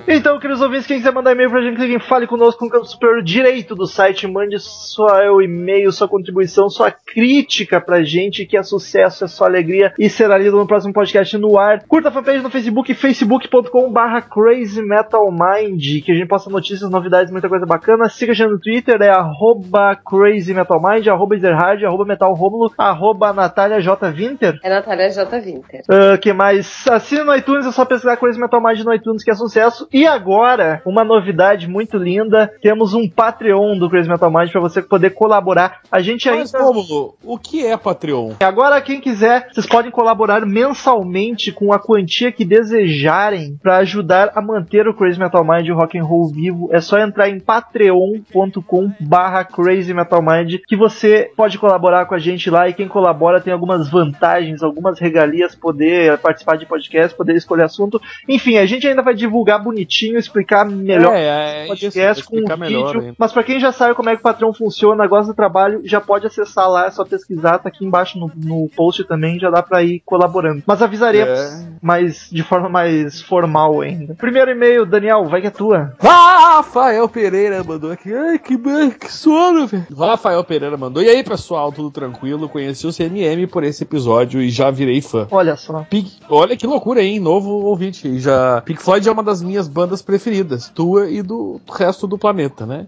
Então, 0.06 0.38
queridos 0.38 0.62
ouvintes, 0.62 0.86
quem 0.86 0.96
quiser 0.96 1.12
mandar 1.12 1.32
e-mail 1.32 1.50
pra 1.50 1.62
gente, 1.62 1.76
clique 1.76 1.94
em 1.94 2.00
Fale 2.00 2.26
Conosco 2.26 2.64
no 2.64 2.70
canto 2.70 2.86
superior 2.86 3.22
direito 3.22 3.74
do 3.74 3.86
site. 3.86 4.26
Mande 4.26 4.58
seu 4.58 5.40
e-mail, 5.40 5.92
sua 5.92 6.08
contribuição, 6.08 6.68
sua 6.68 6.90
crítica 6.90 7.80
pra 7.80 8.02
gente, 8.02 8.44
que 8.46 8.56
é 8.56 8.62
sucesso, 8.62 9.24
é 9.24 9.28
só 9.28 9.44
alegria 9.44 9.92
e 9.98 10.08
será 10.08 10.38
lido 10.38 10.56
no 10.56 10.66
próximo 10.66 10.92
podcast 10.92 11.36
no 11.38 11.58
ar. 11.58 11.84
Curta 11.86 12.08
a 12.08 12.12
fanpage 12.12 12.42
no 12.42 12.50
Facebook, 12.50 12.92
facebook.com 12.94 13.92
barra 13.92 14.22
Crazy 14.22 14.82
Metal 14.82 15.30
Mind, 15.30 16.02
que 16.04 16.12
a 16.12 16.14
gente 16.14 16.26
posta 16.28 16.50
notícias, 16.50 16.90
novidades, 16.90 17.30
muita 17.30 17.48
coisa 17.48 17.66
bacana. 17.66 18.08
Siga 18.08 18.32
a 18.32 18.34
gente 18.34 18.50
no 18.50 18.58
Twitter, 18.60 19.00
é 19.02 19.10
arroba 19.10 19.96
Crazy 19.96 20.54
Metal 20.54 20.80
Mind, 20.82 21.06
arroba 21.08 21.36
Ezerhard, 21.36 21.84
arroba 21.84 22.04
Metal 22.04 22.32
Romulo, 22.32 22.72
arroba 22.76 23.32
Natália 23.32 23.80
J. 23.80 24.10
Winter. 24.10 24.58
É 24.62 24.70
Natália 24.70 25.10
J. 25.10 25.40
Winter. 25.40 25.82
Ah, 25.88 26.18
que 26.18 26.32
mais? 26.32 26.84
Assine 26.88 27.22
no 27.22 27.36
iTunes, 27.36 27.66
é 27.66 27.72
só 27.72 27.84
pesquisar 27.84 28.16
Crazy 28.16 28.40
Metal 28.40 28.60
Mind 28.60 28.80
no 28.80 28.94
iTunes 28.94 29.22
que 29.22 29.30
é 29.30 29.34
sucesso. 29.34 29.86
E 29.92 30.06
agora, 30.06 30.80
uma 30.86 31.02
novidade 31.02 31.68
muito 31.68 31.96
linda, 31.96 32.52
temos 32.62 32.94
um 32.94 33.08
Patreon 33.08 33.76
do 33.76 33.90
Crazy 33.90 34.08
Metal 34.08 34.30
Mind 34.30 34.50
para 34.50 34.60
você 34.60 34.80
poder 34.80 35.10
colaborar. 35.10 35.80
A 35.90 36.00
gente 36.00 36.30
Mas, 36.30 36.54
ainda 36.54 36.64
Romulo, 36.64 37.16
o 37.24 37.36
que 37.36 37.66
é 37.66 37.76
Patreon? 37.76 38.34
Agora, 38.38 38.80
quem 38.80 39.00
quiser, 39.00 39.48
vocês 39.50 39.66
podem 39.66 39.90
colaborar 39.90 40.46
mensalmente 40.46 41.50
com 41.50 41.72
a 41.72 41.78
quantia 41.78 42.30
que 42.30 42.44
desejarem 42.44 43.58
para 43.60 43.78
ajudar 43.78 44.30
a 44.36 44.40
manter 44.40 44.86
o 44.86 44.94
Crazy 44.94 45.18
Metal 45.18 45.44
Mind 45.44 45.66
e 45.66 45.72
o 45.72 45.76
Rock 45.76 45.98
and 45.98 46.04
Roll 46.04 46.28
vivo. 46.28 46.68
É 46.70 46.80
só 46.80 46.98
entrar 46.98 47.28
em 47.28 47.40
patreon.com 47.40 48.92
barra 49.00 49.44
Crazy 49.44 49.92
Metal 49.92 50.22
Mind 50.22 50.60
que 50.68 50.76
você 50.76 51.32
pode 51.36 51.58
colaborar 51.58 52.06
com 52.06 52.14
a 52.14 52.18
gente 52.18 52.48
lá 52.48 52.68
e 52.68 52.74
quem 52.74 52.86
colabora 52.86 53.40
tem 53.40 53.52
algumas 53.52 53.90
vantagens, 53.90 54.62
algumas 54.62 55.00
regalias, 55.00 55.56
poder 55.56 56.16
participar 56.18 56.56
de 56.56 56.66
podcast, 56.66 57.16
poder 57.16 57.34
escolher 57.34 57.64
assunto. 57.64 58.00
Enfim, 58.28 58.56
a 58.56 58.66
gente 58.66 58.86
ainda 58.86 59.02
vai 59.02 59.14
divulgar 59.14 59.60
bonitinho, 59.80 60.18
explicar 60.18 60.64
melhor 60.66 61.14
é, 61.14 61.64
é 61.64 61.66
podcast 61.66 62.20
isso, 62.20 62.28
com 62.30 62.36
explicar 62.36 62.56
um 62.56 62.60
melhor 62.60 62.98
vídeo. 62.98 63.14
Mas 63.18 63.32
pra 63.32 63.42
quem 63.42 63.58
já 63.60 63.72
sabe 63.72 63.94
como 63.94 64.08
é 64.10 64.14
que 64.14 64.20
o 64.20 64.22
Patreon 64.22 64.52
funciona, 64.52 65.06
gosta 65.06 65.32
do 65.32 65.36
trabalho, 65.36 65.80
já 65.84 66.00
pode 66.00 66.26
acessar 66.26 66.68
lá, 66.68 66.86
é 66.86 66.90
só 66.90 67.04
pesquisar, 67.04 67.58
tá 67.58 67.68
aqui 67.68 67.84
embaixo 67.84 68.18
no, 68.18 68.30
no 68.36 68.68
post 68.76 69.04
também, 69.04 69.38
já 69.38 69.50
dá 69.50 69.62
pra 69.62 69.82
ir 69.82 70.00
colaborando. 70.04 70.62
Mas 70.66 70.82
avisaremos 70.82 71.38
É. 71.38 71.68
mais, 71.82 72.28
de 72.30 72.42
forma 72.42 72.68
mais 72.68 73.20
formal 73.22 73.80
ainda. 73.80 74.14
Primeiro 74.14 74.50
e-mail, 74.50 74.84
Daniel, 74.86 75.24
vai 75.24 75.40
que 75.40 75.46
é 75.46 75.50
tua. 75.50 75.92
Rafael 76.00 77.08
Pereira 77.08 77.62
mandou 77.64 77.90
aqui. 77.92 78.12
Ai, 78.14 78.38
que, 78.38 78.56
que 78.58 79.12
sono, 79.12 79.66
velho. 79.66 79.86
Rafael 79.96 80.42
Pereira 80.44 80.76
mandou. 80.76 81.02
E 81.02 81.08
aí, 81.08 81.22
pessoal, 81.22 81.72
tudo 81.72 81.90
tranquilo? 81.90 82.48
Conheci 82.48 82.86
o 82.86 82.92
CMM 82.92 83.46
por 83.50 83.64
esse 83.64 83.82
episódio 83.84 84.40
e 84.42 84.50
já 84.50 84.70
virei 84.70 85.00
fã. 85.00 85.26
Olha 85.30 85.56
só. 85.56 85.84
Pink, 85.88 86.12
olha 86.28 86.56
que 86.56 86.66
loucura, 86.66 87.02
hein? 87.02 87.18
Novo 87.20 87.50
ouvinte. 87.50 88.18
Já, 88.18 88.60
Pink 88.62 88.82
Floyd 88.82 89.08
é 89.08 89.12
uma 89.12 89.22
das 89.22 89.42
minhas 89.42 89.68
bandas 89.70 90.02
preferidas, 90.02 90.68
tua 90.68 91.08
e 91.10 91.22
do 91.22 91.60
resto 91.72 92.06
do 92.06 92.18
planeta, 92.18 92.66
né? 92.66 92.86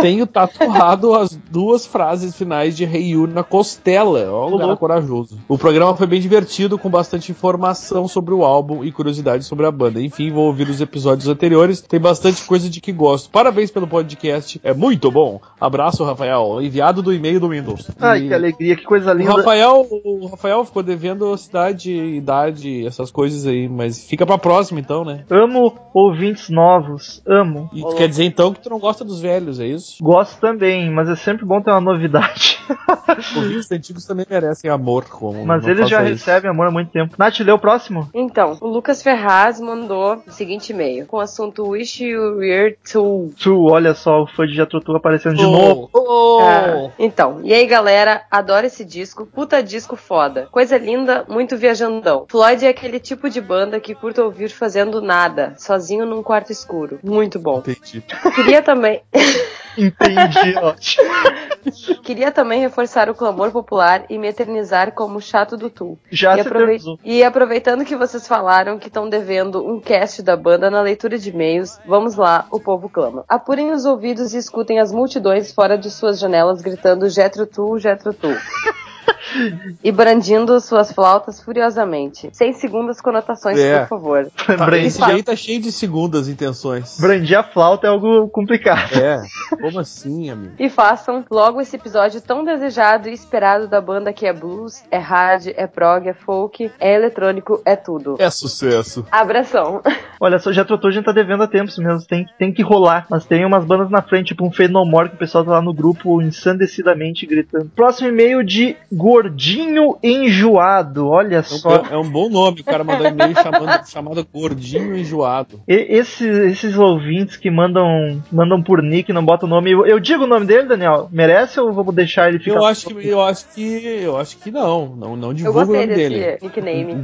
Tenho 0.00 0.26
tatuado 0.26 1.14
as 1.16 1.34
duas 1.50 1.86
frases 1.86 2.36
finais 2.36 2.76
de 2.76 2.84
Hey 2.84 3.10
You 3.12 3.26
na 3.26 3.42
costela. 3.42 4.30
Ó, 4.30 4.54
um 4.54 4.58
cara 4.58 4.76
corajoso. 4.76 5.38
O 5.48 5.58
programa 5.58 5.96
foi 5.96 6.06
bem 6.06 6.20
divertido, 6.20 6.78
com 6.78 6.88
bastante 6.90 7.32
informação 7.32 8.06
sobre 8.06 8.34
o 8.34 8.44
álbum 8.44 8.84
e 8.84 8.92
curiosidades 8.92 9.46
sobre 9.46 9.66
a 9.66 9.70
banda. 9.70 10.00
Enfim, 10.00 10.30
vou 10.30 10.46
ouvir 10.46 10.68
os 10.68 10.80
episódios 10.80 11.28
anteriores. 11.28 11.80
Tem 11.80 12.00
bastante 12.00 12.44
coisa 12.44 12.68
de 12.68 12.80
que 12.80 12.92
gosto. 12.92 13.30
Parabéns 13.30 13.70
pelo 13.70 13.86
podcast, 13.86 14.60
é 14.62 14.72
muito 14.74 15.10
bom. 15.10 15.40
Abraço, 15.60 16.04
Rafael, 16.04 16.60
enviado 16.62 17.02
do 17.02 17.12
e-mail 17.12 17.40
do 17.40 17.48
Windows. 17.48 17.90
Ai, 18.00 18.20
E- 18.24 18.28
que 18.28 18.34
alegria, 18.34 18.76
que 18.76 18.84
coisa 18.84 19.10
o 19.12 19.14
linda. 19.14 19.32
Rafael, 19.36 19.86
o 20.04 20.26
Rafael 20.26 20.64
ficou 20.64 20.82
devendo 20.82 21.36
cidade, 21.36 21.92
idade, 21.92 22.86
essas 22.86 23.10
coisas 23.10 23.46
aí, 23.46 23.68
mas 23.68 24.04
fica 24.04 24.26
pra 24.26 24.38
próxima 24.38 24.80
então, 24.80 25.04
né? 25.04 25.24
Amo 25.30 25.72
ouvintes 26.18 26.48
novos, 26.50 27.22
amo. 27.24 27.70
E 27.72 27.80
tu 27.80 27.94
quer 27.94 28.08
dizer 28.08 28.24
então 28.24 28.52
que 28.52 28.60
tu 28.60 28.68
não 28.68 28.78
gosta 28.80 29.04
dos 29.04 29.20
velhos, 29.20 29.60
é 29.60 29.66
isso? 29.66 30.02
Gosto 30.02 30.40
também, 30.40 30.90
mas 30.90 31.08
é 31.08 31.14
sempre 31.14 31.44
bom 31.46 31.60
ter 31.62 31.70
uma 31.70 31.80
novidade. 31.80 32.58
Ouvintes 33.36 33.70
antigos 33.70 34.04
também 34.04 34.26
merecem 34.28 34.70
amor, 34.70 35.04
como 35.08 35.44
mas 35.46 35.66
eles 35.66 35.88
já 35.88 36.02
isso. 36.02 36.12
recebem 36.26 36.50
amor 36.50 36.66
há 36.66 36.70
muito 36.70 36.90
tempo. 36.90 37.14
Nath, 37.16 37.38
lê 37.40 37.52
o 37.52 37.58
próximo? 37.58 38.08
Então, 38.12 38.58
o 38.60 38.66
Lucas 38.66 39.02
Ferraz 39.02 39.60
mandou 39.60 40.22
o 40.26 40.30
seguinte 40.32 40.70
e-mail 40.70 41.06
com 41.06 41.16
o 41.18 41.20
assunto 41.20 41.66
Wish 41.68 42.04
You 42.04 42.36
Were 42.38 42.76
To. 42.92 43.30
Tu, 43.42 43.64
olha 43.70 43.94
só, 43.94 44.22
o 44.22 44.26
fã 44.26 44.44
de 44.46 44.54
Jatrutu 44.54 44.94
aparecendo 44.96 45.36
de 45.36 45.44
Oh, 45.44 45.50
novo. 45.50 45.90
oh. 45.94 46.38
Ah, 46.42 46.90
então, 46.98 47.40
e 47.44 47.52
aí 47.54 47.66
galera, 47.66 48.22
adoro 48.30 48.66
esse 48.66 48.84
disco, 48.84 49.24
puta 49.26 49.62
disco 49.62 49.96
foda. 49.96 50.48
Coisa 50.50 50.76
linda, 50.76 51.24
muito 51.28 51.56
viajandão. 51.56 52.26
Floyd 52.28 52.64
é 52.66 52.68
aquele 52.68 52.98
tipo 53.00 53.30
de 53.30 53.40
banda 53.40 53.80
que 53.80 53.94
curta 53.94 54.22
ouvir 54.24 54.48
fazendo 54.50 55.00
nada, 55.00 55.54
sozinho 55.58 56.06
num 56.08 56.22
quarto 56.22 56.50
escuro. 56.50 56.98
Muito 57.02 57.38
bom. 57.38 57.58
Entendi. 57.58 58.02
Queria 58.34 58.62
também, 58.62 59.02
Entendi, 59.76 60.56
ótimo. 60.60 61.08
queria 62.02 62.32
também 62.32 62.60
reforçar 62.60 63.08
o 63.08 63.14
clamor 63.14 63.52
popular 63.52 64.04
e 64.10 64.18
me 64.18 64.26
eternizar 64.26 64.92
como 64.92 65.20
chato 65.20 65.56
do 65.56 65.70
Tu. 65.70 65.96
Já 66.10 66.36
e, 66.36 66.42
se 66.42 66.48
aprove- 66.48 66.78
e 67.04 67.22
aproveitando 67.22 67.84
que 67.84 67.94
vocês 67.94 68.26
falaram 68.26 68.78
que 68.78 68.88
estão 68.88 69.08
devendo 69.08 69.64
um 69.64 69.78
cast 69.78 70.20
da 70.22 70.36
banda 70.36 70.68
na 70.70 70.80
leitura 70.80 71.16
de 71.18 71.30
e-mails, 71.30 71.78
vamos 71.86 72.16
lá, 72.16 72.46
o 72.50 72.58
povo 72.58 72.88
clama. 72.88 73.24
Apurem 73.28 73.70
os 73.70 73.84
ouvidos 73.84 74.34
e 74.34 74.38
escutem 74.38 74.80
as 74.80 74.90
multidões 74.92 75.52
fora 75.52 75.78
de 75.78 75.90
suas 75.90 76.18
janelas 76.18 76.60
gritando 76.60 77.08
Jetro 77.08 77.46
Tu, 77.46 77.78
Jetro 77.78 78.12
Tu. 78.12 78.28
e 79.82 79.90
brandindo 79.92 80.58
suas 80.60 80.92
flautas 80.92 81.40
furiosamente. 81.42 82.28
Sem 82.32 82.52
segundas 82.52 83.00
conotações, 83.00 83.58
É. 83.58 83.80
por 83.80 83.88
favor. 83.88 84.28
Brandi- 84.46 84.86
Esse 84.86 85.02
aí 85.02 85.22
tá 85.22 85.34
cheio 85.36 85.60
de 85.60 85.70
segundas 85.72 86.28
intenções. 86.28 86.98
Brandir 87.00 87.38
a 87.38 87.42
flauta 87.42 87.86
é 87.86 87.90
algo 87.90 88.28
complicado. 88.28 88.94
É, 88.98 89.20
como 89.60 89.78
assim, 89.80 90.30
amigo? 90.30 90.52
E 90.58 90.68
façam 90.68 91.24
logo 91.30 91.60
esse 91.60 91.76
episódio 91.76 92.20
tão 92.20 92.44
desejado 92.44 93.08
e 93.08 93.12
esperado 93.12 93.68
da 93.68 93.80
banda 93.80 94.12
que 94.12 94.26
é 94.26 94.32
blues, 94.32 94.82
é 94.90 94.98
hard, 94.98 95.48
é 95.56 95.66
prog, 95.66 96.08
é 96.08 96.14
folk, 96.14 96.70
é 96.80 96.94
eletrônico, 96.94 97.60
é 97.64 97.76
tudo. 97.76 98.16
É 98.18 98.30
sucesso. 98.30 99.06
Abração. 99.10 99.82
Olha 100.20 100.38
só, 100.38 100.52
já 100.52 100.64
trotou, 100.64 100.88
a 100.88 100.92
gente 100.92 101.04
tá 101.04 101.12
devendo 101.12 101.42
a 101.42 101.46
tempos 101.48 101.78
mesmo. 101.78 102.04
Tem, 102.06 102.26
tem 102.38 102.52
que 102.52 102.62
rolar. 102.62 103.06
Mas 103.08 103.24
tem 103.24 103.44
umas 103.44 103.64
bandas 103.64 103.90
na 103.90 104.02
frente, 104.02 104.28
tipo 104.28 104.44
um 104.46 104.50
Fenomore, 104.50 105.10
que 105.10 105.14
o 105.14 105.18
pessoal 105.18 105.44
tá 105.44 105.52
lá 105.52 105.62
no 105.62 105.72
grupo 105.72 106.20
ensandecidamente 106.20 107.26
gritando. 107.26 107.70
Próximo 107.74 108.08
e-mail 108.08 108.42
de 108.42 108.76
Gordinho 108.98 109.96
Enjoado. 110.02 111.06
Olha 111.08 111.36
É 111.36 111.40
um, 111.40 111.42
só. 111.44 111.76
é 111.90 111.96
um 111.96 112.08
bom 112.10 112.28
nome, 112.28 112.60
o 112.60 112.64
cara 112.64 112.82
mandou 112.84 113.06
e-mail 113.06 113.34
chamando, 113.34 113.86
chamado 113.88 114.26
Gordinho 114.32 114.96
Enjoado. 114.96 115.60
E- 115.66 115.86
Esses, 115.98 116.20
esses 116.26 116.76
ouvintes 116.76 117.36
que 117.36 117.50
mandam 117.50 118.20
mandam 118.30 118.62
por 118.62 118.82
nick, 118.82 119.12
não 119.12 119.24
botam 119.24 119.46
o 119.46 119.50
nome. 119.50 119.70
Eu, 119.70 119.86
eu 119.86 119.98
digo 120.00 120.24
o 120.24 120.26
nome 120.26 120.44
dele, 120.46 120.68
Daniel? 120.68 121.08
Merece 121.12 121.58
ou 121.60 121.72
vou 121.72 121.92
deixar 121.92 122.28
ele 122.28 122.38
ficar? 122.38 122.56
Eu 122.56 122.64
acho 122.64 122.88
que 122.88 123.06
eu 123.08 123.22
acho 123.22 123.46
que 123.54 123.62
eu 124.02 124.16
acho 124.18 124.36
que 124.38 124.50
não, 124.50 124.94
não, 124.96 125.16
não 125.16 125.32
divulga 125.34 125.60
o 125.60 125.66
nome 125.66 125.86
desse 125.86 126.08
dele. 126.08 126.38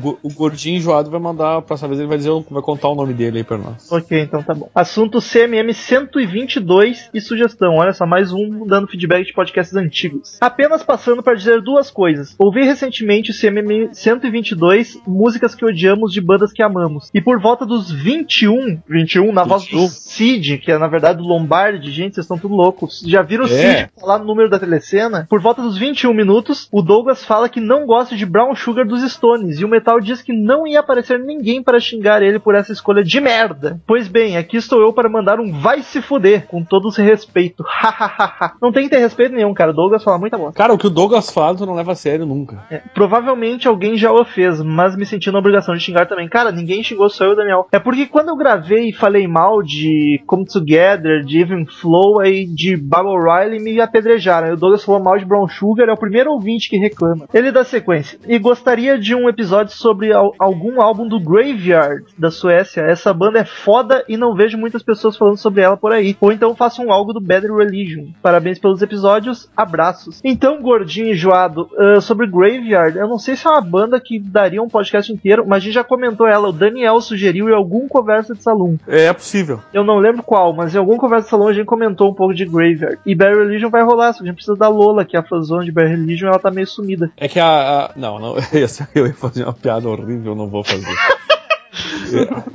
O, 0.03 0.19
o 0.23 0.33
gordinho 0.35 0.77
enjoado 0.77 1.11
vai 1.11 1.21
mandar, 1.21 1.57
a 1.59 1.63
próxima 1.63 1.89
vez 1.89 2.01
ele 2.01 2.09
vai 2.09 2.19
dizer, 2.19 2.31
vai 2.51 2.63
contar 2.63 2.89
o 2.89 2.95
nome 2.95 3.15
dele 3.15 3.39
aí 3.39 3.45
pra 3.45 3.57
nós. 3.57 3.91
Ok, 3.91 4.21
então 4.21 4.43
tá 4.43 4.53
bom. 4.55 4.69
Assunto 4.75 5.21
CMM 5.21 5.73
122 5.73 7.11
e 7.15 7.21
sugestão. 7.21 7.77
Olha 7.77 7.93
só, 7.93 8.07
mais 8.07 8.33
um 8.33 8.67
dando 8.67 8.87
feedback 8.89 9.27
de 9.27 9.33
podcasts 9.33 9.77
antigos. 9.77 10.37
Apenas 10.41 10.83
passando 10.83 11.23
para 11.23 11.35
dizer 11.35 11.61
duas 11.63 11.84
coisas. 11.91 12.35
Ouvi 12.39 12.63
recentemente 12.65 13.31
o 13.31 13.35
CMM 13.35 13.91
122, 13.93 15.01
músicas 15.07 15.55
que 15.55 15.65
odiamos 15.65 16.13
de 16.13 16.21
bandas 16.21 16.53
que 16.53 16.63
amamos. 16.63 17.11
E 17.13 17.21
por 17.21 17.41
volta 17.41 17.65
dos 17.67 17.91
21, 17.91 18.81
21 18.89 19.33
na 19.33 19.45
voz 19.45 19.65
do 19.65 19.79
21. 19.79 19.89
Cid, 19.89 20.59
que 20.59 20.71
é 20.71 20.79
na 20.79 20.87
verdade 20.89 21.19
do 21.19 21.25
Lombardi, 21.25 21.91
gente, 21.91 22.15
vocês 22.15 22.25
estão 22.25 22.39
tudo 22.39 22.55
loucos. 22.55 23.03
Já 23.07 23.23
viram 23.23 23.45
o 23.45 23.49
É. 23.49 23.49
Cid 23.49 23.91
falar 24.01 24.19
no 24.19 24.25
número 24.25 24.49
da 24.49 24.59
telecena? 24.59 25.27
Por 25.29 25.41
volta 25.41 25.63
dos 25.63 25.77
21 25.77 26.13
minutos, 26.15 26.69
o 26.71 26.83
Douglas 26.83 27.25
fala 27.25 27.49
que 27.49 27.61
não 27.61 27.87
gosta 27.87 28.17
de 28.17 28.27
Brown 28.27 28.55
Sugar 28.55 28.87
dos 28.87 29.03
Stones 29.13 29.59
e 29.61 29.65
o 29.65 29.69
Metal 29.69 30.01
diz 30.01 30.23
que 30.23 30.33
não 30.33 30.67
ia 30.67 30.81
aparecer 30.81 31.19
ninguém 31.19 31.63
para 31.63 31.81
xingar 31.81 32.23
ele 32.23 32.39
por 32.39 32.55
essa 32.55 32.73
escolha 32.73 33.03
de 33.03 33.21
merda. 33.21 33.81
Pois 33.87 34.09
bem, 34.09 34.37
aqui 34.37 34.57
estou 34.57 34.81
eu 34.81 34.93
para 34.93 35.09
mandar 35.09 35.41
um 35.41 35.53
vai 35.61 35.83
se 35.83 36.01
fuder, 36.01 36.47
com 36.47 36.63
todo 36.63 36.89
esse 36.89 37.03
respeito. 37.03 37.65
Hahaha. 37.67 38.55
não 38.61 38.73
tem 38.73 38.85
que 38.85 38.91
ter 38.91 38.99
respeito 38.99 39.35
nenhum, 39.35 39.55
cara. 39.55 39.71
O 39.71 39.75
Douglas 39.75 40.03
fala 40.03 40.19
muita 40.19 40.39
bosta. 40.39 40.57
Cara, 40.57 40.73
o 40.73 40.79
que 40.79 40.87
o 40.87 40.91
Douglas 40.91 41.31
fala, 41.31 41.57
tu 41.57 41.67
não 41.67 41.74
leva 41.75 41.93
a 41.93 41.95
sério 41.97 42.25
nunca. 42.27 42.65
É, 42.71 42.79
provavelmente 42.95 43.69
alguém 43.69 43.97
já 43.97 44.13
o 44.13 44.25
fez, 44.25 44.63
mas 44.63 44.97
me 44.97 45.05
senti 45.07 45.31
na 45.31 45.39
obrigação 45.39 45.75
de 45.75 45.81
xingar 45.81 46.07
também. 46.07 46.29
Cara, 46.29 46.51
ninguém 46.51 46.83
xingou, 46.83 47.09
só 47.09 47.25
eu 47.25 47.33
e 47.33 47.37
Daniel. 47.37 47.67
É 47.73 47.79
porque 47.79 48.07
quando 48.07 48.29
eu 48.29 48.37
gravei 48.37 48.89
e 48.89 48.93
falei 48.93 49.27
mal 49.27 49.63
de 49.63 50.21
Come 50.27 50.45
Together, 50.47 51.23
de 51.25 51.41
Even 51.41 51.67
Flow 51.67 52.21
aí 52.21 52.47
de 52.47 52.77
Bob 52.77 53.07
O'Reilly, 53.07 53.63
me 53.63 53.81
apedrejaram. 53.81 54.49
E 54.49 54.53
o 54.53 54.57
Douglas 54.57 54.85
falou 54.85 55.03
mal 55.03 55.19
de 55.19 55.25
Brown 55.25 55.49
Sugar, 55.49 55.89
é 55.89 55.93
o 55.93 55.97
primeiro 55.97 56.31
ouvinte 56.33 56.69
que 56.69 56.77
reclama. 56.77 57.27
Ele 57.33 57.51
dá 57.53 57.65
sequência. 57.65 58.19
E 58.27 58.39
gostaria 58.39 58.99
de 58.99 59.15
um 59.15 59.29
episódio 59.29 59.75
sobre 59.75 60.13
al- 60.13 60.33
algum 60.39 60.81
álbum 60.81 61.07
do 61.09 61.21
Graveyard, 61.21 62.05
da 62.19 62.31
Suécia. 62.31 62.83
Essa 62.83 63.13
banda 63.13 63.39
é 63.39 63.45
foda 63.45 64.05
e 64.09 64.17
não 64.17 64.35
vejo 64.35 64.57
muitas 64.59 64.83
pessoas 64.83 65.17
falando 65.17 65.37
sobre 65.37 65.63
ela 65.63 65.77
por 65.77 65.93
aí. 65.93 66.17
Ou 66.21 66.33
então 66.33 66.55
façam 66.55 66.91
algo 66.91 67.13
do 67.13 67.21
Bad 67.21 67.47
Religion. 67.47 68.07
Parabéns 68.23 68.59
pelos 68.59 68.83
episódios, 68.83 69.49
abraços. 69.57 70.21
Então, 70.25 70.61
gordinho 70.63 71.11
enjoado, 71.11 71.64
ah, 71.79 72.01
sobre 72.01 72.27
Graveyard, 72.27 72.97
eu 72.99 73.09
não 73.09 73.19
sei 73.19 73.37
se 73.37 73.47
é 73.47 73.51
uma 73.51 73.61
banda 73.61 74.01
que 74.01 74.19
daria 74.19 74.63
um 74.63 74.69
podcast 74.69 75.13
inteiro, 75.13 75.45
mas 75.47 75.59
a 75.59 75.61
gente 75.65 75.75
já 75.75 75.85
comentou 75.85 76.27
ela. 76.27 76.49
O 76.49 76.53
Daniel 76.53 77.01
sugeriu 77.01 77.49
em 77.49 77.55
algum 77.55 77.89
conversa 77.89 78.35
de 78.35 78.43
salão. 78.43 78.79
É, 78.87 79.13
possível. 79.13 79.61
Eu 79.73 79.85
não 79.85 79.99
lembro 79.99 80.23
qual, 80.23 80.53
mas 80.53 80.75
em 80.75 80.79
algum 80.79 80.97
conversa 80.97 81.25
de 81.25 81.31
salão 81.31 81.49
a 81.49 81.53
gente 81.53 81.67
comentou 81.67 82.11
um 82.11 82.15
pouco 82.15 82.35
de 82.35 82.45
Graveyard. 82.45 82.99
E 83.07 83.15
Bad 83.15 83.37
Religion 83.37 83.71
vai 83.71 83.83
rolar, 83.83 84.13
só 84.13 84.19
que 84.19 84.25
a 84.25 84.27
gente 84.27 84.37
precisa 84.37 84.57
da 84.57 84.69
Lola, 84.69 85.05
que 85.05 85.17
é 85.17 85.21
a 85.21 85.23
fãzona 85.23 85.65
de 85.65 85.73
Bad 85.73 85.89
Religion, 85.89 86.29
ela 86.29 86.39
tá 86.39 86.51
meio 86.51 86.67
sumida. 86.67 87.11
É 87.17 87.29
que 87.29 87.39
a. 87.41 87.47
a- 87.47 87.91
não, 87.97 88.19
não, 88.19 88.37
eu 88.95 89.07
ia 89.07 89.15
fazer 89.15 89.45
uma 89.45 89.53
piada 89.53 89.89
horrível, 89.89 90.33
eu 90.33 90.37
não 90.37 90.49
vou 90.49 90.63
fazer. 90.65 90.95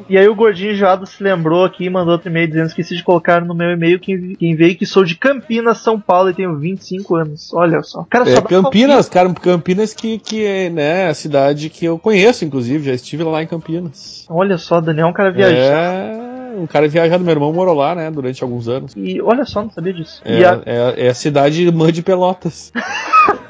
E 0.10 0.18
aí 0.18 0.28
o 0.28 0.36
gordinho 0.36 0.72
enjoado 0.72 1.06
se 1.06 1.22
lembrou 1.24 1.64
aqui 1.66 1.86
e 1.86 1.90
mandou 1.90 2.14
outro 2.14 2.30
e-mail 2.30 2.48
dizendo 2.48 2.68
esqueci 2.68 2.96
de 2.96 3.04
colocar 3.04 3.44
no 3.44 3.54
meu 3.54 3.72
e-mail 3.72 4.00
quem, 4.00 4.36
quem 4.36 4.56
veio 4.56 4.76
que 4.76 4.86
sou 4.86 5.04
de 5.04 5.16
Campinas, 5.16 5.80
São 5.80 6.00
Paulo 6.00 6.30
e 6.30 6.34
tenho 6.34 6.58
25 6.58 7.16
anos. 7.16 7.54
Olha 7.54 7.82
só. 7.84 8.06
Cara, 8.10 8.26
só 8.26 8.32
É, 8.32 8.36
dá 8.36 8.42
Campinas, 8.42 9.10
cara, 9.10 9.34
Campinas 9.34 9.94
que, 9.94 10.18
que 10.18 10.46
é 10.46 10.70
né, 10.70 11.08
a 11.10 11.14
cidade 11.14 11.70
que 11.70 11.86
eu 11.86 12.00
conheço, 12.00 12.44
inclusive, 12.46 12.86
já 12.86 12.94
estive 12.94 13.24
lá 13.24 13.44
em 13.44 13.48
Campinas. 13.48 14.26
Olha 14.30 14.58
só, 14.58 14.80
Daniel 14.82 15.08
é 15.08 15.10
um 15.10 15.14
cara 15.14 15.32
viajado. 15.32 15.60
É, 15.62 16.60
um 16.60 16.66
cara 16.68 16.88
viajado, 16.88 17.24
meu 17.24 17.34
irmão 17.34 17.54
morou 17.54 17.76
lá, 17.76 17.94
né, 17.96 18.10
durante 18.10 18.44
alguns 18.44 18.68
anos. 18.68 18.94
E 18.98 19.22
olha 19.22 19.46
só, 19.46 19.62
não 19.64 19.70
sabia 19.72 19.94
disso. 19.94 20.22
É, 20.26 20.44
a- 20.44 20.62
é, 20.66 21.06
é 21.06 21.10
a 21.10 21.14
cidade 21.14 21.62
irmã 21.64 21.92
de 21.92 22.02
Pelotas. 22.02 22.72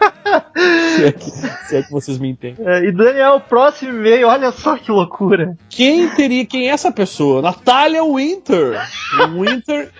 se, 0.99 1.05
é 1.05 1.11
que, 1.11 1.31
se 1.31 1.75
é 1.77 1.83
que 1.83 1.91
vocês 1.91 2.17
me 2.17 2.29
entendem. 2.29 2.65
é, 2.67 2.85
e 2.85 2.91
Daniel, 2.91 3.39
próximo 3.39 3.91
e-mail, 3.91 4.27
olha 4.27 4.51
só 4.51 4.77
que 4.77 4.91
loucura. 4.91 5.55
Quem 5.69 6.09
teria, 6.09 6.45
quem 6.45 6.69
é 6.69 6.71
essa 6.73 6.91
pessoa? 6.91 7.41
Natália 7.41 8.03
Winter. 8.03 8.79
Winter, 9.33 9.91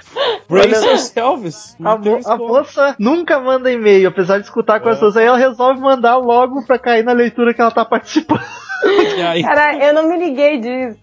brace 0.49 0.85
yourselves. 0.85 1.75
A, 1.83 1.95
Winter 1.95 2.21
a 2.25 2.37
moça 2.37 2.95
nunca 2.99 3.39
manda 3.39 3.71
e-mail, 3.71 4.07
apesar 4.09 4.37
de 4.39 4.45
escutar 4.45 4.79
com 4.79 4.89
É. 4.89 4.91
as 4.91 4.97
pessoas 4.97 5.17
aí, 5.17 5.25
ela 5.25 5.37
resolve 5.37 5.79
mandar 5.79 6.17
logo 6.17 6.63
pra 6.65 6.77
cair 6.79 7.03
na 7.03 7.11
leitura 7.13 7.53
que 7.53 7.61
ela 7.61 7.71
tá 7.71 7.85
participando. 7.85 8.41
Aí, 9.30 9.43
Cara, 9.43 9.86
eu 9.86 9.93
não 9.93 10.07
me 10.07 10.17
liguei 10.17 10.59
disso. 10.59 10.99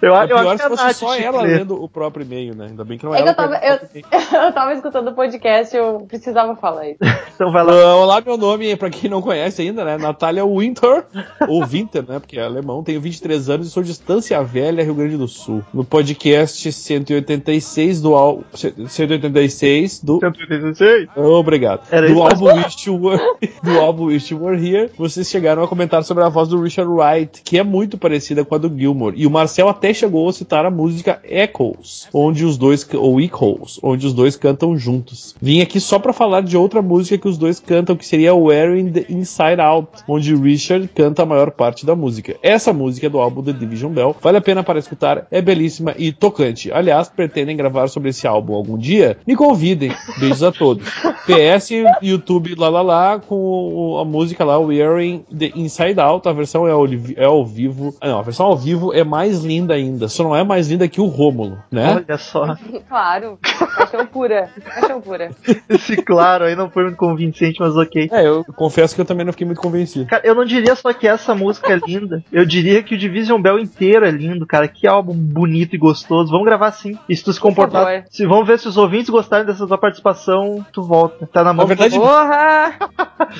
Eu, 0.00 0.14
é 0.14 0.18
acho- 0.18 0.32
eu 0.32 0.36
pior 0.36 0.46
acho 0.54 0.56
que 0.56 0.62
se 0.62 0.68
fosse 0.68 0.94
só 0.94 1.14
ela 1.16 1.42
ler. 1.42 1.58
lendo 1.58 1.82
o 1.82 1.88
próprio 1.88 2.24
e-mail, 2.24 2.54
né? 2.54 2.66
Ainda 2.70 2.84
bem 2.84 2.96
que 2.98 3.04
não 3.04 3.14
É 3.14 3.20
era 3.20 3.24
que 3.24 3.30
eu 3.30 3.34
tava, 3.36 3.56
eu, 3.64 3.78
eu 4.46 4.52
tava 4.52 4.72
escutando 4.72 5.08
o 5.08 5.14
podcast 5.14 5.74
e 5.74 5.78
eu 5.78 6.00
precisava 6.08 6.54
falar 6.56 6.88
isso. 6.88 6.98
Então 7.34 7.50
vai 7.50 7.64
lá. 7.64 7.72
Ah, 7.72 7.96
olá, 7.96 8.20
meu 8.24 8.36
nome, 8.36 8.76
pra 8.76 8.88
quem 8.88 9.10
não 9.10 9.20
conhece 9.20 9.60
ainda, 9.62 9.84
né? 9.84 9.98
Natália 9.98 10.46
Winter, 10.46 11.04
ou 11.48 11.64
Winter, 11.66 12.04
né? 12.08 12.20
Porque 12.20 12.38
é 12.38 12.44
alemão. 12.44 12.84
Tenho 12.84 13.00
23 13.00 13.50
anos 13.50 13.66
e 13.66 13.70
sou 13.70 13.82
de 13.82 13.90
Estância 13.90 14.40
Velha, 14.44 14.84
Rio 14.84 14.94
Grande 14.94 15.16
do 15.16 15.26
Sul. 15.26 15.60
No 15.74 15.84
podcast 15.84 16.70
186 16.70 18.00
do 18.00 18.14
álbum. 18.14 18.44
186 18.54 20.00
do. 20.04 20.20
186? 20.20 21.08
Obrigado. 21.16 21.80
Era 21.90 22.06
do 22.06 22.12
isso 22.12 22.22
álbum 22.22 22.44
Wish 22.62 22.86
You 22.88 23.02
Were, 23.02 23.22
do 23.62 23.80
álbum 23.80 24.04
Wish 24.04 24.32
You 24.32 24.42
Were 24.44 24.56
Here, 24.68 24.90
vocês 24.96 25.28
chegaram 25.28 25.64
a 25.64 25.68
comentar 25.68 26.04
sobre 26.04 26.22
a 26.22 26.28
voz 26.28 26.48
do 26.48 26.60
Richard 26.62 26.90
Wright, 26.94 27.42
que 27.44 27.58
é 27.58 27.62
muito 27.62 27.98
parecida 27.98 28.44
com 28.44 28.54
a 28.54 28.58
do 28.58 28.72
Gilmore. 28.76 29.14
E 29.16 29.26
o 29.26 29.30
Marcel 29.30 29.68
até 29.68 29.92
chegou 29.92 30.28
a 30.28 30.32
citar 30.32 30.64
a 30.64 30.70
música 30.70 31.20
Echoes, 31.24 32.08
onde 32.12 32.44
os 32.44 32.56
dois 32.56 32.86
ou 32.94 33.20
Echoes, 33.20 33.78
onde 33.82 34.06
os 34.06 34.12
dois 34.12 34.36
cantam 34.36 34.76
juntos. 34.76 35.34
Vim 35.40 35.60
aqui 35.60 35.80
só 35.80 35.98
pra 35.98 36.12
falar 36.12 36.42
de 36.42 36.56
outra 36.56 36.80
música 36.82 37.18
que 37.18 37.28
os 37.28 37.38
dois 37.38 37.60
cantam, 37.60 37.96
que 37.96 38.06
seria 38.06 38.34
Wearing 38.34 38.90
the 38.90 39.06
Inside 39.08 39.60
Out, 39.60 39.88
onde 40.08 40.34
Richard 40.34 40.88
canta 40.88 41.22
a 41.22 41.26
maior 41.26 41.50
parte 41.50 41.84
da 41.86 41.94
música. 41.94 42.36
Essa 42.42 42.72
música 42.72 43.06
é 43.06 43.10
do 43.10 43.18
álbum 43.18 43.42
The 43.42 43.52
Division 43.52 43.92
Bell, 43.92 44.14
vale 44.20 44.38
a 44.38 44.40
pena 44.40 44.62
para 44.62 44.78
escutar, 44.78 45.26
é 45.30 45.40
belíssima 45.42 45.94
e 45.98 46.12
tocante. 46.12 46.72
Aliás, 46.72 47.08
pretendem 47.08 47.56
gravar 47.56 47.88
sobre 47.88 48.10
esse 48.10 48.26
álbum 48.26 48.54
algum 48.54 48.76
dia? 48.78 49.16
Me 49.26 49.36
convidem. 49.36 49.92
Beijos 50.18 50.42
a 50.42 50.52
todos. 50.52 50.88
PS, 51.26 51.70
YouTube 52.02 52.54
lá 52.56 52.68
lá 52.68 52.82
lá, 52.82 53.18
com 53.18 53.34
o- 53.36 53.98
a 53.98 54.04
música 54.04 54.44
lá, 54.44 54.58
Wearing 54.58 55.24
the 55.36 55.52
Inside 55.56 55.98
Out, 56.00 56.28
a 56.28 56.32
versão 56.32 56.66
é 56.66 56.74
ao, 56.84 56.90
é 57.16 57.24
ao 57.24 57.44
vivo. 57.44 57.94
Ah, 58.00 58.08
não, 58.08 58.18
a 58.18 58.22
versão 58.22 58.46
ao 58.46 58.56
vivo 58.56 58.92
é 58.92 59.04
mais 59.04 59.42
linda 59.42 59.74
ainda. 59.74 60.08
Só 60.08 60.22
não 60.22 60.34
é 60.34 60.44
mais 60.44 60.68
linda 60.68 60.88
que 60.88 61.00
o 61.00 61.06
Rômulo, 61.06 61.58
né? 61.70 62.02
Olha 62.06 62.18
só. 62.18 62.56
Claro. 62.88 63.38
Paixão 63.76 64.06
pura. 64.06 64.50
Paixão 64.62 65.00
pura. 65.00 65.30
Esse 65.68 65.96
claro 65.96 66.44
aí 66.44 66.54
não 66.54 66.70
foi 66.70 66.84
muito 66.84 66.96
convincente, 66.96 67.58
mas 67.60 67.76
ok. 67.76 68.08
É, 68.12 68.26
eu 68.26 68.44
confesso 68.56 68.94
que 68.94 69.00
eu 69.00 69.04
também 69.04 69.24
não 69.24 69.32
fiquei 69.32 69.46
muito 69.46 69.60
convencido. 69.60 70.06
Cara, 70.06 70.22
eu 70.24 70.34
não 70.34 70.44
diria 70.44 70.74
só 70.76 70.92
que 70.92 71.08
essa 71.08 71.34
música 71.34 71.72
é 71.72 71.80
linda. 71.84 72.22
Eu 72.32 72.44
diria 72.44 72.82
que 72.82 72.94
o 72.94 72.98
Division 72.98 73.40
Bell 73.40 73.58
inteiro 73.58 74.06
é 74.06 74.10
lindo, 74.10 74.46
cara. 74.46 74.68
Que 74.68 74.86
álbum 74.86 75.14
bonito 75.14 75.74
e 75.74 75.78
gostoso. 75.78 76.30
Vamos 76.30 76.46
gravar 76.46 76.72
sim. 76.72 76.96
E 77.08 77.16
se 77.16 77.24
tu 77.24 77.32
se 77.32 77.40
comportar. 77.40 78.04
Se, 78.10 78.26
vamos 78.26 78.46
ver 78.46 78.58
se 78.58 78.68
os 78.68 78.76
ouvintes 78.76 79.10
gostarem 79.10 79.46
dessa 79.46 79.66
tua 79.66 79.78
participação, 79.78 80.64
tu 80.72 80.82
volta. 80.82 81.26
Tá 81.26 81.42
na 81.42 81.52
mão 81.52 81.64
Na 81.64 81.74
verdade, 81.74 81.98
Porra! 81.98 82.78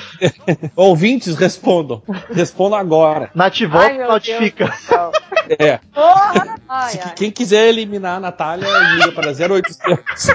ouvintes, 0.75 1.35
respondam. 1.35 2.01
Respondam 2.31 2.77
agora. 2.77 3.29
Meu 3.35 4.07
notifica. 4.07 4.73
É. 5.59 5.77
Porra! 5.93 6.55
Ai, 6.67 6.89
Se- 6.93 6.99
ai. 7.03 7.13
quem 7.15 7.29
quiser 7.29 7.67
eliminar 7.67 8.17
a 8.17 8.19
Natália, 8.19 8.67
liga 8.95 9.11
para 9.11 9.27
0800. 9.31 10.29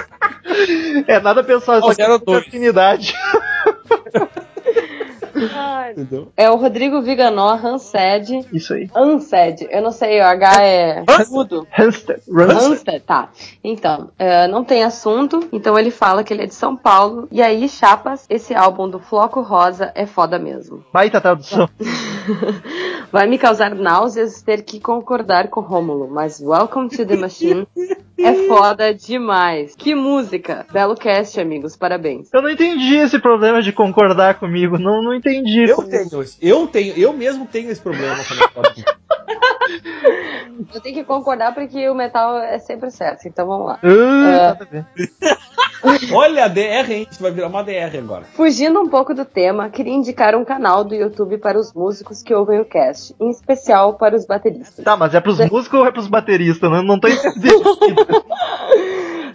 É 1.05 1.19
nada 1.19 1.43
pessoal, 1.43 1.79
é 1.79 1.81
só 1.81 2.17
02. 2.19 2.47
afinidade. 2.47 3.13
ai. 5.55 5.91
Entendeu? 5.91 6.27
É 6.35 6.49
o 6.49 6.55
Rodrigo 6.55 7.01
Viganó 7.01 7.53
Hansed. 7.53 8.45
Isso 8.51 8.73
aí. 8.73 8.89
Ansed. 8.95 9.67
Eu 9.69 9.81
não 9.81 9.91
sei, 9.91 10.19
o 10.19 10.23
H 10.23 10.63
é. 10.63 11.03
Hamster. 11.07 12.21
Run. 12.27 12.47
Hamster, 12.47 13.01
tá. 13.01 13.29
Então, 13.63 14.09
é, 14.17 14.47
não 14.47 14.63
tem 14.63 14.83
assunto, 14.83 15.47
então 15.51 15.77
ele 15.77 15.91
fala 15.91 16.23
que 16.23 16.33
ele 16.33 16.43
é 16.43 16.47
de 16.47 16.55
São 16.55 16.75
Paulo. 16.75 17.27
E 17.31 17.41
aí, 17.41 17.67
chapas, 17.67 18.25
esse 18.29 18.53
álbum 18.53 18.89
do 18.89 18.99
Floco 18.99 19.41
Rosa 19.41 19.91
é 19.95 20.05
foda 20.05 20.37
mesmo. 20.37 20.83
Baita 20.93 21.21
tradução. 21.21 21.69
Vai 23.11 23.27
me 23.27 23.37
causar 23.37 23.75
náuseas 23.75 24.41
ter 24.41 24.63
que 24.63 24.79
concordar 24.79 25.49
com 25.49 25.59
Rômulo, 25.59 26.09
mas 26.09 26.39
Welcome 26.39 26.89
to 26.89 27.05
the 27.05 27.15
Machine 27.15 27.67
é 28.17 28.33
foda 28.47 28.93
demais. 28.93 29.75
Que 29.75 29.95
música! 29.95 30.65
Belo 30.71 30.95
cast, 30.95 31.39
amigos, 31.39 31.75
parabéns. 31.75 32.29
Eu 32.33 32.41
não 32.41 32.49
entendi 32.49 32.95
esse 32.95 33.19
problema 33.19 33.61
de 33.61 33.71
concordar 33.73 34.35
comigo. 34.35 34.77
Não, 34.77 35.01
não 35.01 35.13
entendi. 35.13 35.30
Eu 35.69 35.83
tenho, 35.83 36.25
eu 36.41 36.67
tenho, 36.67 36.93
eu 36.97 37.13
mesmo 37.13 37.45
tenho 37.45 37.69
esse 37.71 37.81
problema 37.81 38.15
eu 38.17 38.23
falo 38.23 38.49
com- 38.53 38.61
Eu 40.73 40.81
tenho 40.81 40.95
que 40.95 41.03
concordar 41.03 41.53
porque 41.53 41.89
o 41.89 41.95
metal 41.95 42.37
é 42.37 42.59
sempre 42.59 42.91
certo, 42.91 43.27
então 43.27 43.47
vamos 43.47 43.67
lá. 43.67 43.79
A 43.81 44.63
ver. 44.65 44.85
Olha 46.13 46.45
a 46.45 46.47
DR, 46.47 46.91
hein? 46.91 47.07
Isso 47.09 47.21
vai 47.21 47.31
virar 47.31 47.47
uma 47.47 47.63
DR 47.63 47.97
agora. 47.97 48.25
Fugindo 48.33 48.79
um 48.79 48.87
pouco 48.87 49.13
do 49.15 49.25
tema, 49.25 49.69
queria 49.69 49.93
indicar 49.93 50.35
um 50.35 50.45
canal 50.45 50.83
do 50.83 50.93
YouTube 50.93 51.37
para 51.39 51.57
os 51.57 51.73
músicos 51.73 52.21
que 52.21 52.33
ouvem 52.35 52.59
o 52.59 52.65
cast, 52.65 53.15
em 53.19 53.29
especial 53.31 53.95
para 53.95 54.15
os 54.15 54.25
bateristas. 54.25 54.83
Tá, 54.85 54.95
mas 54.95 55.15
é 55.15 55.19
pros 55.19 55.39
músicos 55.49 55.79
ou 55.79 55.87
é 55.87 55.91
pros 55.91 56.07
bateristas? 56.07 56.69
Né? 56.69 56.81
Não 56.83 56.99
tô 56.99 57.07
entendendo. 57.07 57.63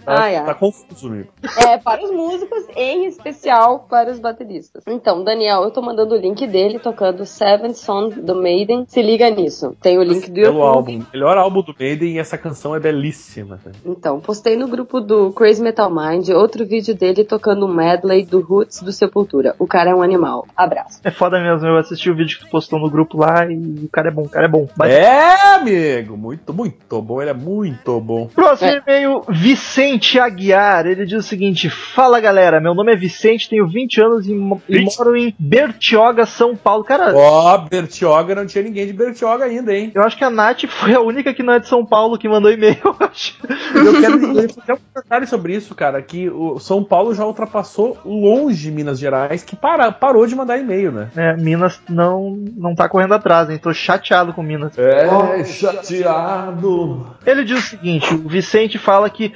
Tá, 0.07 0.21
Ai, 0.23 0.37
ai. 0.37 0.45
tá 0.45 0.53
confuso, 0.53 1.07
amigo. 1.07 1.27
É, 1.67 1.77
para 1.77 2.01
os 2.01 2.11
músicos, 2.11 2.63
em 2.77 3.05
especial 3.07 3.85
para 3.89 4.09
os 4.09 4.19
bateristas. 4.19 4.81
Então, 4.87 5.21
Daniel, 5.21 5.63
eu 5.63 5.71
tô 5.71 5.81
mandando 5.81 6.15
o 6.15 6.17
link 6.17 6.47
dele 6.47 6.79
tocando 6.79 7.25
Seventh 7.25 7.75
Son 7.75 8.07
do 8.09 8.33
Maiden. 8.41 8.85
Se 8.87 9.01
liga 9.01 9.29
nisso. 9.29 9.75
Tem 9.81 9.97
o 9.99 10.03
link 10.03 10.27
do 10.29 10.33
Pelo 10.33 10.45
YouTube. 10.45 10.61
álbum. 10.63 11.03
Melhor 11.13 11.37
álbum 11.37 11.61
do 11.61 11.75
Maiden 11.77 12.13
e 12.13 12.19
essa 12.19 12.37
canção 12.37 12.73
é 12.73 12.79
belíssima. 12.79 13.59
cara. 13.61 13.75
Então, 13.85 14.21
postei 14.21 14.55
no 14.55 14.69
grupo 14.69 15.01
do 15.01 15.33
Crazy 15.33 15.61
Metal 15.61 15.91
Mind 15.93 16.29
outro 16.29 16.65
vídeo 16.65 16.95
dele 16.95 17.25
tocando 17.25 17.65
um 17.65 17.73
medley 17.73 18.23
do 18.23 18.39
Roots 18.39 18.81
do 18.81 18.93
Sepultura. 18.93 19.55
O 19.59 19.67
cara 19.67 19.89
é 19.89 19.93
um 19.95 20.01
animal. 20.01 20.47
Abraço. 20.55 21.01
É 21.03 21.11
foda 21.11 21.37
mesmo. 21.41 21.67
Eu 21.67 21.75
assisti 21.77 22.09
o 22.09 22.15
vídeo 22.15 22.39
que 22.39 22.45
tu 22.45 22.49
postou 22.51 22.79
no 22.79 22.89
grupo 22.89 23.17
lá 23.17 23.45
e 23.45 23.57
o 23.83 23.89
cara 23.91 24.07
é 24.07 24.11
bom, 24.11 24.21
o 24.21 24.29
cara 24.29 24.45
é 24.45 24.49
bom. 24.49 24.69
Baita 24.77 24.95
É, 24.95 25.55
amigo. 25.55 26.15
Muito, 26.15 26.53
muito 26.53 27.01
bom. 27.01 27.21
Ele 27.21 27.31
é 27.31 27.33
muito 27.33 27.99
bom. 27.99 28.27
Próximo 28.27 28.69
É. 28.69 28.77
e-mail, 28.87 29.21
Vicente 29.27 29.96
Aguiar. 30.19 30.85
Ele 30.85 31.05
diz 31.05 31.25
o 31.25 31.27
seguinte: 31.27 31.69
Fala 31.69 32.19
galera, 32.19 32.59
meu 32.59 32.73
nome 32.73 32.93
é 32.93 32.95
Vicente, 32.95 33.49
tenho 33.49 33.67
20 33.67 34.01
anos 34.01 34.27
e, 34.27 34.31
e 34.31 34.81
moro 34.81 35.15
em 35.15 35.33
Bertioga, 35.37 36.25
São 36.25 36.55
Paulo. 36.55 36.83
Cara, 36.83 37.13
Ó, 37.15 37.57
Bertioga, 37.57 38.35
não 38.35 38.45
tinha 38.45 38.63
ninguém 38.63 38.87
de 38.87 38.93
Bertioga 38.93 39.45
ainda, 39.45 39.73
hein? 39.73 39.91
eu 39.93 40.03
acho 40.03 40.17
que 40.17 40.23
a 40.23 40.29
Nath 40.29 40.65
foi 40.67 40.93
a 40.93 41.01
única 41.01 41.33
que 41.33 41.43
não 41.43 41.53
é 41.53 41.59
de 41.59 41.67
São 41.67 41.85
Paulo 41.85 42.17
que 42.17 42.29
mandou 42.29 42.51
e-mail. 42.51 42.77
eu 42.83 42.95
acho. 42.99 43.37
Eu 43.75 44.01
quero 44.01 44.19
fazer 44.53 44.73
um 44.73 44.77
comentário 44.93 45.27
sobre 45.27 45.55
isso, 45.55 45.73
cara, 45.73 46.01
que 46.01 46.29
o 46.29 46.59
São 46.59 46.83
Paulo 46.83 47.13
já 47.13 47.25
ultrapassou 47.25 47.97
longe 48.05 48.71
Minas 48.71 48.99
Gerais, 48.99 49.43
que 49.43 49.55
para, 49.55 49.91
parou 49.91 50.25
de 50.27 50.35
mandar 50.35 50.57
e-mail, 50.57 50.91
né? 50.91 51.09
É, 51.15 51.35
Minas 51.35 51.81
não, 51.89 52.37
não 52.55 52.75
tá 52.75 52.87
correndo 52.87 53.13
atrás, 53.13 53.49
hein? 53.49 53.57
Tô 53.57 53.73
chateado 53.73 54.33
com 54.33 54.43
Minas. 54.43 54.77
É, 54.77 55.43
chateado. 55.45 57.07
Ele 57.25 57.43
diz 57.43 57.59
o 57.59 57.69
seguinte: 57.69 58.13
o 58.13 58.27
Vicente 58.27 58.77
fala 58.77 59.09
que 59.09 59.33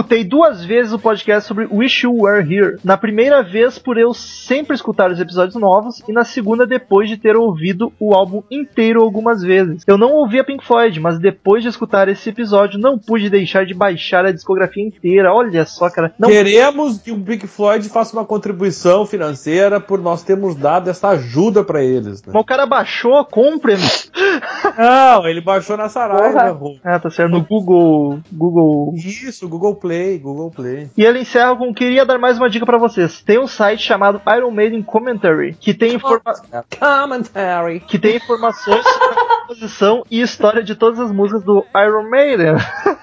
escutei 0.00 0.24
duas 0.24 0.64
vezes 0.64 0.94
o 0.94 0.98
podcast 0.98 1.46
sobre 1.46 1.68
Wish 1.70 2.04
You 2.04 2.22
Were 2.22 2.42
Here. 2.42 2.78
Na 2.82 2.96
primeira 2.96 3.42
vez, 3.42 3.78
por 3.78 3.98
eu 3.98 4.14
sempre 4.14 4.74
escutar 4.74 5.10
os 5.10 5.20
episódios 5.20 5.56
novos, 5.56 6.02
e 6.08 6.12
na 6.12 6.24
segunda, 6.24 6.66
depois 6.66 7.08
de 7.08 7.18
ter 7.18 7.36
ouvido 7.36 7.92
o 8.00 8.14
álbum 8.14 8.42
inteiro 8.50 9.02
algumas 9.02 9.42
vezes. 9.42 9.82
Eu 9.86 9.98
não 9.98 10.12
ouvi 10.12 10.38
a 10.40 10.44
Pink 10.44 10.64
Floyd, 10.64 10.98
mas 11.00 11.18
depois 11.18 11.62
de 11.62 11.68
escutar 11.68 12.08
esse 12.08 12.30
episódio, 12.30 12.80
não 12.80 12.98
pude 12.98 13.28
deixar 13.28 13.66
de 13.66 13.74
baixar 13.74 14.24
a 14.24 14.32
discografia 14.32 14.82
inteira. 14.82 15.34
Olha 15.34 15.66
só, 15.66 15.90
cara. 15.90 16.14
Não 16.18 16.30
Queremos 16.30 16.98
que 16.98 17.12
o 17.12 17.16
Big 17.16 17.46
Floyd 17.46 17.86
faça 17.90 18.16
uma 18.16 18.24
contribuição 18.24 19.04
financeira 19.04 19.78
por 19.80 20.00
nós 20.00 20.22
termos 20.22 20.54
dado 20.54 20.88
essa 20.88 21.08
ajuda 21.10 21.62
pra 21.62 21.84
eles, 21.84 22.22
né? 22.22 22.32
Mas 22.32 22.42
o 22.42 22.44
cara 22.44 22.64
baixou, 22.64 23.22
compre. 23.26 23.74
Não, 24.78 25.26
ele 25.26 25.40
baixou 25.40 25.76
na 25.76 25.88
Saraiva. 25.88 26.50
Rô. 26.50 26.76
Ah, 26.84 26.98
tá 26.98 27.10
certo. 27.10 27.30
No 27.30 27.44
Google. 27.44 28.20
Google. 28.32 28.92
Isso, 28.96 29.48
Google 29.48 29.74
Play, 29.76 30.18
Google 30.18 30.50
Play. 30.50 30.90
E 30.96 31.04
ele 31.04 31.20
encerra 31.20 31.56
com: 31.56 31.72
queria 31.72 32.04
dar 32.04 32.18
mais 32.18 32.38
uma 32.38 32.48
dica 32.48 32.66
pra 32.66 32.78
vocês. 32.78 33.22
Tem 33.22 33.38
um 33.38 33.46
site 33.46 33.82
chamado 33.82 34.20
Iron 34.36 34.50
Maiden 34.50 34.82
Commentary, 34.82 35.54
que 35.54 35.74
tem, 35.74 35.94
informa 35.94 36.20
Commentary. 36.78 37.80
que 37.80 37.98
tem 37.98 38.16
informações 38.16 38.82
sobre 38.84 39.06
a 39.08 39.40
composição 39.40 40.04
e 40.10 40.20
história 40.20 40.62
de 40.62 40.74
todas 40.74 41.00
as 41.00 41.12
músicas 41.12 41.42
do 41.42 41.64
Iron 41.76 42.08
Maiden. 42.08 42.54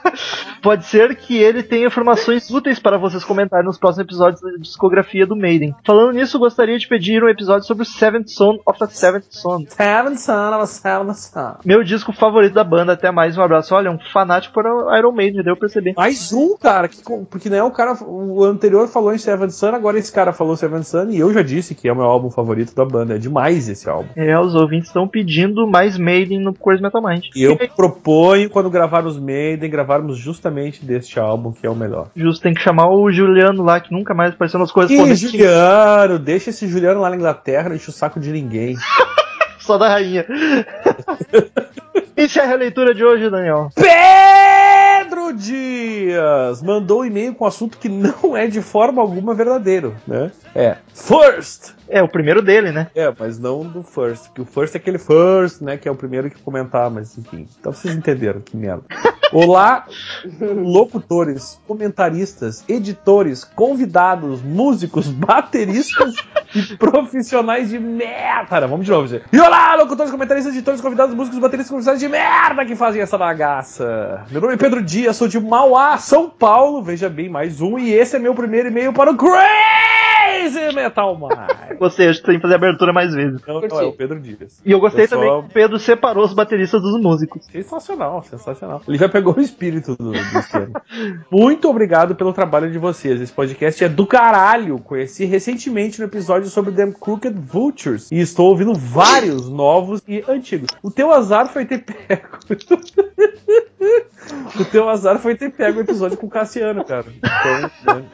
Pode 0.67 0.85
ser 0.85 1.15
que 1.15 1.37
ele 1.37 1.63
tenha 1.63 1.87
informações 1.87 2.49
úteis 2.49 2.77
para 2.77 2.97
vocês 2.97 3.23
comentarem 3.23 3.65
nos 3.65 3.77
próximos 3.77 4.05
episódios 4.05 4.41
da 4.41 4.49
discografia 4.59 5.25
do 5.25 5.33
Maiden. 5.33 5.73
Falando 5.85 6.11
nisso, 6.11 6.37
gostaria 6.37 6.77
de 6.77 6.85
pedir 6.85 7.23
um 7.23 7.29
episódio 7.29 7.65
sobre 7.65 7.83
o 7.83 7.85
Seventh 7.85 8.27
Son 8.27 8.57
of 8.65 8.77
the 8.77 8.87
Seventh 8.87 9.27
Son. 9.29 9.63
Seven 9.69 10.17
son 10.17 10.49
of 10.49 10.63
a 10.63 10.65
seven 10.65 11.13
son. 11.13 11.53
Meu 11.63 11.85
disco 11.85 12.11
favorito 12.11 12.53
da 12.53 12.65
banda. 12.65 12.91
Até 12.91 13.09
mais, 13.11 13.37
um 13.37 13.41
abraço. 13.43 13.73
Olha, 13.73 13.89
um 13.89 13.97
fanático 14.11 14.53
por 14.53 14.65
Iron 14.97 15.13
Maiden, 15.13 15.41
deu 15.41 15.55
pra 15.55 15.69
perceber. 15.69 15.93
Mais 15.95 16.33
um, 16.33 16.57
cara, 16.57 16.89
que, 16.89 17.01
porque 17.29 17.49
não 17.49 17.55
é 17.55 17.63
o 17.63 17.71
cara. 17.71 17.93
O 18.03 18.43
anterior 18.43 18.89
falou 18.89 19.13
em 19.13 19.17
Seven 19.17 19.49
Sun, 19.49 19.67
agora 19.67 19.97
esse 19.97 20.11
cara 20.11 20.33
falou 20.33 20.57
Seven 20.57 20.83
Sun 20.83 21.11
e 21.11 21.19
eu 21.19 21.31
já 21.31 21.43
disse 21.43 21.75
que 21.75 21.87
é 21.87 21.93
o 21.93 21.95
meu 21.95 22.07
álbum 22.07 22.29
favorito 22.29 22.75
da 22.75 22.83
banda. 22.83 23.15
É 23.15 23.17
demais 23.17 23.69
esse 23.69 23.87
álbum. 23.87 24.09
É, 24.17 24.37
os 24.37 24.53
ouvintes 24.53 24.87
estão 24.87 25.07
pedindo 25.07 25.65
mais 25.65 25.97
Maiden 25.97 26.41
no 26.41 26.53
Coisa 26.53 26.83
Metal 26.83 27.01
Mind. 27.01 27.27
E 27.33 27.43
eu 27.43 27.57
proponho, 27.73 28.49
quando 28.49 28.69
gravarmos 28.69 29.17
Maiden, 29.17 29.69
gravarmos 29.69 30.17
justamente 30.17 30.56
deste 30.85 31.19
álbum, 31.19 31.51
que 31.51 31.65
é 31.65 31.69
o 31.69 31.75
melhor. 31.75 32.07
Justo, 32.15 32.41
tem 32.41 32.53
que 32.53 32.61
chamar 32.61 32.89
o 32.89 33.11
Juliano 33.11 33.63
lá, 33.63 33.79
que 33.79 33.91
nunca 33.91 34.13
mais 34.13 34.33
apareceu 34.33 34.59
nas 34.59 34.71
coisas 34.71 34.95
correspondentes. 34.95 35.31
Juliano, 35.31 36.19
deixa 36.19 36.49
esse 36.49 36.67
Juliano 36.67 37.01
lá 37.01 37.09
na 37.09 37.15
Inglaterra, 37.15 37.75
enche 37.75 37.89
o 37.89 37.93
saco 37.93 38.19
de 38.19 38.31
ninguém. 38.31 38.75
Só 39.59 39.77
da 39.77 39.89
rainha. 39.89 40.25
Encerra 42.17 42.53
a 42.53 42.57
leitura 42.57 42.95
de 42.95 43.03
hoje, 43.03 43.29
Daniel. 43.29 43.69
Pedro 43.75 45.33
Dias 45.33 46.63
mandou 46.63 47.01
um 47.01 47.05
e-mail 47.05 47.35
com 47.35 47.45
um 47.45 47.47
assunto 47.47 47.77
que 47.77 47.87
não 47.89 48.35
é 48.35 48.47
de 48.47 48.61
forma 48.61 49.01
alguma 49.01 49.35
verdadeiro, 49.35 49.95
né? 50.07 50.31
É 50.55 50.77
First. 50.93 51.75
É, 51.89 52.01
o 52.01 52.07
primeiro 52.07 52.41
dele, 52.41 52.71
né? 52.71 52.87
É, 52.95 53.13
mas 53.17 53.39
não 53.39 53.61
do 53.61 53.83
First, 53.83 54.27
porque 54.27 54.41
o 54.41 54.45
First 54.45 54.75
é 54.75 54.77
aquele 54.77 54.97
First, 54.97 55.61
né, 55.61 55.77
que 55.77 55.87
é 55.87 55.91
o 55.91 55.95
primeiro 55.95 56.29
que 56.29 56.41
comentar, 56.41 56.89
mas 56.89 57.17
enfim. 57.17 57.47
Então 57.59 57.71
vocês 57.71 57.95
entenderam, 57.95 58.41
que 58.41 58.55
merda. 58.55 58.83
Olá, 59.33 59.85
locutores, 60.39 61.59
comentaristas, 61.67 62.63
editores, 62.67 63.43
convidados, 63.43 64.41
músicos, 64.41 65.07
bateristas 65.07 66.13
e 66.55 66.77
profissionais 66.77 67.69
de 67.69 67.77
merda. 67.77 68.65
Vamos 68.67 68.85
de 68.85 68.91
novo, 68.91 69.07
gente. 69.07 69.25
E 69.31 69.39
olá, 69.39 69.75
locutores, 69.75 70.11
comentaristas, 70.11 70.53
editores, 70.53 70.79
convidados, 70.79 71.13
músicos, 71.13 71.39
bateristas 71.39 71.67
e 71.67 71.73
profissionais 71.73 71.99
de 71.99 72.07
merda 72.07 72.65
que 72.65 72.75
fazem 72.75 73.01
essa 73.01 73.17
bagaça. 73.17 74.25
Meu 74.31 74.39
nome 74.39 74.53
é 74.53 74.57
Pedro 74.57 74.81
Dias, 74.81 75.17
sou 75.17 75.27
de 75.27 75.39
Mauá, 75.39 75.97
São 75.97 76.29
Paulo. 76.29 76.81
Veja 76.81 77.09
bem, 77.09 77.27
mais 77.27 77.59
um. 77.59 77.77
E 77.77 77.93
esse 77.93 78.15
é 78.15 78.19
meu 78.19 78.33
primeiro 78.33 78.69
e-mail 78.69 78.93
para 78.93 79.11
o 79.11 79.17
Crazy 79.17 80.73
Metal 80.73 81.17
Mind. 81.17 81.56
Gostei, 81.75 82.09
acho 82.09 82.19
que 82.19 82.25
tem 82.25 82.35
que 82.35 82.41
fazer 82.41 82.55
abertura 82.55 82.93
mais 82.93 83.13
vezes. 83.13 83.41
Não, 83.47 83.61
não, 83.61 83.79
é 83.79 83.83
o 83.83 83.93
Pedro 83.93 84.19
Dias. 84.19 84.61
E 84.65 84.71
eu 84.71 84.79
gostei 84.79 85.05
Eu 85.05 85.09
só- 85.09 85.15
também 85.15 85.29
que 85.29 85.47
o 85.47 85.53
Pedro 85.53 85.79
separou 85.79 86.25
os 86.25 86.33
bateristas 86.33 86.81
dos 86.81 86.99
músicos. 87.01 87.45
Sensacional, 87.45 88.23
sensacional. 88.23 88.81
Ele 88.87 88.97
já 88.97 89.09
pegou 89.09 89.35
o 89.35 89.41
espírito 89.41 89.95
do, 89.95 90.11
do 90.11 90.17
esquema. 90.17 90.81
Muito 91.31 91.69
obrigado 91.69 92.15
pelo 92.15 92.33
trabalho 92.33 92.71
de 92.71 92.77
vocês. 92.77 93.21
Esse 93.21 93.33
podcast 93.33 93.83
é 93.83 93.89
do 93.89 94.05
caralho. 94.05 94.79
Conheci 94.79 95.25
recentemente 95.25 95.99
no 95.99 96.05
episódio 96.05 96.49
sobre 96.49 96.71
The 96.71 96.91
Crooked 96.99 97.37
Vultures 97.39 98.11
e 98.11 98.19
estou 98.19 98.47
ouvindo 98.47 98.73
vários 98.73 99.49
novos 99.49 100.01
e 100.07 100.23
antigos. 100.27 100.69
O 100.81 100.91
teu 100.91 101.11
azar 101.11 101.47
foi 101.47 101.65
ter 101.65 101.83
pego. 101.83 102.37
o 104.59 104.65
teu 104.65 104.89
azar 104.89 105.19
foi 105.19 105.35
ter 105.35 105.51
pego 105.51 105.79
o 105.79 105.81
episódio 105.81 106.17
com 106.17 106.27
o 106.27 106.29
Cassiano, 106.29 106.83
cara. 106.83 107.05
Então, 107.17 107.95
né, 107.95 108.05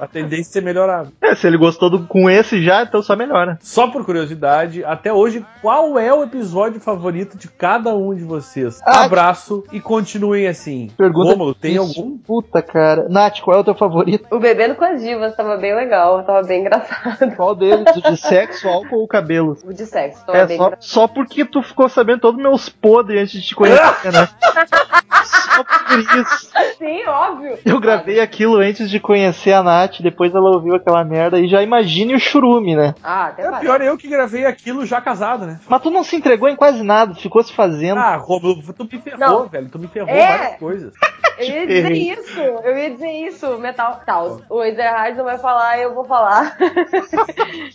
a, 0.00 0.04
a 0.04 0.06
tendência 0.06 0.58
é 0.58 0.62
melhorar. 0.62 1.06
É, 1.20 1.34
se 1.34 1.46
ele 1.46 1.56
gostou 1.56 1.90
do, 1.90 2.06
com 2.06 2.28
esse 2.28 2.62
já, 2.62 2.82
então 2.88 3.02
só 3.02 3.14
melhora. 3.16 3.58
Só 3.60 3.86
por 3.88 4.04
curiosidade, 4.04 4.84
até 4.84 5.12
hoje, 5.12 5.44
qual 5.62 5.98
é 5.98 6.12
o 6.12 6.22
episódio 6.22 6.80
favorito 6.80 7.36
de 7.36 7.48
cada 7.48 7.94
um 7.94 8.14
de 8.14 8.24
vocês? 8.24 8.80
Ah, 8.84 9.04
Abraço 9.04 9.64
e 9.72 9.80
continuem 9.80 10.46
assim. 10.46 10.90
Pergunta 10.96 11.30
Rômulo, 11.30 11.54
tem 11.54 11.76
algum? 11.76 12.18
Puta, 12.18 12.60
cara. 12.62 13.06
Nath, 13.08 13.40
qual 13.40 13.56
é 13.58 13.60
o 13.60 13.64
teu 13.64 13.74
favorito? 13.74 14.26
O 14.30 14.38
Bebendo 14.38 14.74
com 14.74 14.84
as 14.84 15.00
Divas 15.02 15.34
tava 15.36 15.56
bem 15.56 15.74
legal, 15.74 16.22
tava 16.24 16.42
bem 16.46 16.60
engraçado. 16.60 17.34
Qual 17.36 17.54
deles? 17.54 17.84
O 17.96 18.00
de 18.10 18.16
sexo, 18.16 18.68
álcool 18.68 19.00
ou 19.00 19.08
cabelo? 19.08 19.56
O 19.64 19.72
de 19.72 19.86
sexo, 19.86 20.24
tava 20.26 20.38
É, 20.38 20.46
bem 20.46 20.56
só, 20.56 20.64
engraçado. 20.66 20.84
só 20.88 21.08
porque 21.08 21.44
tu 21.44 21.62
ficou 21.62 21.88
sabendo 21.88 22.20
todos 22.20 22.36
os 22.38 22.42
meus 22.42 22.68
podres 22.68 23.22
antes 23.22 23.32
de 23.40 23.48
te 23.48 23.54
conhecer, 23.54 24.12
né? 24.12 24.28
só 25.24 25.64
por 25.88 25.98
isso. 25.98 26.50
Sim, 26.78 27.04
óbvio. 27.06 27.58
Eu 27.64 27.80
gravei 27.80 28.20
aquilo 28.20 28.56
antes 28.56 28.88
de 28.90 29.00
conhecer 29.00 29.52
a 29.52 29.62
Nath, 29.62 30.00
depois 30.00 30.34
ela 30.34 30.50
ouviu 30.50 30.74
aquela 30.74 31.04
merda 31.04 31.38
e 31.40 31.48
já 31.48 31.62
imagine 31.62 32.14
o 32.14 32.20
churume, 32.20 32.76
né? 32.76 32.94
Ah, 33.02 33.26
até 33.26 33.42
É 33.42 33.44
parece. 33.46 33.62
pior 33.62 33.80
eu 33.80 33.96
que 33.98 34.08
gravei 34.08 34.44
aquilo 34.46 34.84
já 34.86 35.00
casado, 35.00 35.46
né? 35.46 35.58
Mas 35.68 35.82
tu 35.82 35.90
não 35.90 36.04
se 36.04 36.14
entregou 36.16 36.48
em 36.48 36.56
quase 36.56 36.82
nada, 36.82 37.14
ficou 37.14 37.42
se 37.42 37.52
fazendo. 37.52 37.98
Ah, 37.98 38.16
Romulo, 38.16 38.62
tu 38.72 38.84
me 38.84 39.00
ferrou, 39.00 39.18
Não. 39.18 39.48
velho. 39.48 39.68
Tu 39.70 39.78
me 39.78 39.88
ferrou 39.88 40.08
É. 40.10 40.38
várias 40.38 40.58
coisas. 40.58 40.92
Eu 41.38 41.44
ia 41.46 41.66
dizer 41.66 41.86
Errei. 41.92 42.12
isso, 42.12 42.40
eu 42.40 42.76
ia 42.76 42.90
dizer 42.90 43.10
isso, 43.28 43.58
metal. 43.58 44.00
Tá, 44.04 44.22
o- 44.22 44.40
o 44.50 44.64
Ezerhard 44.64 45.16
não 45.16 45.24
vai 45.24 45.38
falar, 45.38 45.78
eu 45.78 45.94
vou 45.94 46.04
falar. 46.04 46.56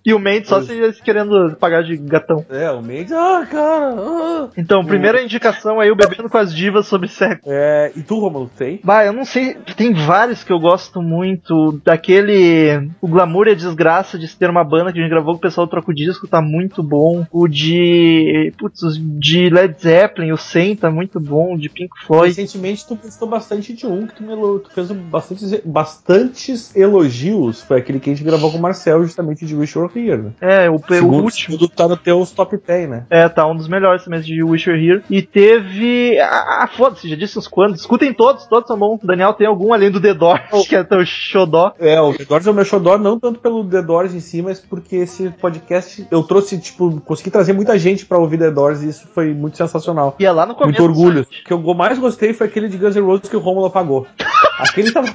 E 0.05 0.13
o 0.13 0.19
Mendes 0.19 0.49
só 0.49 0.61
se 0.61 1.01
querendo 1.03 1.55
pagar 1.57 1.83
de 1.83 1.95
gatão. 1.97 2.45
É, 2.49 2.69
o 2.71 2.81
Mendes, 2.81 3.13
ah, 3.13 3.45
cara. 3.49 3.95
ah. 3.97 4.47
Então, 4.57 4.83
primeira 4.85 5.21
indicação 5.23 5.79
aí, 5.79 5.89
o 5.91 5.95
Bebendo 5.95 6.29
com 6.29 6.37
as 6.37 6.53
Divas 6.53 6.87
sobre 6.87 7.07
sexo. 7.07 7.41
É, 7.47 7.91
e 7.95 8.02
tu, 8.03 8.19
Romulo, 8.19 8.49
tem? 8.57 8.79
Bah, 8.83 9.03
eu 9.05 9.13
não 9.13 9.25
sei, 9.25 9.55
tem 9.75 9.93
vários 9.93 10.43
que 10.43 10.51
eu 10.51 10.59
gosto 10.59 11.01
muito. 11.01 11.79
Daquele. 11.83 12.89
O 13.01 13.07
Glamour 13.07 13.47
e 13.47 13.51
a 13.51 13.55
Desgraça 13.55 14.17
de 14.19 14.27
se 14.27 14.37
ter 14.37 14.49
uma 14.49 14.63
banda 14.63 14.91
que 14.91 14.99
a 14.99 15.01
gente 15.01 15.09
gravou 15.11 15.33
com 15.33 15.37
o 15.37 15.41
pessoal 15.41 15.65
do 15.67 15.69
Troco 15.71 15.93
Disco, 15.93 16.27
tá 16.27 16.41
muito 16.41 16.83
bom. 16.83 17.25
O 17.31 17.47
de. 17.47 18.53
Putz, 18.57 18.79
de 19.19 19.49
Led 19.49 19.75
Zeppelin, 19.81 20.31
o 20.31 20.37
100 20.37 20.75
tá 20.77 20.91
muito 20.91 21.19
bom. 21.19 21.53
O 21.55 21.57
de 21.57 21.69
Pink 21.69 21.89
Floyd. 22.05 22.27
Recentemente 22.35 22.87
tu 22.87 22.95
gostou 22.95 23.27
bastante 23.27 23.73
de 23.73 23.85
um 23.85 24.05
que 24.07 24.15
tu, 24.15 24.23
me 24.23 24.35
tu 24.59 24.69
fez 24.73 24.91
bastantes, 24.91 25.61
bastantes 25.65 26.75
elogios. 26.75 27.61
Foi 27.63 27.77
aquele 27.77 27.99
que 27.99 28.09
a 28.09 28.13
gente 28.15 28.25
gravou 28.25 28.51
com 28.51 28.57
o 28.57 28.61
Marcel, 28.61 29.03
justamente 29.03 29.45
de 29.45 29.55
Wish 29.55 29.77
You 29.77 29.83
Were 29.85 30.07
Here, 30.09 30.21
né? 30.21 30.31
É, 30.41 30.69
o, 30.69 30.75
o 30.75 30.83
Segundo- 30.87 31.23
último. 31.23 31.57
segundo 31.57 31.67
tá 31.69 31.87
no 31.87 31.97
teu 31.97 32.23
top 32.35 32.57
10, 32.57 32.89
né? 32.89 33.05
É, 33.09 33.27
tá 33.29 33.45
um 33.47 33.55
dos 33.55 33.67
melhores 33.67 34.05
mesmo 34.07 34.25
de 34.25 34.43
Wish 34.43 34.69
You 34.69 34.75
Were 34.75 34.87
Here. 34.89 35.03
E 35.09 35.21
teve. 35.21 36.19
Ah, 36.19 36.67
foda-se, 36.75 37.07
já 37.09 37.15
disse 37.15 37.37
uns 37.37 37.47
quantos. 37.47 37.85
Escutem 37.93 38.11
todos, 38.11 38.47
todos 38.47 38.67
são 38.67 38.75
bons. 38.75 38.99
Daniel 39.03 39.33
tem 39.33 39.45
algum 39.45 39.71
além 39.71 39.91
do 39.91 40.01
The 40.01 40.15
Doors, 40.15 40.67
que 40.67 40.75
é 40.75 40.83
teu 40.83 41.05
xodó. 41.05 41.73
É, 41.77 42.01
o 42.01 42.11
The 42.11 42.25
Doors 42.25 42.47
é 42.47 42.49
o 42.49 42.53
meu 42.53 42.65
xodó, 42.65 42.97
não 42.97 43.19
tanto 43.19 43.39
pelo 43.39 43.63
The 43.63 43.83
Doors 43.83 44.15
em 44.15 44.19
si, 44.19 44.41
mas 44.41 44.59
porque 44.59 44.95
esse 44.95 45.29
podcast 45.29 46.07
eu 46.09 46.23
trouxe, 46.23 46.59
tipo, 46.59 46.99
consegui 47.01 47.29
trazer 47.29 47.53
muita 47.53 47.77
gente 47.77 48.03
pra 48.03 48.17
ouvir 48.17 48.39
The 48.39 48.49
Doors 48.49 48.81
e 48.81 48.89
isso 48.89 49.07
foi 49.13 49.31
muito 49.31 49.57
sensacional. 49.57 50.15
E 50.17 50.25
é 50.25 50.31
lá 50.31 50.43
no 50.43 50.55
começo. 50.55 50.81
Muito 50.81 50.83
orgulho. 50.83 51.21
O 51.21 51.45
que 51.45 51.53
eu 51.53 51.61
mais 51.75 51.99
gostei 51.99 52.33
foi 52.33 52.47
aquele 52.47 52.67
de 52.67 52.77
Guns 52.77 52.95
N' 52.95 53.05
Roses 53.05 53.29
que 53.29 53.37
o 53.37 53.39
Romulo 53.39 53.67
apagou. 53.67 54.07
Aquele 54.57 54.91
tava. 54.91 55.09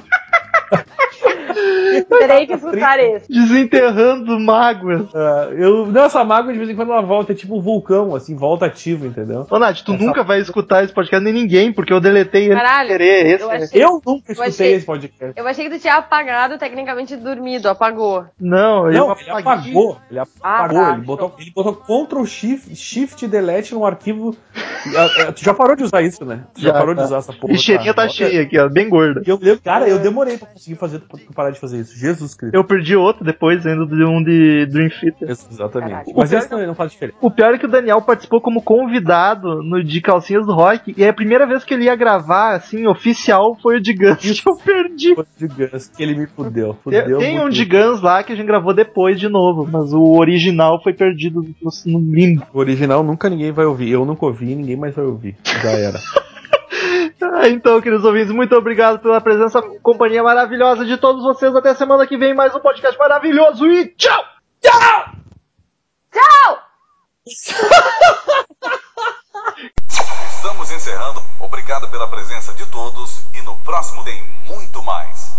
Terei 2.09 2.45
que 2.47 2.53
escutar 2.53 2.99
esse. 2.99 3.27
Desenterrando 3.31 4.39
mágoas. 4.39 5.03
Ah, 5.13 5.49
eu, 5.51 5.85
não, 5.87 6.03
essa 6.05 6.23
mágoa 6.23 6.51
de 6.53 6.57
vez 6.59 6.69
em 6.69 6.75
quando 6.75 6.91
ela 6.91 7.01
volta, 7.01 7.31
é 7.31 7.35
tipo 7.35 7.57
um 7.57 7.61
vulcão, 7.61 8.15
assim, 8.15 8.35
volta 8.35 8.65
ativo, 8.65 9.05
entendeu? 9.05 9.45
Ô, 9.49 9.59
Nath, 9.59 9.81
tu 9.81 9.93
Essa- 9.93 10.03
nunca 10.03 10.23
vai 10.23 10.39
escutar 10.39 10.83
esse 10.83 10.93
podcast 10.93 11.23
nem 11.23 11.33
ninguém, 11.33 11.71
porque 11.71 11.91
eu 11.93 11.99
deletei 11.99 12.45
ele 12.45 12.55
Caralho, 12.55 12.89
querer. 12.89 13.25
Esse, 13.25 13.43
eu 13.43 13.47
né? 13.49 13.55
achei- 13.57 13.83
Eu 13.83 14.01
nunca 14.05 14.31
escutei 14.31 14.49
achei- 14.51 14.73
esse 14.73 14.85
podcast. 14.85 15.33
Eu 15.39 15.47
achei 15.47 15.69
que 15.69 15.75
tu 15.77 15.81
tinha 15.81 15.95
apagado, 15.95 16.57
tecnicamente 16.57 17.15
dormido, 17.15 17.67
apagou. 17.69 18.25
Não, 18.39 18.91
eu 18.91 19.07
Não, 19.07 19.19
ele 19.19 19.29
apagou. 19.29 19.97
Ele 20.09 20.19
apagou. 20.19 20.79
tá. 20.83 20.93
ele, 20.93 21.01
botou, 21.05 21.35
ele 21.39 21.51
botou 21.55 21.75
Ctrl 21.75 22.25
Shift, 22.25 22.75
Shift 22.75 23.27
Delete 23.27 23.73
num 23.73 23.85
arquivo. 23.85 24.35
Ah, 24.95 25.07
ah, 25.27 25.31
tu 25.31 25.43
já 25.43 25.53
parou 25.53 25.75
de 25.75 25.83
usar 25.83 26.01
isso, 26.01 26.23
né? 26.23 26.41
Tu 26.53 26.61
já, 26.61 26.69
Já, 26.69 26.73
parou 26.73 26.93
de 26.93 26.99
tá. 27.01 27.05
usar 27.05 27.17
essa 27.17 27.33
porra. 27.33 27.53
E 27.53 27.57
cheirinha 27.57 27.93
tá 27.93 28.07
cheia 28.07 28.41
aqui, 28.43 28.57
ó, 28.57 28.69
bem 28.69 28.87
gorda. 28.89 29.21
Eu, 29.25 29.37
eu- 29.41 29.59
cara, 29.59 29.87
eu 29.87 29.99
demorei 29.99 30.37
pra 30.37 30.47
conseguir 30.47 30.75
fazer, 30.77 30.99
pra 31.01 31.19
de 31.51 31.59
fazer 31.59 31.79
isso. 31.79 31.97
Jesus 31.97 32.33
Cristo. 32.33 32.55
Eu 32.55 32.63
perdi 32.63 32.95
outro 32.95 33.23
depois, 33.23 33.65
ainda 33.65 33.85
de 33.85 34.03
um 34.03 34.23
de 34.23 34.65
Dream 34.67 34.89
Theater. 34.89 35.29
Exatamente. 35.29 35.89
Caralho. 35.89 36.13
Mas 36.15 36.31
O 36.31 36.37
esse 36.37 36.51
não, 36.51 36.67
não 36.67 36.75
faz 36.75 36.91
diferença. 36.91 37.17
O 37.21 37.31
pior 37.31 37.53
é 37.53 37.57
que 37.57 37.65
o 37.65 37.69
Daniel 37.69 38.01
participou 38.01 38.41
como 38.41 38.61
convidado 38.61 39.61
no 39.63 39.83
de 39.83 40.01
Calcinhas 40.01 40.45
do 40.45 40.53
Rock, 40.53 40.93
e 40.95 41.05
a 41.05 41.13
primeira 41.13 41.45
vez 41.45 41.63
que 41.63 41.73
ele 41.73 41.85
ia 41.85 41.95
gravar, 41.95 42.55
assim, 42.55 42.87
oficial, 42.87 43.57
foi 43.61 43.77
o 43.77 43.81
de 43.81 43.93
Guns 43.93 44.41
que 44.41 44.43
eu 44.49 44.55
perdi. 44.55 45.15
Foi 45.15 45.25
de 45.37 45.47
Guns 45.47 45.87
que 45.87 46.03
ele 46.03 46.15
me 46.15 46.27
fudeu. 46.27 46.73
Tem, 46.73 47.01
fudeu 47.01 47.17
tem 47.17 47.39
um 47.39 47.49
de 47.49 47.65
Guns 47.65 48.01
lá 48.01 48.23
que 48.23 48.33
a 48.33 48.35
gente 48.35 48.47
gravou 48.47 48.73
depois 48.73 49.19
de 49.19 49.27
novo, 49.27 49.67
mas 49.69 49.93
o 49.93 50.17
original 50.17 50.81
foi 50.81 50.93
perdido 50.93 51.41
no, 51.41 51.71
no 51.85 52.13
limbo. 52.13 52.45
O 52.53 52.59
original 52.59 53.03
nunca 53.03 53.29
ninguém 53.29 53.51
vai 53.51 53.65
ouvir. 53.65 53.91
Eu 53.91 54.05
nunca 54.05 54.25
ouvi, 54.25 54.55
ninguém 54.55 54.75
mais 54.75 54.95
vai 54.95 55.05
ouvir. 55.05 55.35
Já 55.43 55.71
era. 55.71 55.99
Ah, 57.21 57.49
então, 57.49 57.81
queridos 57.81 58.05
ouvintes, 58.05 58.31
muito 58.31 58.55
obrigado 58.55 58.99
pela 58.99 59.19
presença, 59.19 59.61
companhia 59.81 60.23
maravilhosa 60.23 60.85
de 60.85 60.95
todos 60.97 61.21
vocês. 61.23 61.53
Até 61.53 61.75
semana 61.75 62.07
que 62.07 62.17
vem, 62.17 62.33
mais 62.33 62.55
um 62.55 62.59
podcast 62.59 62.97
maravilhoso 62.97 63.67
e 63.67 63.87
tchau! 63.95 64.23
Tchau! 64.61 65.05
Tchau! 66.11 66.59
Estamos 70.29 70.71
encerrando. 70.71 71.21
Obrigado 71.41 71.89
pela 71.91 72.07
presença 72.07 72.53
de 72.53 72.65
todos 72.67 73.25
e 73.33 73.41
no 73.41 73.57
próximo 73.63 74.03
tem 74.05 74.23
muito 74.47 74.81
mais. 74.83 75.19